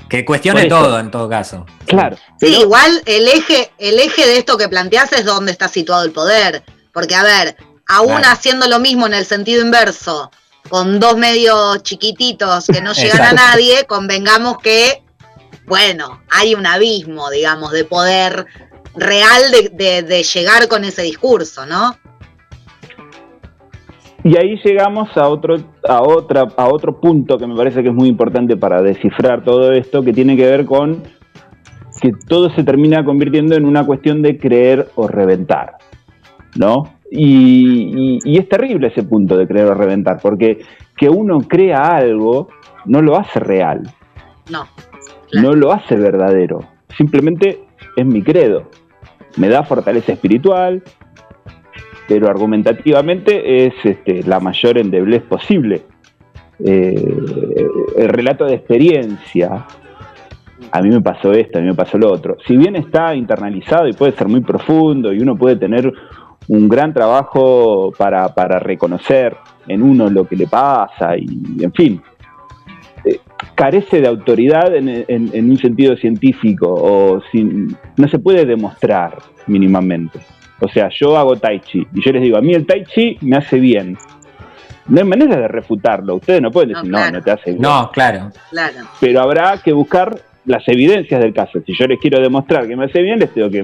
Que 0.10 0.24
cuestione 0.26 0.66
todo 0.66 1.00
en 1.00 1.12
todo 1.12 1.28
caso. 1.30 1.66
Claro. 1.86 2.16
Sí, 2.40 2.48
igual 2.62 2.90
el 3.06 3.28
eje, 3.28 3.70
el 3.78 4.00
eje 4.00 4.26
de 4.26 4.38
esto 4.38 4.58
que 4.58 4.70
planteas 4.70 5.12
es 5.14 5.26
dónde 5.26 5.52
está 5.52 5.68
situado 5.68 6.04
el 6.06 6.12
poder. 6.12 6.64
Porque, 6.94 7.14
a 7.14 7.24
ver, 7.24 7.58
aún 7.88 8.08
Claro. 8.08 8.28
haciendo 8.32 8.68
lo 8.68 8.80
mismo 8.80 9.06
en 9.06 9.14
el 9.14 9.26
sentido 9.26 9.62
inverso, 9.62 10.32
con 10.70 11.00
dos 11.00 11.18
medios 11.18 11.82
chiquititos 11.84 12.68
que 12.68 12.82
no 12.82 12.94
llegan 12.94 13.18
Exacto. 13.18 13.42
a 13.42 13.48
nadie, 13.52 13.86
convengamos 13.88 14.58
que, 14.60 15.04
bueno, 15.66 16.22
hay 16.30 16.56
un 16.56 16.66
abismo, 16.66 17.30
digamos, 17.30 17.72
de 17.72 17.84
poder 17.86 18.46
real 18.96 19.52
de, 19.52 19.70
de- 19.70 20.02
de 20.04 20.24
llegar 20.24 20.68
con 20.68 20.84
ese 20.84 21.04
discurso, 21.04 21.66
¿no? 21.66 21.96
Y 24.24 24.36
ahí 24.38 24.60
llegamos 24.64 25.16
a 25.16 25.30
otro, 25.30 25.56
a, 25.88 26.02
otra, 26.02 26.48
a 26.58 26.68
otro 26.68 27.00
punto 27.00 27.38
que 27.38 27.48
me 27.48 27.56
parece 27.56 27.82
que 27.82 27.90
es 27.90 27.96
muy 27.96 28.10
importante 28.10 28.58
para 28.58 28.82
descifrar 28.82 29.44
todo 29.44 29.72
esto, 29.72 30.04
que 30.04 30.12
tiene 30.12 30.36
que 30.36 30.46
ver 30.46 30.66
con 30.66 31.04
que 32.02 32.12
todo 32.28 32.50
se 32.54 32.64
termina 32.64 33.06
convirtiendo 33.06 33.56
en 33.56 33.66
una 33.66 33.86
cuestión 33.86 34.22
de 34.22 34.38
creer 34.38 34.92
o 34.96 35.08
reventar, 35.08 35.78
¿no? 36.56 36.97
Y, 37.10 38.18
y- 38.18 38.20
y 38.24 38.38
es 38.38 38.50
terrible 38.50 38.88
ese 38.88 39.04
punto 39.04 39.38
de 39.38 39.48
creer 39.48 39.68
o 39.68 39.74
reventar, 39.74 40.20
porque 40.22 40.60
que 40.96 41.10
uno 41.10 41.40
crea 41.42 41.96
algo 41.96 42.50
no 42.86 43.02
lo 43.02 43.18
hace 43.18 43.40
real, 43.40 43.82
No. 44.52 44.66
no 45.34 45.54
lo 45.54 45.72
hace 45.72 45.96
verdadero, 45.96 46.60
simplemente 46.98 47.60
es 47.96 48.06
mi 48.06 48.22
credo, 48.22 48.70
me 49.38 49.48
da 49.50 49.64
fortaleza 49.64 50.12
espiritual, 50.14 50.82
pero 52.10 52.28
argumentativamente 52.30 53.66
es 53.68 53.74
este, 53.84 54.24
la 54.24 54.40
mayor 54.40 54.78
endeblez 54.78 55.22
posible. 55.24 55.84
Eh, 56.64 56.96
el 57.98 58.10
relato 58.10 58.46
de 58.46 58.56
experiencia, 58.56 59.66
a 60.72 60.82
mí 60.82 60.90
me 60.90 61.02
pasó 61.02 61.32
esto, 61.34 61.60
a 61.60 61.62
mí 61.62 61.68
me 61.68 61.76
pasó 61.76 61.98
lo 61.98 62.12
otro, 62.12 62.38
si 62.48 62.58
bien 62.58 62.76
está 62.76 63.14
internalizado 63.16 63.88
y 63.88 63.94
puede 63.94 64.14
ser 64.14 64.28
muy 64.28 64.42
profundo 64.42 65.14
y 65.14 65.20
uno 65.20 65.38
puede 65.38 65.56
tener 65.58 65.94
un 66.50 66.70
gran 66.70 66.94
trabajo 66.94 67.92
para, 67.98 68.34
para 68.34 68.60
reconocer 68.60 69.36
en 69.68 69.82
uno 69.84 70.10
lo 70.10 70.26
que 70.28 70.36
le 70.36 70.48
pasa 70.48 71.18
y 71.18 71.28
en 71.62 71.74
fin, 71.74 72.02
eh, 73.04 73.20
carece 73.56 74.00
de 74.02 74.08
autoridad 74.08 74.74
en, 74.76 74.88
en- 74.90 75.30
en 75.34 75.50
un 75.50 75.58
sentido 75.58 75.96
científico 75.98 76.68
o 76.74 77.22
sin, 77.32 77.76
no 77.98 78.08
se 78.08 78.20
puede 78.20 78.46
demostrar 78.46 79.18
mínimamente. 79.48 80.20
O 80.60 80.68
sea, 80.70 80.90
yo 80.90 81.16
hago 81.18 81.36
tai 81.36 81.60
chi 81.60 81.86
y 81.94 82.02
yo 82.04 82.12
les 82.12 82.22
digo, 82.22 82.38
a 82.38 82.42
mí 82.42 82.54
el 82.54 82.66
tai 82.66 82.84
chi 82.86 83.18
me 83.22 83.38
hace 83.38 83.60
bien. 83.60 83.98
No 84.88 85.00
hay 85.00 85.04
manera 85.06 85.36
de 85.36 85.48
refutarlo. 85.50 86.16
Ustedes 86.16 86.42
no 86.42 86.50
pueden 86.50 86.70
decir, 86.70 86.90
no, 86.90 87.12
no, 87.12 87.22
te 87.22 87.32
hace 87.32 87.52
bien. 87.52 87.62
No, 87.62 87.92
claro. 87.92 88.32
Claro. 88.52 88.76
Pero 89.02 89.22
habrá 89.22 89.58
que 89.62 89.74
buscar 89.74 90.18
las 90.46 90.66
evidencias 90.70 91.20
del 91.22 91.34
caso. 91.34 91.60
Si 91.66 91.74
yo 91.78 91.86
les 91.88 92.00
quiero 92.00 92.22
demostrar 92.22 92.66
que 92.68 92.76
me 92.78 92.86
hace 92.86 93.02
bien, 93.02 93.20
les 93.20 93.34
tengo 93.34 93.50
que 93.50 93.64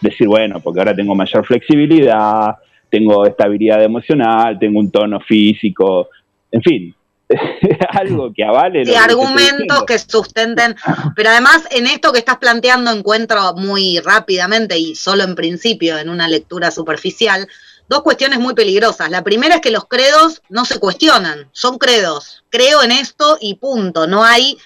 decir, 0.00 0.26
bueno, 0.28 0.60
porque 0.60 0.80
ahora 0.80 0.94
tengo 0.94 1.14
mayor 1.14 1.44
flexibilidad, 1.44 2.56
tengo 2.90 3.26
estabilidad 3.26 3.82
emocional, 3.82 4.58
tengo 4.58 4.78
un 4.80 4.90
tono 4.90 5.20
físico, 5.20 6.08
en 6.50 6.62
fin, 6.62 6.94
algo 7.90 8.32
que 8.32 8.44
avale 8.44 8.84
Sí, 8.84 8.92
estoy 8.92 9.02
argumentos 9.02 9.84
que 9.84 9.98
sustenten. 9.98 10.76
Pero 11.14 11.30
además, 11.30 11.64
en 11.70 11.86
esto 11.86 12.12
que 12.12 12.20
estás 12.20 12.38
planteando, 12.38 12.90
encuentro 12.90 13.54
muy 13.54 13.98
rápidamente 14.00 14.78
y 14.78 14.94
solo 14.94 15.24
en 15.24 15.34
principio, 15.34 15.98
en 15.98 16.08
una 16.08 16.28
lectura 16.28 16.70
superficial, 16.70 17.48
dos 17.88 18.02
cuestiones 18.02 18.38
muy 18.38 18.54
peligrosas. 18.54 19.10
La 19.10 19.24
primera 19.24 19.56
es 19.56 19.60
que 19.60 19.70
los 19.70 19.86
credos 19.86 20.42
no 20.48 20.64
se 20.64 20.78
cuestionan, 20.78 21.48
son 21.52 21.78
credos. 21.78 22.44
Creo 22.50 22.82
en 22.82 22.92
esto 22.92 23.38
y 23.40 23.54
punto, 23.54 24.06
no 24.06 24.24
hay 24.24 24.56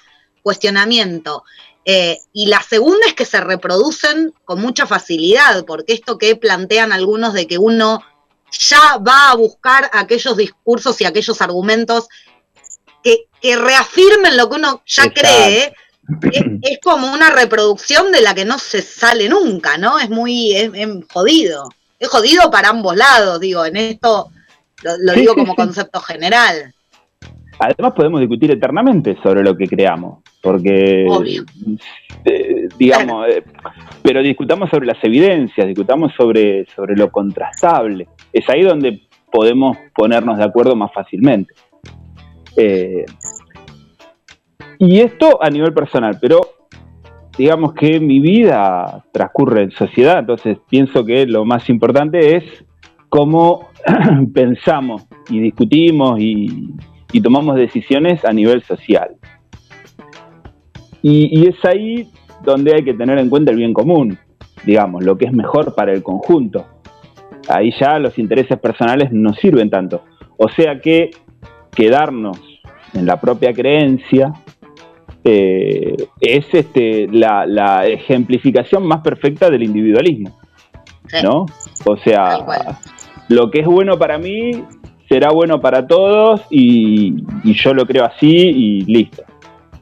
cuestionamiento. 0.43 1.43
Eh, 1.85 2.19
y 2.33 2.45
la 2.45 2.61
segunda 2.61 3.07
es 3.07 3.13
que 3.13 3.25
se 3.25 3.41
reproducen 3.41 4.33
con 4.45 4.61
mucha 4.61 4.85
facilidad, 4.85 5.65
porque 5.65 5.93
esto 5.93 6.17
que 6.17 6.35
plantean 6.35 6.91
algunos 6.91 7.33
de 7.33 7.47
que 7.47 7.57
uno 7.57 8.03
ya 8.51 8.97
va 8.97 9.31
a 9.31 9.35
buscar 9.35 9.89
aquellos 9.93 10.37
discursos 10.37 10.99
y 11.01 11.05
aquellos 11.05 11.41
argumentos 11.41 12.07
que, 13.03 13.25
que 13.41 13.55
reafirmen 13.55 14.37
lo 14.37 14.49
que 14.49 14.55
uno 14.57 14.83
ya 14.85 15.03
Exacto. 15.05 15.21
cree, 15.21 15.73
es, 16.31 16.43
es 16.61 16.79
como 16.83 17.11
una 17.11 17.29
reproducción 17.29 18.11
de 18.11 18.21
la 18.21 18.35
que 18.35 18.45
no 18.45 18.59
se 18.59 18.81
sale 18.81 19.29
nunca, 19.29 19.77
¿no? 19.77 19.99
Es 19.99 20.09
muy 20.09 20.55
es, 20.55 20.69
es 20.73 20.87
jodido. 21.11 21.69
Es 21.97 22.09
jodido 22.09 22.49
para 22.49 22.69
ambos 22.69 22.95
lados, 22.95 23.39
digo, 23.39 23.63
en 23.65 23.77
esto 23.77 24.31
lo, 24.83 25.13
digo 25.13 25.35
como 25.35 25.55
concepto 25.55 25.99
general. 26.01 26.73
Además 27.63 27.93
podemos 27.93 28.19
discutir 28.19 28.49
eternamente 28.49 29.15
sobre 29.21 29.43
lo 29.43 29.55
que 29.55 29.67
creamos, 29.67 30.23
porque, 30.41 31.05
Obvio. 31.07 31.43
eh, 32.25 32.67
digamos, 32.75 33.27
eh, 33.27 33.43
pero 34.01 34.23
discutamos 34.23 34.67
sobre 34.71 34.87
las 34.87 34.97
evidencias, 35.03 35.67
discutamos 35.67 36.11
sobre, 36.17 36.65
sobre 36.75 36.95
lo 36.95 37.11
contrastable. 37.11 38.07
Es 38.33 38.49
ahí 38.49 38.63
donde 38.63 39.01
podemos 39.31 39.77
ponernos 39.95 40.39
de 40.39 40.43
acuerdo 40.43 40.75
más 40.75 40.91
fácilmente. 40.91 41.53
Eh, 42.57 43.05
y 44.79 44.99
esto 44.99 45.37
a 45.43 45.51
nivel 45.51 45.71
personal, 45.71 46.17
pero 46.19 46.41
digamos 47.37 47.75
que 47.75 47.99
mi 47.99 48.19
vida 48.19 49.05
transcurre 49.11 49.61
en 49.65 49.71
sociedad, 49.71 50.17
entonces 50.17 50.57
pienso 50.67 51.05
que 51.05 51.27
lo 51.27 51.45
más 51.45 51.69
importante 51.69 52.37
es 52.37 52.65
cómo 53.09 53.69
pensamos 54.33 55.05
y 55.29 55.41
discutimos 55.41 56.19
y, 56.19 56.73
y 57.11 57.21
tomamos 57.21 57.55
decisiones 57.55 58.23
a 58.25 58.33
nivel 58.33 58.63
social. 58.63 59.15
Y, 61.01 61.39
y 61.39 61.47
es 61.47 61.65
ahí 61.65 62.07
donde 62.43 62.75
hay 62.75 62.83
que 62.83 62.93
tener 62.93 63.17
en 63.17 63.29
cuenta 63.29 63.51
el 63.51 63.57
bien 63.57 63.73
común, 63.73 64.17
digamos, 64.65 65.03
lo 65.03 65.17
que 65.17 65.25
es 65.25 65.33
mejor 65.33 65.75
para 65.75 65.93
el 65.93 66.03
conjunto. 66.03 66.65
Ahí 67.47 67.73
ya 67.79 67.97
los 67.99 68.17
intereses 68.19 68.59
personales 68.59 69.11
no 69.11 69.33
sirven 69.33 69.69
tanto. 69.69 70.03
O 70.37 70.49
sea 70.49 70.79
que 70.79 71.11
quedarnos 71.75 72.39
en 72.93 73.05
la 73.05 73.19
propia 73.19 73.53
creencia 73.53 74.33
eh, 75.23 75.95
es 76.19 76.45
este, 76.53 77.07
la, 77.11 77.45
la 77.45 77.87
ejemplificación 77.87 78.85
más 78.85 79.01
perfecta 79.01 79.49
del 79.49 79.63
individualismo. 79.63 80.41
¿no? 81.23 81.45
O 81.85 81.97
sea, 81.97 82.37
lo 83.27 83.51
que 83.51 83.59
es 83.61 83.65
bueno 83.65 83.97
para 83.97 84.17
mí 84.17 84.51
será 85.11 85.29
bueno 85.29 85.59
para 85.59 85.85
todos 85.85 86.41
y, 86.49 87.21
yo 87.43 87.73
lo 87.73 87.85
creo 87.85 88.05
así 88.05 88.29
y 88.29 88.81
listo. 88.85 89.23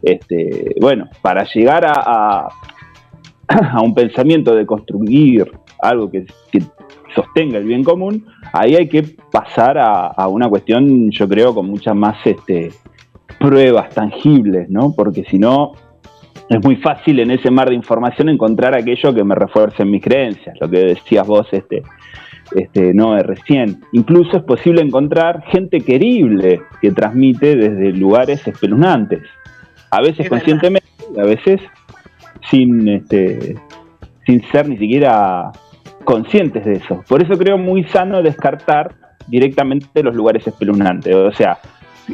Este, 0.01 0.73
bueno, 0.81 1.07
para 1.21 1.43
llegar 1.43 1.85
a, 1.85 2.47
a, 3.47 3.81
un 3.83 3.93
pensamiento 3.93 4.55
de 4.55 4.65
construir 4.65 5.51
algo 5.83 6.09
que, 6.09 6.25
que, 6.51 6.63
sostenga 7.13 7.59
el 7.59 7.65
bien 7.65 7.83
común, 7.83 8.25
ahí 8.53 8.75
hay 8.75 8.87
que 8.87 9.03
pasar 9.31 9.77
a, 9.77 10.07
a 10.07 10.27
una 10.27 10.49
cuestión, 10.49 11.11
yo 11.11 11.29
creo, 11.29 11.53
con 11.53 11.67
muchas 11.67 11.95
más 11.95 12.17
este, 12.25 12.71
pruebas 13.39 13.89
tangibles, 13.89 14.67
¿no? 14.67 14.93
Porque 14.95 15.23
si 15.25 15.37
no, 15.37 15.73
es 16.49 16.63
muy 16.63 16.77
fácil 16.77 17.19
en 17.19 17.29
ese 17.29 17.51
mar 17.51 17.69
de 17.69 17.75
información 17.75 18.29
encontrar 18.29 18.73
aquello 18.73 19.13
que 19.13 19.23
me 19.23 19.35
refuerce 19.35 19.83
en 19.83 19.91
mis 19.91 20.03
creencias, 20.03 20.55
lo 20.59 20.67
que 20.67 20.79
decías 20.79 21.27
vos, 21.27 21.47
este, 21.51 21.83
este, 22.55 22.93
no 22.93 23.17
recién. 23.19 23.81
Incluso 23.91 24.37
es 24.37 24.43
posible 24.43 24.81
encontrar 24.81 25.43
gente 25.47 25.81
querible 25.81 26.61
que 26.81 26.91
transmite 26.91 27.55
desde 27.55 27.91
lugares 27.91 28.45
espeluznantes, 28.47 29.21
a 29.91 30.01
veces 30.01 30.21
es 30.21 30.29
conscientemente, 30.29 30.87
verdad. 31.09 31.25
a 31.25 31.27
veces 31.27 31.61
sin, 32.49 32.87
este, 32.87 33.55
sin 34.25 34.43
ser 34.51 34.69
ni 34.69 34.77
siquiera 34.77 35.51
conscientes 36.03 36.65
de 36.65 36.73
eso. 36.73 37.03
Por 37.07 37.21
eso 37.21 37.37
creo 37.37 37.57
muy 37.57 37.83
sano 37.85 38.21
descartar 38.21 38.95
directamente 39.27 40.03
los 40.03 40.15
lugares 40.15 40.45
espeluznantes. 40.45 41.13
O 41.15 41.31
sea, 41.31 41.59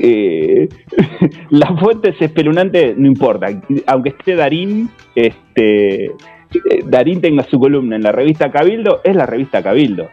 eh, 0.02 0.68
la 1.50 1.76
fuente 1.78 2.10
es 2.10 2.22
espeluznante, 2.22 2.94
no 2.98 3.08
importa. 3.08 3.48
Aunque 3.88 4.10
esté 4.10 4.36
Darín, 4.36 4.90
este, 5.16 6.12
Darín 6.86 7.22
tenga 7.22 7.44
su 7.44 7.60
columna 7.60 7.96
en 7.96 8.04
la 8.04 8.12
revista 8.12 8.52
Cabildo, 8.52 9.02
es 9.04 9.16
la 9.16 9.26
revista 9.26 9.62
Cabildo. 9.62 10.10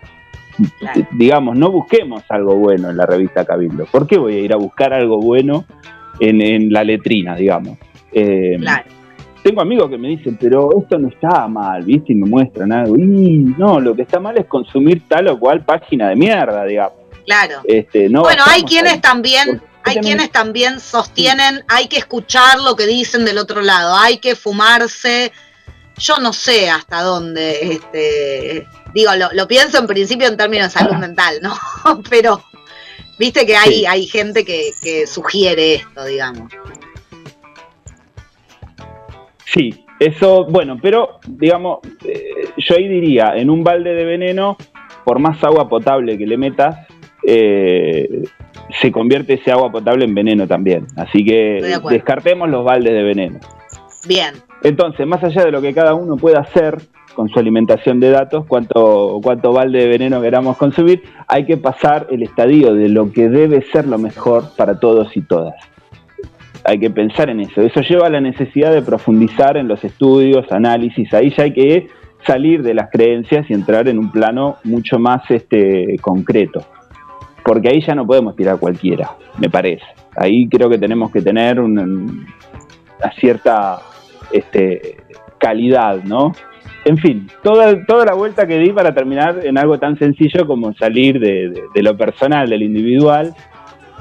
Claro. 0.78 1.06
Digamos, 1.12 1.56
no 1.56 1.70
busquemos 1.70 2.22
algo 2.28 2.56
bueno 2.56 2.90
en 2.90 2.96
la 2.96 3.06
revista 3.06 3.44
Cabildo. 3.44 3.86
¿Por 3.86 4.06
qué 4.06 4.18
voy 4.18 4.34
a 4.36 4.40
ir 4.40 4.52
a 4.52 4.56
buscar 4.56 4.92
algo 4.92 5.18
bueno 5.18 5.64
en, 6.20 6.40
en 6.40 6.72
la 6.72 6.84
letrina, 6.84 7.34
digamos? 7.34 7.78
Eh, 8.12 8.56
claro 8.60 9.02
tengo 9.42 9.60
amigos 9.60 9.90
que 9.90 9.98
me 9.98 10.08
dicen, 10.08 10.38
pero 10.40 10.70
esto 10.80 10.98
no 10.98 11.08
está 11.08 11.48
mal, 11.48 11.82
¿viste? 11.82 12.12
Y 12.12 12.16
me 12.16 12.28
muestran 12.28 12.72
algo. 12.72 12.96
Y 12.96 13.54
no, 13.58 13.80
lo 13.80 13.94
que 13.94 14.02
está 14.02 14.20
mal 14.20 14.38
es 14.38 14.46
consumir 14.46 15.02
tal 15.08 15.28
o 15.28 15.38
cual 15.38 15.64
página 15.64 16.10
de 16.10 16.16
mierda, 16.16 16.64
digamos. 16.64 16.98
Claro. 17.24 17.60
Este, 17.64 18.08
no 18.08 18.22
bueno, 18.22 18.42
hay 18.46 18.62
quienes 18.62 19.00
también, 19.00 19.60
hay 19.82 19.96
quienes 19.96 20.30
también 20.30 20.80
sostienen, 20.80 21.64
hay 21.68 21.88
que 21.88 21.98
escuchar 21.98 22.60
lo 22.60 22.76
que 22.76 22.86
dicen 22.86 23.24
del 23.24 23.38
otro 23.38 23.62
lado, 23.62 23.96
hay 23.96 24.18
que 24.18 24.36
fumarse. 24.36 25.32
Yo 25.98 26.18
no 26.18 26.32
sé 26.32 26.70
hasta 26.70 27.02
dónde, 27.02 27.74
este, 27.74 28.66
digo, 28.94 29.14
lo, 29.14 29.32
lo 29.32 29.46
pienso 29.46 29.78
en 29.78 29.86
principio 29.86 30.26
en 30.28 30.36
términos 30.36 30.72
de 30.72 30.78
salud 30.78 30.96
mental, 30.98 31.36
¿no? 31.42 31.54
Pero 32.10 32.42
viste 33.18 33.46
que 33.46 33.56
hay, 33.56 33.74
sí. 33.74 33.86
hay 33.86 34.06
gente 34.06 34.44
que, 34.44 34.72
que 34.82 35.06
sugiere 35.06 35.74
esto, 35.74 36.04
digamos. 36.04 36.52
Sí, 39.44 39.84
eso, 40.00 40.46
bueno, 40.46 40.78
pero 40.80 41.20
digamos, 41.28 41.80
eh, 42.04 42.48
yo 42.56 42.74
ahí 42.74 42.88
diría, 42.88 43.34
en 43.36 43.50
un 43.50 43.62
balde 43.62 43.94
de 43.94 44.04
veneno, 44.04 44.56
por 45.04 45.18
más 45.18 45.44
agua 45.44 45.68
potable 45.68 46.16
que 46.16 46.26
le 46.26 46.36
metas, 46.36 46.88
eh, 47.24 48.24
se 48.80 48.90
convierte 48.90 49.34
ese 49.34 49.52
agua 49.52 49.70
potable 49.70 50.04
en 50.04 50.14
veneno 50.14 50.48
también. 50.48 50.86
Así 50.96 51.24
que 51.24 51.60
de 51.62 51.80
descartemos 51.90 52.48
los 52.48 52.64
baldes 52.64 52.92
de 52.92 53.02
veneno. 53.02 53.40
Bien. 54.06 54.34
Entonces, 54.62 55.06
más 55.06 55.22
allá 55.24 55.44
de 55.44 55.50
lo 55.50 55.60
que 55.60 55.74
cada 55.74 55.94
uno 55.94 56.16
pueda 56.16 56.40
hacer 56.40 56.78
con 57.14 57.28
su 57.28 57.38
alimentación 57.38 58.00
de 58.00 58.10
datos, 58.10 58.46
cuánto, 58.46 59.20
cuánto 59.22 59.52
balde 59.52 59.80
de 59.80 59.88
veneno 59.88 60.20
queramos 60.20 60.56
consumir, 60.56 61.02
hay 61.26 61.44
que 61.44 61.56
pasar 61.56 62.06
el 62.10 62.22
estadio 62.22 62.74
de 62.74 62.88
lo 62.88 63.12
que 63.12 63.28
debe 63.28 63.62
ser 63.72 63.86
lo 63.86 63.98
mejor 63.98 64.44
para 64.56 64.78
todos 64.78 65.16
y 65.16 65.22
todas 65.22 65.54
hay 66.64 66.78
que 66.78 66.90
pensar 66.90 67.30
en 67.30 67.40
eso. 67.40 67.60
Eso 67.60 67.80
lleva 67.80 68.06
a 68.06 68.10
la 68.10 68.20
necesidad 68.20 68.72
de 68.72 68.82
profundizar 68.82 69.56
en 69.56 69.68
los 69.68 69.82
estudios, 69.84 70.50
análisis. 70.52 71.12
Ahí 71.12 71.32
ya 71.36 71.44
hay 71.44 71.52
que 71.52 71.88
salir 72.26 72.62
de 72.62 72.74
las 72.74 72.90
creencias 72.90 73.48
y 73.50 73.54
entrar 73.54 73.88
en 73.88 73.98
un 73.98 74.10
plano 74.10 74.56
mucho 74.64 74.98
más 74.98 75.22
este, 75.30 75.96
concreto. 76.00 76.64
Porque 77.44 77.68
ahí 77.68 77.80
ya 77.80 77.94
no 77.94 78.06
podemos 78.06 78.36
tirar 78.36 78.58
cualquiera, 78.58 79.10
me 79.38 79.50
parece. 79.50 79.84
Ahí 80.16 80.48
creo 80.48 80.68
que 80.68 80.78
tenemos 80.78 81.10
que 81.10 81.20
tener 81.20 81.58
una, 81.58 81.82
una 81.82 83.12
cierta 83.18 83.80
este, 84.32 84.96
calidad, 85.38 86.02
¿no? 86.04 86.32
En 86.84 86.98
fin, 86.98 87.28
toda, 87.42 87.84
toda 87.86 88.06
la 88.06 88.14
vuelta 88.14 88.46
que 88.46 88.58
di 88.58 88.72
para 88.72 88.92
terminar 88.92 89.40
en 89.44 89.56
algo 89.56 89.78
tan 89.78 89.98
sencillo 89.98 90.46
como 90.46 90.72
salir 90.74 91.20
de, 91.20 91.48
de, 91.50 91.62
de 91.72 91.82
lo 91.82 91.96
personal, 91.96 92.48
del 92.48 92.62
individual, 92.62 93.34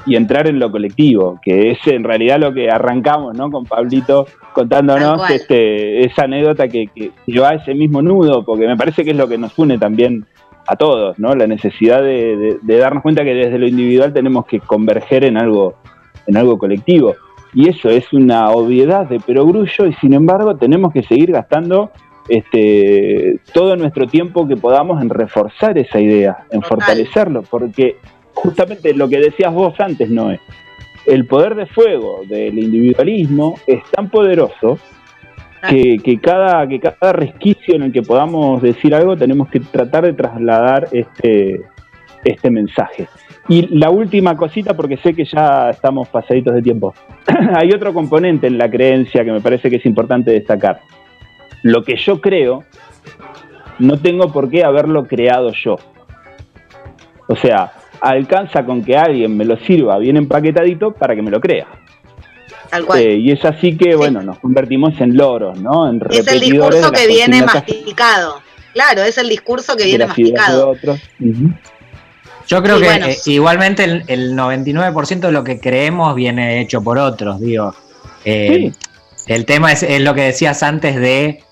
y 0.06 0.16
entrar 0.16 0.48
en 0.48 0.58
lo 0.58 0.70
colectivo, 0.70 1.38
que 1.42 1.70
es 1.70 1.78
en 1.86 2.04
realidad 2.04 2.38
lo 2.40 2.52
que 2.52 2.70
arrancamos, 2.70 3.36
¿no? 3.36 3.50
Con 3.50 3.64
Pablito 3.64 4.26
contándonos 4.52 5.30
este, 5.30 6.04
esa 6.04 6.24
anécdota 6.24 6.68
que, 6.68 6.88
que, 6.88 7.10
lleva 7.26 7.54
ese 7.54 7.74
mismo 7.74 8.02
nudo, 8.02 8.44
porque 8.44 8.66
me 8.66 8.76
parece 8.76 9.04
que 9.04 9.12
es 9.12 9.16
lo 9.16 9.28
que 9.28 9.38
nos 9.38 9.56
une 9.58 9.78
también 9.78 10.26
a 10.66 10.76
todos, 10.76 11.18
¿no? 11.18 11.34
La 11.34 11.46
necesidad 11.46 12.02
de, 12.02 12.36
de, 12.36 12.58
de 12.60 12.76
darnos 12.78 13.02
cuenta 13.02 13.24
que 13.24 13.34
desde 13.34 13.58
lo 13.58 13.66
individual 13.66 14.12
tenemos 14.12 14.46
que 14.46 14.60
converger 14.60 15.24
en 15.24 15.36
algo, 15.36 15.74
en 16.26 16.36
algo 16.36 16.58
colectivo. 16.58 17.14
Y 17.54 17.68
eso 17.68 17.90
es 17.90 18.12
una 18.12 18.50
obviedad 18.50 19.06
de 19.06 19.20
perogrullo 19.20 19.86
y 19.86 19.92
sin 19.94 20.14
embargo 20.14 20.56
tenemos 20.56 20.92
que 20.92 21.02
seguir 21.02 21.32
gastando 21.32 21.90
este, 22.28 23.40
todo 23.52 23.76
nuestro 23.76 24.06
tiempo 24.06 24.46
que 24.48 24.56
podamos 24.56 25.02
en 25.02 25.10
reforzar 25.10 25.76
esa 25.76 26.00
idea, 26.00 26.44
en 26.50 26.60
Total. 26.60 26.68
fortalecerlo, 26.68 27.42
porque 27.42 27.96
justamente 28.34 28.94
lo 28.94 29.08
que 29.08 29.18
decías 29.18 29.52
vos 29.52 29.78
antes, 29.80 30.08
Noé, 30.08 30.40
el 31.06 31.26
poder 31.26 31.54
de 31.54 31.66
fuego 31.66 32.22
del 32.28 32.58
individualismo 32.58 33.56
es 33.66 33.82
tan 33.90 34.08
poderoso 34.08 34.78
que, 35.68 35.98
que, 36.02 36.18
cada, 36.18 36.66
que 36.66 36.80
cada 36.80 37.12
resquicio 37.12 37.76
en 37.76 37.82
el 37.82 37.92
que 37.92 38.02
podamos 38.02 38.62
decir 38.62 38.94
algo 38.94 39.16
tenemos 39.16 39.48
que 39.48 39.60
tratar 39.60 40.04
de 40.04 40.12
trasladar 40.12 40.88
este, 40.92 41.62
este 42.24 42.50
mensaje. 42.50 43.08
Y 43.48 43.76
la 43.76 43.90
última 43.90 44.36
cosita, 44.36 44.74
porque 44.74 44.96
sé 44.98 45.14
que 45.14 45.24
ya 45.24 45.70
estamos 45.70 46.08
pasaditos 46.08 46.54
de 46.54 46.62
tiempo, 46.62 46.94
hay 47.54 47.72
otro 47.72 47.92
componente 47.92 48.46
en 48.46 48.56
la 48.56 48.70
creencia 48.70 49.24
que 49.24 49.32
me 49.32 49.40
parece 49.40 49.68
que 49.68 49.76
es 49.76 49.86
importante 49.86 50.30
destacar. 50.30 50.80
Lo 51.62 51.82
que 51.82 51.96
yo 51.96 52.20
creo, 52.20 52.64
no 53.78 53.98
tengo 53.98 54.32
por 54.32 54.48
qué 54.48 54.64
haberlo 54.64 55.06
creado 55.06 55.52
yo. 55.52 55.76
O 57.28 57.36
sea, 57.36 57.72
alcanza 58.00 58.64
con 58.64 58.82
que 58.82 58.96
alguien 58.96 59.36
me 59.36 59.44
lo 59.44 59.56
sirva 59.58 59.98
bien 59.98 60.16
empaquetadito 60.16 60.92
para 60.92 61.14
que 61.14 61.22
me 61.22 61.30
lo 61.30 61.40
crea. 61.40 61.66
Tal 62.70 62.84
cual. 62.84 63.00
Eh, 63.00 63.16
y 63.16 63.30
es 63.30 63.44
así 63.44 63.76
que, 63.76 63.94
bueno, 63.96 64.22
nos 64.22 64.38
convertimos 64.38 64.98
en 65.00 65.16
loros, 65.16 65.60
¿no? 65.60 65.88
En 65.88 66.00
es 66.10 66.26
el 66.26 66.40
discurso 66.40 66.90
que 66.90 67.06
viene 67.06 67.42
masticado. 67.42 68.40
Claro, 68.72 69.02
es 69.02 69.18
el 69.18 69.28
discurso 69.28 69.76
que 69.76 69.84
viene 69.84 70.06
masticado. 70.06 70.70
Uh 70.70 70.76
-huh. 71.20 71.58
Yo 72.52 72.62
creo 72.62 72.78
y 72.78 72.82
que 72.82 72.86
bueno, 72.86 73.06
eh, 73.06 73.18
igualmente 73.26 73.84
el, 73.84 74.04
el, 74.08 74.36
99% 74.36 75.20
de 75.20 75.32
lo 75.32 75.42
que 75.42 75.58
creemos 75.58 76.14
viene 76.14 76.60
hecho 76.60 76.82
por 76.82 76.98
otros, 76.98 77.40
digo. 77.40 77.74
Eh, 78.24 78.72
sí. 78.72 79.24
El 79.26 79.44
tema 79.46 79.72
es, 79.72 79.82
es 79.82 80.00
lo 80.00 80.14
que 80.14 80.22
decías 80.22 80.62
antes 80.62 80.96
de 80.96 81.42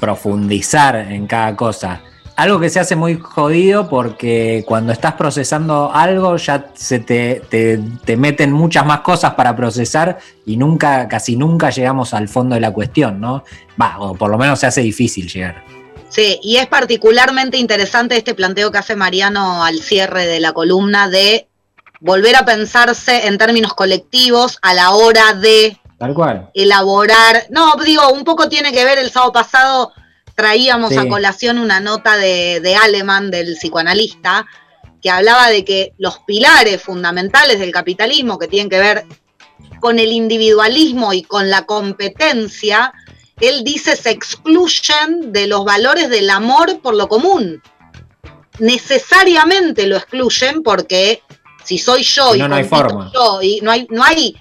profundizar 0.00 0.96
en 0.96 1.26
cada 1.26 1.54
cosa 1.54 2.02
algo 2.36 2.58
que 2.58 2.70
se 2.70 2.80
hace 2.80 2.96
muy 2.96 3.18
jodido 3.20 3.88
porque 3.88 4.64
cuando 4.66 4.92
estás 4.92 5.14
procesando 5.14 5.92
algo 5.92 6.36
ya 6.36 6.70
se 6.74 6.98
te, 6.98 7.42
te, 7.48 7.78
te, 8.04 8.16
meten 8.16 8.52
muchas 8.52 8.86
más 8.86 9.00
cosas 9.00 9.34
para 9.34 9.54
procesar 9.54 10.18
y 10.46 10.56
nunca, 10.56 11.08
casi 11.08 11.36
nunca 11.36 11.70
llegamos 11.70 12.14
al 12.14 12.28
fondo 12.28 12.54
de 12.54 12.60
la 12.60 12.72
cuestión, 12.72 13.20
¿no? 13.20 13.44
Va, 13.80 13.98
o 13.98 14.14
por 14.14 14.30
lo 14.30 14.38
menos 14.38 14.58
se 14.60 14.66
hace 14.66 14.80
difícil 14.80 15.28
llegar. 15.28 15.62
Sí, 16.12 16.38
y 16.42 16.56
es 16.56 16.66
particularmente 16.66 17.56
interesante 17.56 18.16
este 18.16 18.34
planteo 18.34 18.70
que 18.70 18.78
hace 18.78 18.96
Mariano 18.96 19.64
al 19.64 19.80
cierre 19.80 20.26
de 20.26 20.40
la 20.40 20.52
columna 20.52 21.08
de 21.08 21.48
volver 22.00 22.36
a 22.36 22.44
pensarse 22.44 23.26
en 23.26 23.38
términos 23.38 23.72
colectivos 23.72 24.58
a 24.60 24.74
la 24.74 24.90
hora 24.90 25.32
de 25.32 25.78
Tal 25.98 26.12
cual. 26.12 26.50
elaborar. 26.52 27.46
No, 27.48 27.76
digo, 27.82 28.10
un 28.10 28.24
poco 28.24 28.50
tiene 28.50 28.72
que 28.72 28.84
ver 28.84 28.98
el 28.98 29.10
sábado 29.10 29.32
pasado 29.32 29.92
traíamos 30.34 30.90
sí. 30.90 30.98
a 30.98 31.08
colación 31.08 31.58
una 31.58 31.80
nota 31.80 32.16
de, 32.16 32.60
de 32.60 32.74
Aleman, 32.74 33.30
del 33.30 33.54
psicoanalista, 33.54 34.46
que 35.00 35.10
hablaba 35.10 35.48
de 35.48 35.64
que 35.64 35.94
los 35.98 36.18
pilares 36.20 36.82
fundamentales 36.82 37.58
del 37.58 37.72
capitalismo, 37.72 38.38
que 38.38 38.48
tienen 38.48 38.68
que 38.68 38.78
ver 38.78 39.04
con 39.80 39.98
el 39.98 40.12
individualismo 40.12 41.12
y 41.12 41.22
con 41.22 41.50
la 41.50 41.64
competencia, 41.64 42.92
él 43.42 43.64
dice 43.64 43.96
se 43.96 44.10
excluyen 44.10 45.32
de 45.32 45.46
los 45.46 45.64
valores 45.64 46.08
del 46.08 46.30
amor 46.30 46.80
por 46.80 46.94
lo 46.94 47.08
común. 47.08 47.62
Necesariamente 48.58 49.86
lo 49.86 49.96
excluyen 49.96 50.62
porque 50.62 51.22
si 51.64 51.78
soy 51.78 52.02
yo 52.02 52.30
no, 52.30 52.34
y 52.34 52.48
no 52.48 52.54
hay 52.54 52.64
forma. 52.64 53.10
yo 53.12 53.42
y 53.42 53.60
no 53.60 53.70
hay, 53.70 53.86
no 53.90 54.02
hay 54.02 54.34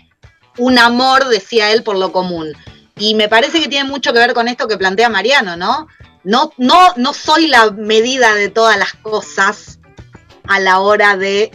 un 0.58 0.80
amor, 0.80 1.28
decía 1.28 1.72
él, 1.72 1.84
por 1.84 1.98
lo 1.98 2.12
común. 2.12 2.54
Y 2.98 3.16
me 3.16 3.28
parece 3.28 3.60
que 3.60 3.68
tiene 3.68 3.90
mucho 3.90 4.14
que 4.14 4.20
ver 4.20 4.34
con 4.34 4.48
esto 4.48 4.68
que 4.68 4.78
plantea 4.78 5.10
Mariano, 5.10 5.58
¿no? 5.58 5.88
no, 6.24 6.52
no, 6.58 6.94
no 6.98 7.14
soy 7.14 7.48
la 7.48 7.72
medida 7.72 8.36
de 8.36 8.50
todas 8.50 8.78
las 8.78 8.94
cosas 8.94 9.80
a 10.48 10.60
la 10.60 10.80
hora 10.80 11.18
de 11.18 11.52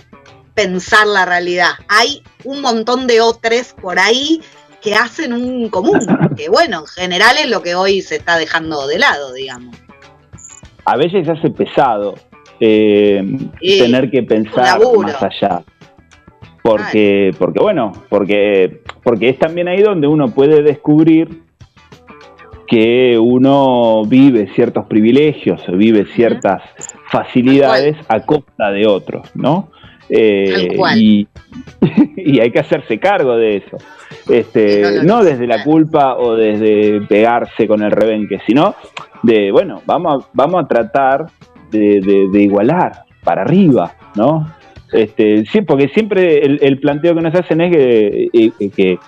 pensar 0.54 1.06
la 1.06 1.24
realidad. 1.24 1.72
Hay 1.88 2.22
un 2.44 2.60
montón 2.60 3.06
de 3.06 3.20
otros 3.20 3.74
por 3.80 3.98
ahí 3.98 4.42
que 4.86 4.94
hacen 4.94 5.32
un 5.32 5.68
común, 5.68 5.98
que 6.36 6.48
bueno, 6.48 6.82
en 6.82 6.86
general 6.86 7.36
es 7.42 7.50
lo 7.50 7.60
que 7.60 7.74
hoy 7.74 8.02
se 8.02 8.14
está 8.14 8.38
dejando 8.38 8.86
de 8.86 9.00
lado, 9.00 9.32
digamos. 9.32 9.76
A 10.84 10.96
veces 10.96 11.26
se 11.26 11.32
hace 11.32 11.50
pesado 11.50 12.14
eh, 12.60 13.20
Sí, 13.60 13.80
tener 13.80 14.08
que 14.12 14.22
pensar 14.22 14.78
más 14.78 15.22
allá. 15.24 15.64
Porque, 16.62 17.34
porque 17.36 17.58
bueno, 17.60 17.92
porque, 18.08 18.82
porque 19.02 19.28
es 19.28 19.40
también 19.40 19.66
ahí 19.66 19.82
donde 19.82 20.06
uno 20.06 20.28
puede 20.28 20.62
descubrir 20.62 21.42
que 22.68 23.18
uno 23.18 24.04
vive 24.06 24.52
ciertos 24.54 24.86
privilegios, 24.86 25.62
vive 25.68 26.06
ciertas 26.14 26.62
facilidades 27.10 27.96
a 28.06 28.20
costa 28.20 28.70
de 28.70 28.86
otros, 28.86 29.34
¿no? 29.34 29.70
Eh, 30.08 30.76
y, 30.96 31.26
y 32.16 32.40
hay 32.40 32.50
que 32.50 32.60
hacerse 32.60 32.98
cargo 32.98 33.36
de 33.36 33.56
eso. 33.58 33.76
Este, 34.28 35.02
no 35.04 35.22
desde 35.22 35.46
la 35.46 35.62
culpa 35.64 36.16
o 36.16 36.34
desde 36.34 37.00
pegarse 37.02 37.66
con 37.68 37.82
el 37.82 37.90
rebenque, 37.92 38.38
sino 38.46 38.74
de, 39.22 39.50
bueno, 39.52 39.82
vamos 39.86 40.24
a, 40.24 40.28
vamos 40.32 40.64
a 40.64 40.68
tratar 40.68 41.26
de, 41.70 42.00
de- 42.00 42.28
de 42.32 42.42
igualar 42.42 43.04
para 43.24 43.42
arriba, 43.42 43.94
¿no? 44.14 44.52
Este, 44.92 45.44
sí, 45.46 45.62
porque 45.62 45.88
siempre 45.88 46.38
el, 46.44 46.58
el 46.62 46.78
planteo 46.78 47.14
que 47.14 47.20
nos 47.20 47.34
hacen 47.34 47.60
es 47.60 47.72
que, 47.74 48.28
eh, 48.32 48.52
que, 48.74 48.98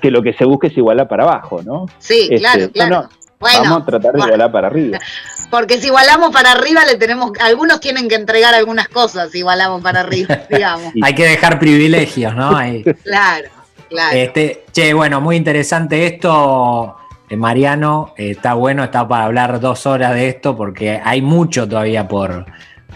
que 0.00 0.10
lo 0.10 0.22
que 0.22 0.32
se 0.32 0.44
busca 0.46 0.68
es 0.68 0.76
igualar 0.76 1.06
para 1.08 1.24
abajo, 1.24 1.60
¿no? 1.64 1.86
Sí, 1.98 2.28
Este, 2.30 2.36
claro, 2.38 2.60
no, 2.62 2.70
claro. 2.72 2.90
no, 3.02 3.08
Bueno, 3.40 3.58
vamos 3.62 3.82
a 3.82 3.86
tratar 3.86 4.12
de 4.12 4.18
bueno. 4.18 4.26
igualar 4.26 4.52
para 4.52 4.66
arriba. 4.68 4.98
Porque 5.50 5.78
si 5.78 5.86
igualamos 5.86 6.30
para 6.30 6.52
arriba, 6.52 6.84
le 6.84 6.96
tenemos, 6.96 7.32
algunos 7.40 7.80
tienen 7.80 8.08
que 8.08 8.14
entregar 8.16 8.54
algunas 8.54 8.88
cosas 8.88 9.30
si 9.30 9.38
igualamos 9.38 9.82
para 9.82 10.00
arriba, 10.00 10.40
digamos. 10.50 10.92
Hay 11.02 11.14
que 11.14 11.26
dejar 11.26 11.58
privilegios, 11.58 12.34
¿no? 12.34 12.54
Ahí. 12.56 12.84
Claro, 13.02 13.48
claro. 13.88 14.16
Este, 14.16 14.64
che, 14.72 14.92
bueno, 14.92 15.20
muy 15.20 15.36
interesante 15.36 16.06
esto, 16.06 16.96
eh, 17.30 17.36
Mariano. 17.36 18.12
eh, 18.16 18.32
está 18.32 18.54
bueno, 18.54 18.84
está 18.84 19.08
para 19.08 19.24
hablar 19.24 19.60
dos 19.60 19.86
horas 19.86 20.12
de 20.14 20.28
esto 20.28 20.56
porque 20.56 21.00
hay 21.02 21.22
mucho 21.22 21.66
todavía 21.66 22.06
por, 22.06 22.44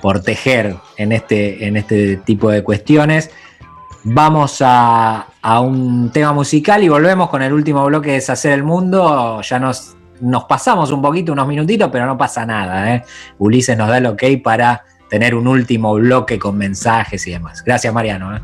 por 0.03 0.20
tejer 0.22 0.76
en 0.98 1.12
este, 1.12 1.66
en 1.66 1.76
este 1.78 2.18
tipo 2.18 2.50
de 2.50 2.62
cuestiones. 2.62 3.30
Vamos 4.05 4.59
a, 4.61 5.26
a 5.40 5.61
un 5.61 6.11
tema 6.11 6.32
musical 6.32 6.82
y 6.82 6.88
volvemos 6.88 7.30
con 7.30 7.40
el 7.40 7.53
último 7.53 7.84
bloque 7.86 8.09
de 8.11 8.14
Deshacer 8.16 8.53
el 8.53 8.64
Mundo. 8.64 9.40
Ya 9.42 9.59
nos, 9.61 9.94
nos 10.22 10.44
pasamos 10.44 10.90
un 10.92 11.02
poquito, 11.02 11.32
unos 11.32 11.46
minutitos, 11.46 11.90
pero 11.90 12.06
no 12.06 12.16
pasa 12.16 12.46
nada. 12.46 12.94
¿eh? 12.94 13.04
Ulises 13.38 13.76
nos 13.76 13.88
da 13.88 13.98
el 13.98 14.06
ok 14.06 14.22
para 14.42 14.84
tener 15.10 15.34
un 15.34 15.46
último 15.46 15.94
bloque 15.94 16.38
con 16.38 16.56
mensajes 16.56 17.26
y 17.26 17.32
demás. 17.32 17.62
Gracias, 17.62 17.92
Mariano. 17.92 18.36
¿eh? 18.36 18.40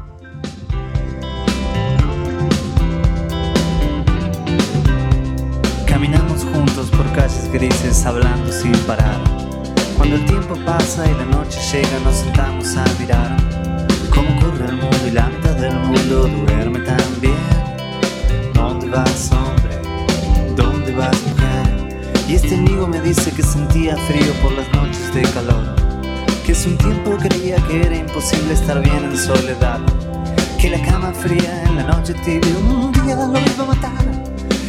Caminamos 5.87 6.45
juntos 6.45 6.91
por 6.91 7.11
calles 7.13 7.51
grises 7.53 8.05
hablando 8.05 8.53
sin 8.53 8.73
parar. 8.79 9.17
Cuando 9.97 10.17
el 10.17 10.25
tiempo 10.27 10.57
pasa 10.67 11.09
y 11.09 11.15
la 11.15 11.25
noche 11.25 11.59
llega 11.73 11.99
nos 12.05 12.17
sentamos 12.17 12.77
a 12.77 12.85
mirar 13.01 13.37
cómo 14.15 14.29
corre 14.41 14.67
el 14.67 14.77
mundo 14.77 15.07
y 15.07 15.11
la 15.11 15.29
mitad 15.29 15.55
del 15.55 15.75
mundo 15.75 16.29
duerme 16.29 16.81
también. 16.81 17.35
¿Dónde 18.55 18.89
vas 18.91 19.31
hombre? 19.33 20.55
¿Dónde 20.55 20.93
vas? 20.95 21.28
Y 22.29 22.35
este 22.35 22.57
amigo 22.57 22.87
me 22.87 23.01
dice 23.01 23.31
que 23.33 23.43
sentía 23.43 23.97
frío 23.97 24.35
por 24.43 24.53
las 24.53 24.71
noches 24.75 25.15
de 25.15 25.23
calor. 25.23 25.75
Que 26.45 26.53
hace 26.53 26.69
un 26.69 26.77
tiempo 26.77 27.17
creía 27.17 27.57
que 27.67 27.81
era 27.81 27.97
imposible 27.97 28.53
estar 28.53 28.83
bien 28.83 29.03
en 29.03 29.17
soledad. 29.17 29.81
Que 30.61 30.69
la 30.69 30.83
cama 30.83 31.11
fría 31.15 31.63
en 31.65 31.77
la 31.77 31.85
noche 31.85 32.13
tibia 32.27 32.55
un 32.59 32.93
día 32.93 33.17
lo 33.17 33.39
iba 33.39 33.65
a 33.65 33.67
matar. 33.67 34.05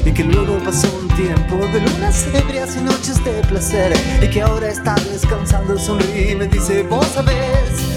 Y 0.05 0.11
que 0.11 0.23
luego 0.23 0.57
pasó 0.59 0.87
un 1.01 1.09
tiempo 1.17 1.57
de 1.57 1.81
lunas 1.81 2.27
ebrias 2.33 2.77
y 2.77 2.79
noches 2.79 3.21
de 3.25 3.31
placer 3.49 3.93
Y 4.23 4.29
que 4.29 4.41
ahora 4.41 4.69
está 4.69 4.95
descansando, 4.95 5.77
sonríe 5.77 6.31
y 6.31 6.35
me 6.35 6.47
dice 6.47 6.83
Vos 6.83 7.05
sabés 7.07 7.88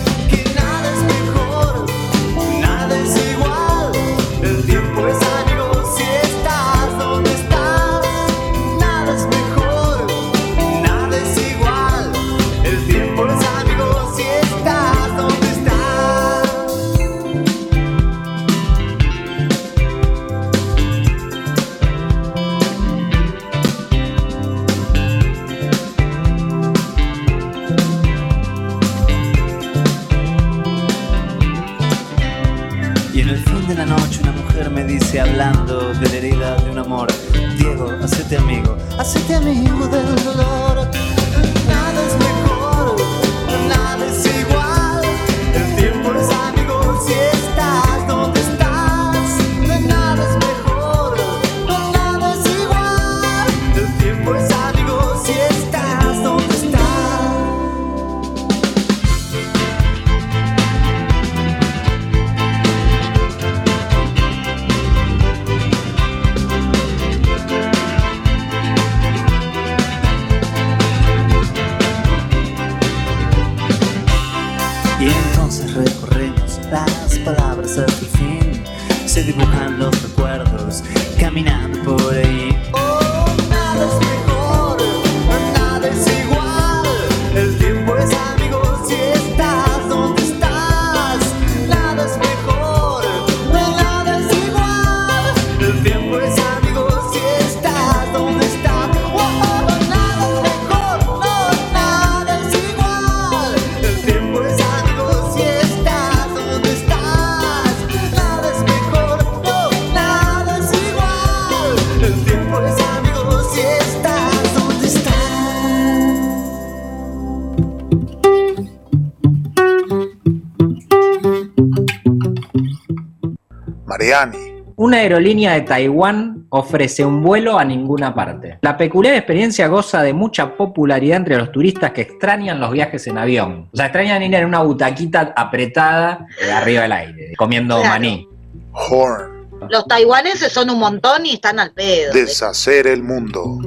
Mariani. 124.03 124.39
Una 124.75 124.97
aerolínea 124.97 125.53
de 125.53 125.61
Taiwán 125.61 126.47
ofrece 126.49 127.05
un 127.05 127.23
vuelo 127.23 127.59
a 127.59 127.65
ninguna 127.65 128.15
parte. 128.15 128.59
La 128.63 128.77
peculiar 128.77 129.15
experiencia 129.15 129.69
goza 129.69 130.03
de 130.03 130.13
mucha 130.13 130.57
popularidad 130.57 131.19
entre 131.19 131.37
los 131.37 131.53
turistas 131.53 131.93
que 131.93 132.01
extrañan 132.03 132.59
los 132.59 132.73
viajes 132.73 133.07
en 133.07 133.19
avión. 133.19 133.69
O 133.73 133.77
sea, 133.77 133.87
extrañan 133.87 134.23
ir 134.23 134.35
en 134.35 134.47
una 134.47 134.61
butaquita 134.63 135.33
apretada 135.37 136.27
eh, 136.43 136.51
arriba 136.51 136.83
del 136.83 136.93
aire, 136.93 137.33
comiendo 137.37 137.77
Claro. 137.77 137.91
maní. 137.91 138.27
Horn. 138.73 139.31
Los 139.71 139.87
taiwaneses 139.87 140.51
son 140.53 140.71
un 140.71 140.81
montón 140.81 141.25
y 141.27 141.35
están 141.35 141.61
al 141.61 141.71
pedo. 141.73 142.13
Deshacer 142.13 142.87
el 142.89 143.03
mundo. 143.03 143.59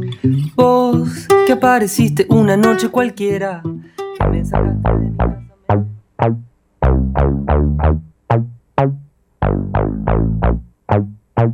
Vos 0.55 1.27
que 1.47 1.53
apareciste 1.53 2.25
una 2.29 2.57
noche 2.57 2.89
cualquiera. 2.89 3.61
que 4.19 4.27
me 4.27 4.43
sacaste 4.43 4.89
de 4.89 4.97
mi 4.97 5.17
casa. 5.17 6.35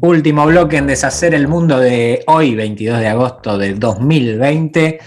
Último 0.01 0.45
bloque 0.45 0.77
en 0.77 0.87
Deshacer 0.87 1.33
el 1.33 1.47
Mundo 1.47 1.79
de 1.79 2.23
hoy, 2.27 2.55
22 2.55 2.99
de 2.99 3.07
agosto 3.07 3.57
de 3.57 3.73
2020. 3.73 4.99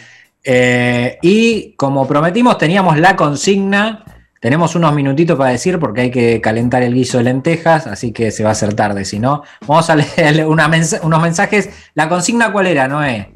Eh, 0.45 1.19
y 1.23 1.73
como 1.73 2.07
prometimos, 2.07 2.59
teníamos 2.59 2.99
la 2.99 3.17
consigna. 3.17 4.05
Tenemos 4.41 4.75
unos 4.75 4.95
minutitos 4.95 5.39
para 5.39 5.51
decir 5.51 5.79
porque 5.79 6.03
hay 6.03 6.11
que 6.11 6.41
calentar 6.41 6.83
el 6.83 6.93
guiso 6.93 7.19
de 7.19 7.25
lentejas, 7.25 7.87
así 7.87 8.13
que 8.13 8.31
se 8.31 8.43
va 8.43 8.51
a 8.51 8.53
hacer 8.53 8.75
tarde. 8.75 9.05
Si 9.05 9.19
no, 9.19 9.43
vamos 9.67 9.89
a 9.89 9.97
leer 10.17 10.47
una 10.47 10.71
unos 11.03 11.23
mensajes. 11.23 11.71
¿La 11.95 12.09
consigna 12.09 12.53
cuál 12.53 12.67
era, 12.67 12.87
Noé? 12.87 13.33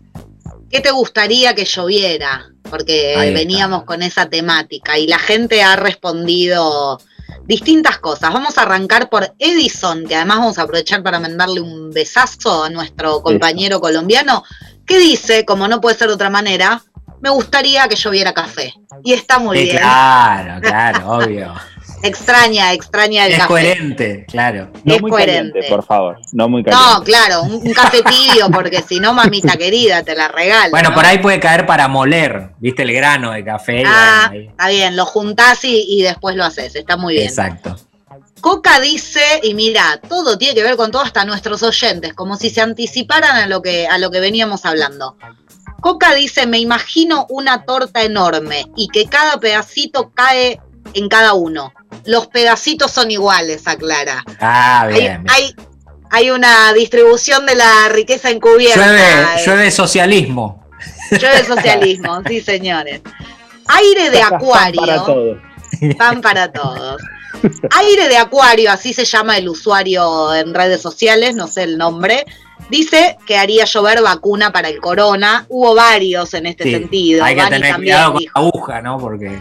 ¿Qué 0.71 0.81
te 0.81 0.91
gustaría 0.91 1.55
que 1.55 1.65
lloviera? 1.65 2.53
Porque 2.69 3.33
veníamos 3.35 3.85
con 3.85 4.03
esa 4.03 4.29
temática 4.29 4.99
y 4.99 5.07
la 5.07 5.19
gente 5.19 5.63
ha 5.63 5.77
respondido 5.77 7.01
distintas 7.45 7.99
cosas. 7.99 8.33
Vamos 8.33 8.59
a 8.59 8.63
arrancar 8.63 9.09
por 9.09 9.35
Edison, 9.39 10.07
que 10.07 10.17
además 10.17 10.39
vamos 10.39 10.59
a 10.59 10.63
aprovechar 10.63 11.03
para 11.03 11.19
mandarle 11.21 11.61
un 11.61 11.91
besazo 11.91 12.65
a 12.65 12.71
nuestro 12.71 13.23
compañero 13.23 13.81
colombiano, 13.81 14.45
que 14.87 14.99
dice, 14.99 15.45
como 15.45 15.69
no 15.69 15.81
puede 15.81 15.97
ser 15.97 16.09
de 16.09 16.15
otra 16.15 16.31
manera, 16.31 16.83
me 17.21 17.31
gustaría 17.31 17.89
que 17.89 17.97
lloviera 17.97 18.33
café. 18.33 18.73
Y 19.05 19.13
está 19.13 19.39
muy 19.39 19.57
Sí, 19.59 19.65
bien. 19.65 19.79
claro, 19.79 20.61
claro, 20.61 21.11
obvio. 21.11 21.55
Extraña, 22.03 22.73
extraña 22.73 23.27
el 23.27 23.33
Es 23.33 23.39
café. 23.39 23.49
coherente, 23.49 24.27
claro. 24.29 24.71
No 24.85 24.95
Es 24.95 25.01
muy 25.01 25.11
coherente. 25.11 25.53
caliente, 25.53 25.69
por 25.69 25.85
favor. 25.85 26.19
No 26.33 26.49
muy 26.49 26.63
caliente. 26.63 26.87
No, 26.95 27.03
claro, 27.05 27.43
un, 27.43 27.67
un 27.67 27.73
café 27.75 28.03
tibio, 28.03 28.51
porque 28.51 28.83
si 28.83 29.01
no, 29.01 29.13
mamita 29.15 29.57
querida, 29.59 30.03
te 30.03 30.15
la 30.15 30.29
regalo. 30.29 30.71
Bueno, 30.71 30.91
¿no? 30.91 30.95
por 30.95 31.05
ahí 31.07 31.19
puede 31.19 31.41
caer 31.41 31.67
para 31.67 31.89
moler, 31.89 32.51
viste 32.59 32.83
el 32.83 32.93
grano 32.93 33.33
de 33.33 33.45
café. 33.45 33.83
Ah, 33.87 34.29
ahí- 34.33 34.47
está 34.49 34.69
bien, 34.69 34.97
lo 34.97 35.05
juntás 35.07 35.65
y, 35.65 35.85
y 35.89 36.03
después 36.03 36.37
lo 36.37 36.45
haces, 36.45 36.75
está 36.77 36.97
muy 36.97 37.15
bien. 37.15 37.27
Exacto. 37.29 37.77
Coca 38.41 38.79
dice, 38.81 39.21
y 39.43 39.55
mira, 39.55 40.01
todo 40.09 40.39
tiene 40.39 40.55
que 40.55 40.63
ver 40.63 40.77
con 40.77 40.93
todo, 40.93 41.03
hasta 41.03 41.25
nuestros 41.25 41.63
oyentes, 41.65 42.15
como 42.15 42.37
si 42.37 42.51
se 42.51 42.61
anticiparan 42.61 43.37
a 43.37 43.47
lo 43.47 43.63
que, 43.63 43.89
a 43.89 43.99
lo 43.99 44.11
que 44.13 44.21
veníamos 44.21 44.65
hablando. 44.65 45.17
Coca 45.81 46.15
dice, 46.15 46.47
me 46.47 46.59
imagino 46.59 47.27
una 47.31 47.65
torta 47.65 48.03
enorme 48.03 48.67
y 48.77 48.89
que 48.89 49.07
cada 49.07 49.39
pedacito 49.41 50.13
cae 50.15 50.61
en 50.95 51.09
cada 51.09 51.35
uno. 51.35 51.73
Los 52.05 52.27
pedacitos 52.29 52.91
son 52.91 53.11
iguales, 53.11 53.63
aclara. 53.67 54.25
Ah, 54.41 54.83
Hay, 54.83 55.01
bien. 55.01 55.25
hay, 55.29 55.55
hay 56.11 56.31
una 56.31 56.73
distribución 56.73 57.47
de 57.47 57.55
la 57.55 57.89
riqueza 57.91 58.31
encubierta. 58.31 58.87
Llueve, 58.87 59.03
eh, 59.03 59.43
llueve 59.45 59.71
socialismo. 59.71 60.67
llueve 61.11 61.45
socialismo, 61.45 62.23
sí 62.27 62.41
señores. 62.41 63.01
Aire 63.67 64.11
de 64.11 64.23
acuario. 64.23 64.81
Para 64.81 65.05
todos. 65.05 65.39
Pan 65.99 66.21
para 66.23 66.51
todos. 66.53 67.01
Aire 67.77 68.09
de 68.09 68.17
Acuario, 68.17 68.71
así 68.73 68.93
se 68.95 69.05
llama 69.05 69.37
el 69.37 69.49
usuario 69.49 70.35
en 70.35 70.55
redes 70.55 70.81
sociales, 70.81 71.35
no 71.37 71.47
sé 71.47 71.65
el 71.65 71.77
nombre. 71.79 72.25
Dice 72.71 73.17
que 73.27 73.37
haría 73.37 73.65
llover 73.67 74.03
vacuna 74.03 74.51
para 74.51 74.69
el 74.69 74.81
corona. 74.81 75.45
Hubo 75.49 75.75
varios 75.75 76.33
en 76.35 76.47
este 76.47 76.65
Sí, 76.65 76.71
sentido. 76.73 77.23
Hay 77.25 77.37
que 77.37 77.47
tener 77.47 77.77
cuidado 77.77 78.13
con 78.13 78.19
dijo. 78.21 78.33
la 78.35 78.41
aguja, 78.41 78.83
¿no? 78.83 78.99
Porque 78.99 79.39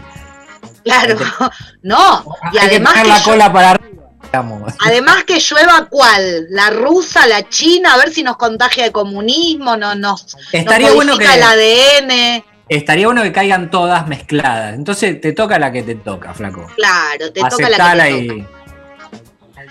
Claro, 0.84 1.18
no. 1.82 2.24
Y 2.52 2.58
hay 2.58 2.66
además 2.68 2.94
que, 2.94 3.08
la 3.08 3.22
cola 3.22 3.52
para 3.52 3.70
arriba, 3.70 4.04
digamos. 4.22 4.74
además 4.86 5.24
que 5.24 5.38
llueva 5.40 5.86
cuál, 5.90 6.46
la 6.50 6.70
rusa, 6.70 7.26
la 7.26 7.48
china, 7.48 7.94
a 7.94 7.96
ver 7.98 8.12
si 8.12 8.22
nos 8.22 8.36
contagia 8.36 8.84
de 8.84 8.92
comunismo, 8.92 9.76
no, 9.76 9.94
nos, 9.94 10.34
nos 10.34 10.36
Estaría 10.52 10.92
bueno 10.92 11.16
que- 11.16 11.24
el 11.24 11.42
ADN. 11.42 12.44
Estaría 12.68 13.06
bueno 13.06 13.22
que 13.22 13.32
caigan 13.32 13.70
todas 13.70 14.06
mezcladas. 14.08 14.74
Entonces 14.74 15.18
te 15.22 15.32
toca 15.32 15.58
la 15.58 15.72
que 15.72 15.82
te 15.82 15.94
toca, 15.94 16.34
flaco. 16.34 16.66
Claro, 16.76 17.32
te 17.32 17.40
toca 17.40 17.68
la 17.70 18.04
que 18.04 18.12
te 18.12 18.28
toca. 18.28 18.57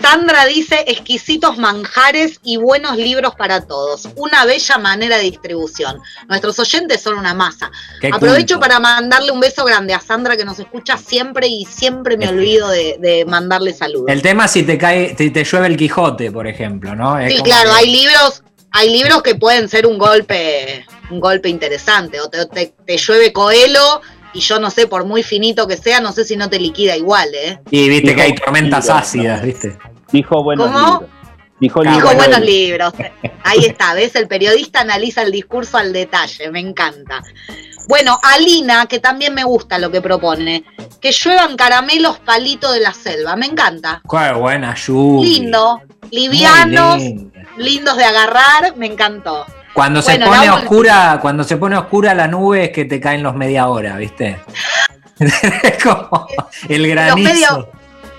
Sandra 0.00 0.46
dice 0.46 0.84
exquisitos 0.86 1.58
manjares 1.58 2.38
y 2.44 2.56
buenos 2.56 2.96
libros 2.96 3.34
para 3.34 3.66
todos. 3.66 4.08
Una 4.16 4.44
bella 4.44 4.78
manera 4.78 5.16
de 5.16 5.24
distribución. 5.24 5.98
Nuestros 6.28 6.58
oyentes 6.58 7.02
son 7.02 7.18
una 7.18 7.34
masa. 7.34 7.70
Aprovecho 8.12 8.60
para 8.60 8.78
mandarle 8.80 9.32
un 9.32 9.40
beso 9.40 9.64
grande 9.64 9.92
a 9.94 10.00
Sandra 10.00 10.36
que 10.36 10.44
nos 10.44 10.58
escucha 10.58 10.96
siempre 10.96 11.48
y 11.48 11.64
siempre 11.64 12.16
me 12.16 12.28
olvido 12.28 12.68
de, 12.68 12.96
de 13.00 13.24
mandarle 13.24 13.72
saludos. 13.72 14.06
El 14.08 14.22
tema 14.22 14.44
es 14.46 14.52
si 14.52 14.62
te 14.62 14.78
cae, 14.78 15.14
te, 15.14 15.30
te 15.30 15.44
llueve 15.44 15.66
el 15.66 15.76
Quijote, 15.76 16.30
por 16.30 16.46
ejemplo, 16.46 16.94
¿no? 16.94 17.18
Es 17.18 17.34
Sí, 17.34 17.42
claro, 17.42 17.70
que- 17.70 17.76
hay 17.76 17.90
libros, 17.90 18.42
hay 18.70 18.90
libros 18.90 19.22
que 19.22 19.34
pueden 19.34 19.68
ser 19.68 19.86
un 19.86 19.98
golpe, 19.98 20.86
un 21.10 21.20
golpe 21.20 21.48
interesante. 21.48 22.20
O 22.20 22.28
te, 22.28 22.46
te- 22.46 22.72
te 22.86 22.96
llueve 22.96 23.32
Coelho 23.32 24.00
y 24.38 24.40
yo 24.40 24.60
no 24.60 24.70
sé, 24.70 24.86
por 24.86 25.04
muy 25.04 25.24
finito 25.24 25.66
que 25.66 25.76
sea, 25.76 26.00
no 26.00 26.12
sé 26.12 26.24
si 26.24 26.36
no 26.36 26.48
te 26.48 26.60
liquida 26.60 26.96
igual, 26.96 27.28
¿eh? 27.34 27.58
Y 27.72 27.88
viste 27.88 28.14
que 28.14 28.22
hay 28.22 28.34
tormentas 28.36 28.88
ácidas. 28.88 29.42
¿viste? 29.42 29.76
Dijo 30.12 30.44
buenos 30.44 30.66
¿Cómo? 30.70 30.78
libros. 30.78 31.10
Dijo, 31.58 31.82
Dijo 31.82 31.92
Dijo 31.92 32.08
libros. 32.12 32.14
buenos 32.14 32.40
libros. 32.40 32.92
Ahí 33.42 33.64
está, 33.64 33.94
¿ves? 33.94 34.14
El 34.14 34.28
periodista 34.28 34.82
analiza 34.82 35.22
el 35.22 35.32
discurso 35.32 35.76
al 35.76 35.92
detalle, 35.92 36.52
me 36.52 36.60
encanta. 36.60 37.20
Bueno, 37.88 38.20
Alina, 38.22 38.86
que 38.86 39.00
también 39.00 39.34
me 39.34 39.42
gusta 39.42 39.76
lo 39.78 39.90
que 39.90 40.00
propone, 40.00 40.62
que 41.00 41.10
lluevan 41.10 41.56
caramelos 41.56 42.20
palito 42.20 42.70
de 42.70 42.78
la 42.78 42.92
selva, 42.94 43.34
me 43.34 43.46
encanta. 43.46 44.02
Qué 44.08 44.32
buena 44.34 44.76
lluvia. 44.76 45.28
Lindo, 45.30 45.80
livianos, 46.12 47.02
lindos 47.56 47.96
de 47.96 48.04
agarrar, 48.04 48.76
me 48.76 48.86
encantó. 48.86 49.44
Cuando 49.78 50.02
Bueno, 50.02 50.24
se 50.24 50.28
pone 50.28 50.50
oscura, 50.50 51.18
cuando 51.22 51.44
se 51.44 51.56
pone 51.56 51.76
oscura 51.76 52.12
la 52.12 52.26
nube 52.26 52.64
es 52.64 52.70
que 52.70 52.84
te 52.84 52.98
caen 52.98 53.22
los 53.22 53.36
media 53.36 53.68
hora, 53.68 53.96
¿viste? 53.96 54.40
Es 55.20 55.84
como 55.84 56.26
el 56.68 56.88
granizo. 56.88 57.70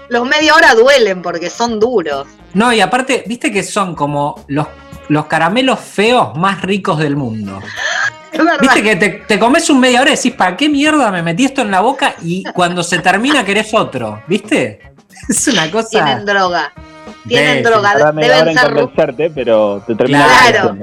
Los 0.08 0.26
media 0.26 0.56
hora 0.56 0.74
duelen 0.74 1.22
porque 1.22 1.50
son 1.50 1.78
duros. 1.78 2.28
No, 2.54 2.72
y 2.72 2.80
aparte, 2.80 3.26
viste 3.28 3.52
que 3.52 3.64
son 3.64 3.94
como 3.94 4.46
los, 4.48 4.68
los 5.10 5.26
caramelos 5.26 5.82
feos 5.82 6.34
más 6.38 6.62
ricos 6.62 6.98
del 6.98 7.18
mundo. 7.18 7.60
Viste 8.62 8.82
que 8.82 8.96
te, 8.96 9.10
te 9.28 9.38
comes 9.38 9.70
un 9.70 9.82
media 9.82 10.02
hora 10.02 10.12
y 10.12 10.16
decís, 10.16 10.34
¿para 10.34 10.56
qué 10.56 10.70
mierda 10.70 11.12
me 11.12 11.22
metí 11.24 11.44
esto 11.44 11.62
en 11.62 11.72
la 11.72 11.82
boca? 11.82 12.16
Y 12.22 12.44
cuando 12.54 12.84
se 12.84 13.00
termina 13.00 13.44
querés 13.44 13.74
otro, 13.74 14.24
¿viste? 14.28 14.94
Es 15.28 15.48
una 15.50 15.70
cosa. 15.70 15.90
Tienen 15.90 16.26
droga. 16.26 16.72
Tienen 17.28 17.58
Sí, 17.58 17.64
droga. 17.64 17.92
Ahora 17.92 18.12
me 18.12 18.24
ahora 18.24 18.36
Deben 18.38 18.50
en 18.50 18.58
ser, 18.58 18.72
ru- 18.72 18.76
convencerte, 18.76 19.30
pero 19.32 19.84
te 19.86 19.96
termina 19.96 20.28
Claro. 20.52 20.78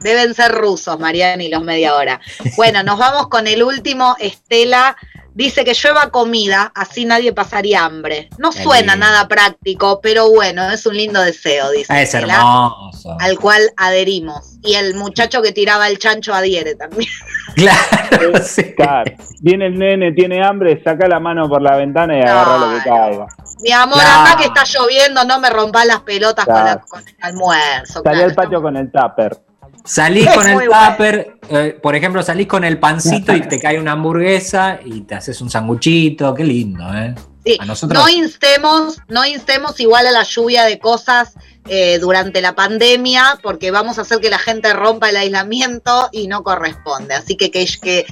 deben 0.00 0.34
ser 0.34 0.52
rusos, 0.52 0.98
Mariani, 0.98 1.48
los 1.48 1.62
media 1.62 1.94
hora. 1.94 2.20
Bueno, 2.56 2.82
nos 2.82 2.98
vamos 2.98 3.28
con 3.28 3.46
el 3.46 3.62
último. 3.62 4.16
Estela 4.18 4.96
dice 5.34 5.64
que 5.64 5.72
llueva 5.72 6.10
comida, 6.10 6.72
así 6.74 7.04
nadie 7.04 7.32
pasaría 7.32 7.84
hambre. 7.84 8.28
No 8.38 8.50
suena 8.50 8.96
nada 8.96 9.28
práctico, 9.28 10.00
pero 10.02 10.28
bueno, 10.30 10.68
es 10.70 10.84
un 10.86 10.96
lindo 10.96 11.20
deseo, 11.20 11.70
dice. 11.70 11.92
Es 12.02 12.12
Estela, 12.14 12.34
hermoso. 12.34 13.16
Al 13.20 13.38
cual 13.38 13.62
adherimos. 13.76 14.58
Y 14.64 14.74
el 14.74 14.94
muchacho 14.96 15.40
que 15.40 15.52
tiraba 15.52 15.86
el 15.88 15.98
chancho 15.98 16.34
adhiere 16.34 16.74
también. 16.74 17.10
Claro, 17.58 18.38
sí. 18.44 18.72
Claro. 18.76 19.10
Viene 19.40 19.66
el 19.66 19.76
nene, 19.78 20.12
tiene 20.12 20.44
hambre, 20.46 20.80
saca 20.84 21.08
la 21.08 21.18
mano 21.18 21.48
por 21.48 21.60
la 21.60 21.76
ventana 21.76 22.16
y 22.16 22.20
agarra 22.20 22.56
lo 22.58 22.70
que 22.78 22.88
caiga. 22.88 23.26
Mi 23.62 23.72
amor, 23.72 23.98
Claro. 24.00 24.20
anda 24.20 24.36
que 24.36 24.44
está 24.44 24.64
lloviendo, 24.64 25.24
no 25.24 25.40
me 25.40 25.50
rompas 25.50 25.86
las 25.86 26.00
pelotas 26.00 26.44
con, 26.44 26.54
la- 26.54 26.80
con 26.80 27.06
el 27.06 27.14
almuerzo. 27.20 28.02
Salí 28.04 28.16
claro. 28.18 28.24
al 28.24 28.34
patio 28.34 28.62
con 28.62 28.76
el 28.76 28.90
tupper. 28.90 29.38
Salís 29.84 30.28
con 30.34 30.46
el 30.46 30.68
tupper, 30.68 31.38
eh, 31.48 31.78
por 31.82 31.94
ejemplo, 31.96 32.22
salís 32.22 32.46
con 32.46 32.62
el 32.64 32.78
pancito 32.78 33.34
y 33.34 33.40
te 33.40 33.58
cae 33.58 33.80
una 33.80 33.92
hamburguesa 33.92 34.78
y 34.84 35.00
te 35.02 35.14
haces 35.14 35.40
un 35.40 35.48
sanguchito, 35.48 36.34
qué 36.34 36.44
lindo, 36.44 36.84
¿eh? 36.94 37.14
Sí, 37.44 37.56
A 37.58 37.64
nosotros- 37.64 38.02
no 38.02 38.08
instemos, 38.10 38.98
no 39.08 39.24
instemos 39.24 39.80
igual 39.80 40.06
a 40.06 40.10
la 40.10 40.24
lluvia 40.24 40.64
de 40.64 40.78
cosas 40.78 41.34
eh, 41.70 41.98
durante 41.98 42.40
la 42.42 42.54
pandemia, 42.54 43.38
porque 43.42 43.70
vamos 43.70 43.98
a 43.98 44.02
hacer 44.02 44.20
que 44.20 44.28
la 44.30 44.38
gente 44.38 44.72
rompa 44.74 45.08
el 45.10 45.16
aislamiento 45.16 46.08
y 46.12 46.26
no 46.26 46.42
corresponde. 46.42 47.14
Así 47.14 47.36
que, 47.36 47.50
que, 47.50 47.66
que 47.80 48.06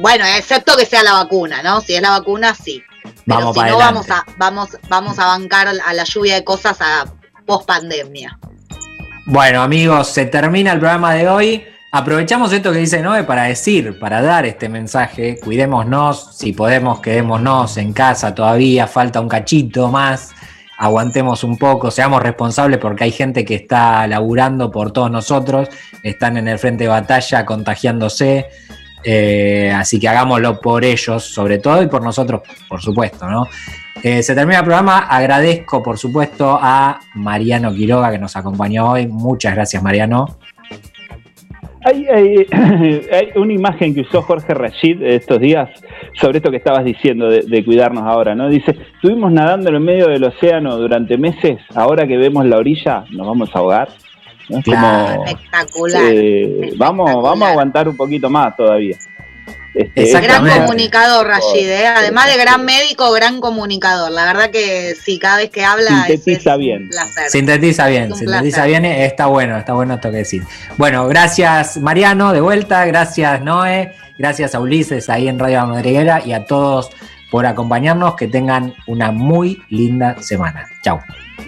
bueno, 0.00 0.24
excepto 0.36 0.76
que 0.76 0.86
sea 0.86 1.02
la 1.02 1.12
vacuna, 1.14 1.62
¿no? 1.62 1.80
Si 1.80 1.94
es 1.94 2.02
la 2.02 2.10
vacuna, 2.10 2.54
sí. 2.54 2.82
Vamos 3.26 3.54
si 3.54 3.60
para 3.60 3.72
no, 3.72 3.78
vamos 3.78 4.10
a, 4.10 4.24
vamos, 4.38 4.68
vamos 4.88 5.18
a 5.18 5.26
bancar 5.26 5.68
a 5.68 5.92
la 5.92 6.04
lluvia 6.04 6.34
de 6.34 6.44
cosas 6.44 6.80
a 6.80 7.04
post 7.46 7.66
pandemia. 7.66 8.38
Bueno, 9.26 9.62
amigos, 9.62 10.08
se 10.08 10.26
termina 10.26 10.72
el 10.72 10.78
programa 10.78 11.14
de 11.14 11.28
hoy. 11.28 11.64
Aprovechamos 11.92 12.52
esto 12.52 12.72
que 12.72 12.78
dice 12.78 13.02
Noé 13.02 13.24
para 13.24 13.44
decir, 13.44 13.98
para 13.98 14.22
dar 14.22 14.46
este 14.46 14.68
mensaje. 14.68 15.38
Cuidémonos, 15.42 16.36
si 16.36 16.52
podemos, 16.52 17.00
quedémonos 17.00 17.76
en 17.76 17.92
casa 17.92 18.34
todavía, 18.34 18.86
falta 18.86 19.20
un 19.20 19.28
cachito 19.28 19.88
más. 19.88 20.30
Aguantemos 20.78 21.44
un 21.44 21.58
poco, 21.58 21.90
seamos 21.90 22.22
responsables 22.22 22.78
porque 22.78 23.04
hay 23.04 23.12
gente 23.12 23.44
que 23.44 23.56
está 23.56 24.06
laburando 24.06 24.70
por 24.70 24.92
todos 24.92 25.10
nosotros, 25.10 25.68
están 26.02 26.36
en 26.36 26.48
el 26.48 26.58
frente 26.58 26.84
de 26.84 26.90
batalla 26.90 27.44
contagiándose. 27.44 28.46
Eh, 29.04 29.72
así 29.74 29.98
que 29.98 30.08
hagámoslo 30.08 30.60
por 30.60 30.84
ellos, 30.84 31.24
sobre 31.24 31.58
todo, 31.58 31.82
y 31.82 31.86
por 31.86 32.02
nosotros, 32.02 32.42
por 32.68 32.80
supuesto, 32.80 33.28
¿no? 33.28 33.46
Eh, 34.02 34.22
se 34.22 34.34
termina 34.34 34.58
el 34.60 34.64
programa. 34.64 34.98
Agradezco, 35.00 35.82
por 35.82 35.98
supuesto, 35.98 36.58
a 36.60 37.00
Mariano 37.14 37.72
Quiroga 37.72 38.10
que 38.10 38.18
nos 38.18 38.36
acompañó 38.36 38.92
hoy. 38.92 39.06
Muchas 39.06 39.54
gracias, 39.54 39.82
Mariano. 39.82 40.38
Hay, 41.82 42.06
una 43.36 43.52
imagen 43.52 43.94
que 43.94 44.02
usó 44.02 44.20
Jorge 44.22 44.52
Rashid 44.52 45.02
estos 45.02 45.40
días 45.40 45.70
sobre 46.14 46.38
esto 46.38 46.50
que 46.50 46.58
estabas 46.58 46.84
diciendo 46.84 47.28
de, 47.28 47.42
de 47.42 47.64
cuidarnos 47.64 48.04
ahora, 48.04 48.34
¿no? 48.34 48.48
Dice, 48.48 48.76
estuvimos 48.94 49.32
nadando 49.32 49.70
en 49.70 49.76
el 49.76 49.80
medio 49.80 50.08
del 50.08 50.24
océano 50.24 50.76
durante 50.76 51.16
meses, 51.16 51.58
ahora 51.74 52.06
que 52.06 52.18
vemos 52.18 52.44
la 52.44 52.58
orilla, 52.58 53.04
nos 53.10 53.26
vamos 53.26 53.50
a 53.54 53.58
ahogar. 53.58 53.88
Es 54.48 54.64
Claro. 54.64 55.14
como, 55.14 55.26
Espectacular. 55.26 56.02
eh, 56.06 56.72
vamos, 56.76 57.22
vamos 57.22 57.48
a 57.48 57.50
aguantar 57.52 57.88
un 57.88 57.96
poquito 57.96 58.28
más 58.30 58.56
todavía. 58.56 58.96
Este, 59.72 60.20
Gran 60.20 60.44
comunicador, 60.48 61.28
Rashid, 61.28 61.68
¿eh? 61.68 61.86
además 61.86 62.26
de 62.26 62.36
gran 62.42 62.64
médico, 62.64 63.12
gran 63.12 63.40
comunicador. 63.40 64.10
La 64.10 64.24
verdad 64.26 64.50
que 64.50 64.96
sí, 65.00 65.16
cada 65.20 65.36
vez 65.36 65.50
que 65.50 65.64
habla 65.64 66.06
es, 66.08 66.14
es 66.14 66.24
Sintetiza 66.24 66.54
un 66.54 66.60
bien. 66.60 66.88
placer. 66.88 67.30
Sintetiza 67.30 67.86
bien, 67.86 68.12
Un 68.12 68.18
sintetiza 68.18 68.56
placer. 68.64 68.68
bien, 68.68 68.84
eh, 68.84 69.04
está 69.06 69.26
bueno, 69.26 69.56
está 69.56 69.72
bueno 69.74 69.94
esto 69.94 70.10
que 70.10 70.16
decir. 70.18 70.42
Bueno, 70.76 71.06
gracias 71.06 71.76
Mariano, 71.76 72.32
de 72.32 72.40
vuelta, 72.40 72.84
gracias 72.86 73.42
Noé, 73.42 73.94
gracias 74.18 74.56
a 74.56 74.60
Ulises 74.60 75.08
ahí 75.08 75.28
en 75.28 75.38
Radio 75.38 75.64
Madriguera 75.68 76.20
y 76.26 76.32
a 76.32 76.44
todos 76.46 76.90
por 77.30 77.46
acompañarnos, 77.46 78.16
que 78.16 78.26
tengan 78.26 78.74
una 78.88 79.12
muy 79.12 79.62
linda 79.68 80.20
semana. 80.20 80.66
Chau. 80.82 80.98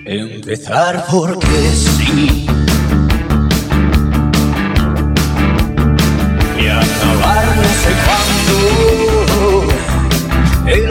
Empezar 0.05 1.05
porque 1.11 1.47
sí. 1.74 2.47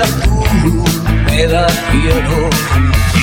El 0.01 0.07
azul 0.07 0.83
me 1.25 1.47
da 1.47 1.67
quiero. 1.91 2.49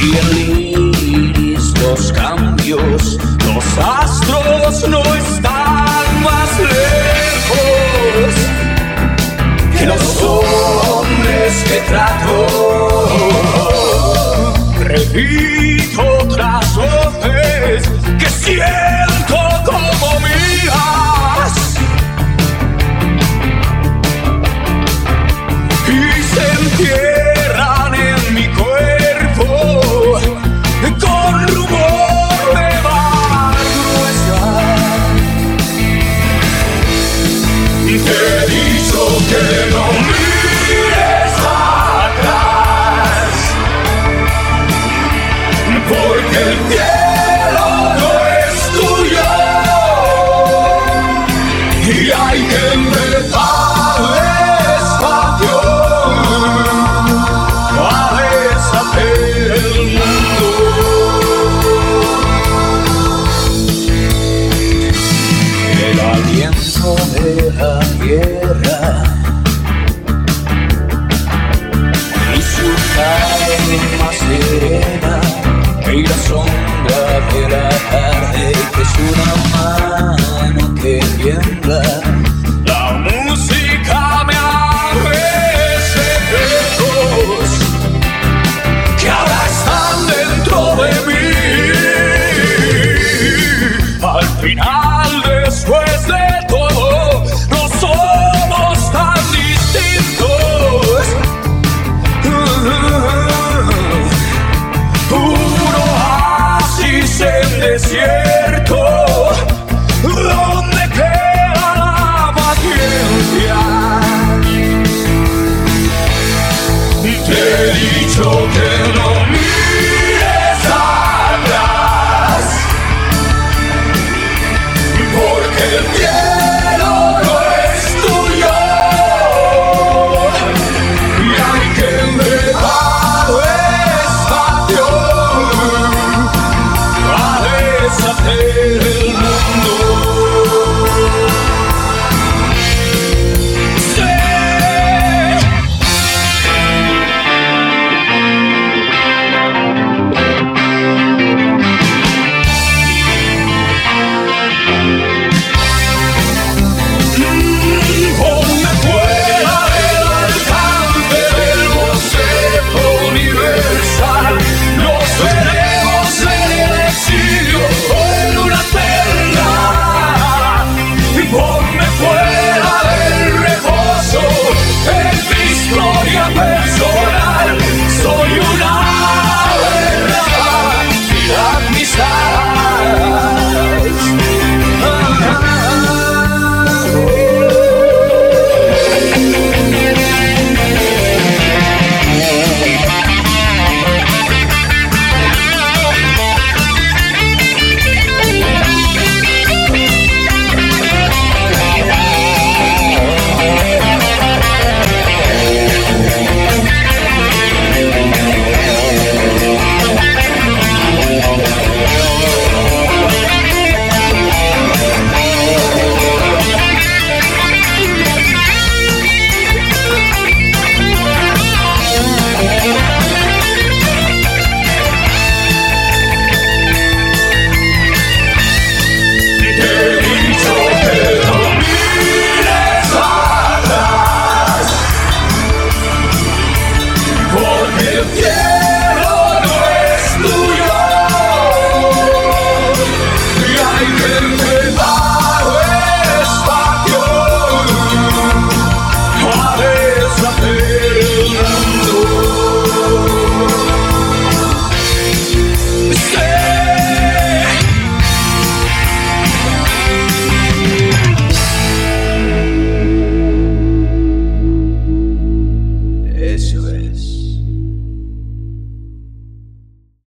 Y 0.00 0.16
el 0.16 0.30
iris 0.38 1.74
los 1.80 2.12
cambios. 2.12 3.18
Los 3.46 3.64
astros 3.78 4.88
no 4.88 5.02
están 5.14 6.22
más 6.22 6.50
lejos 6.60 8.34
que 9.76 9.86
los 9.86 10.22
hombres 10.22 11.64
que 11.66 11.78
trato. 11.88 12.36
Repito 14.80 16.02
otras 16.20 16.76
voces 16.76 17.90
que 18.18 18.28
siento 18.28 18.87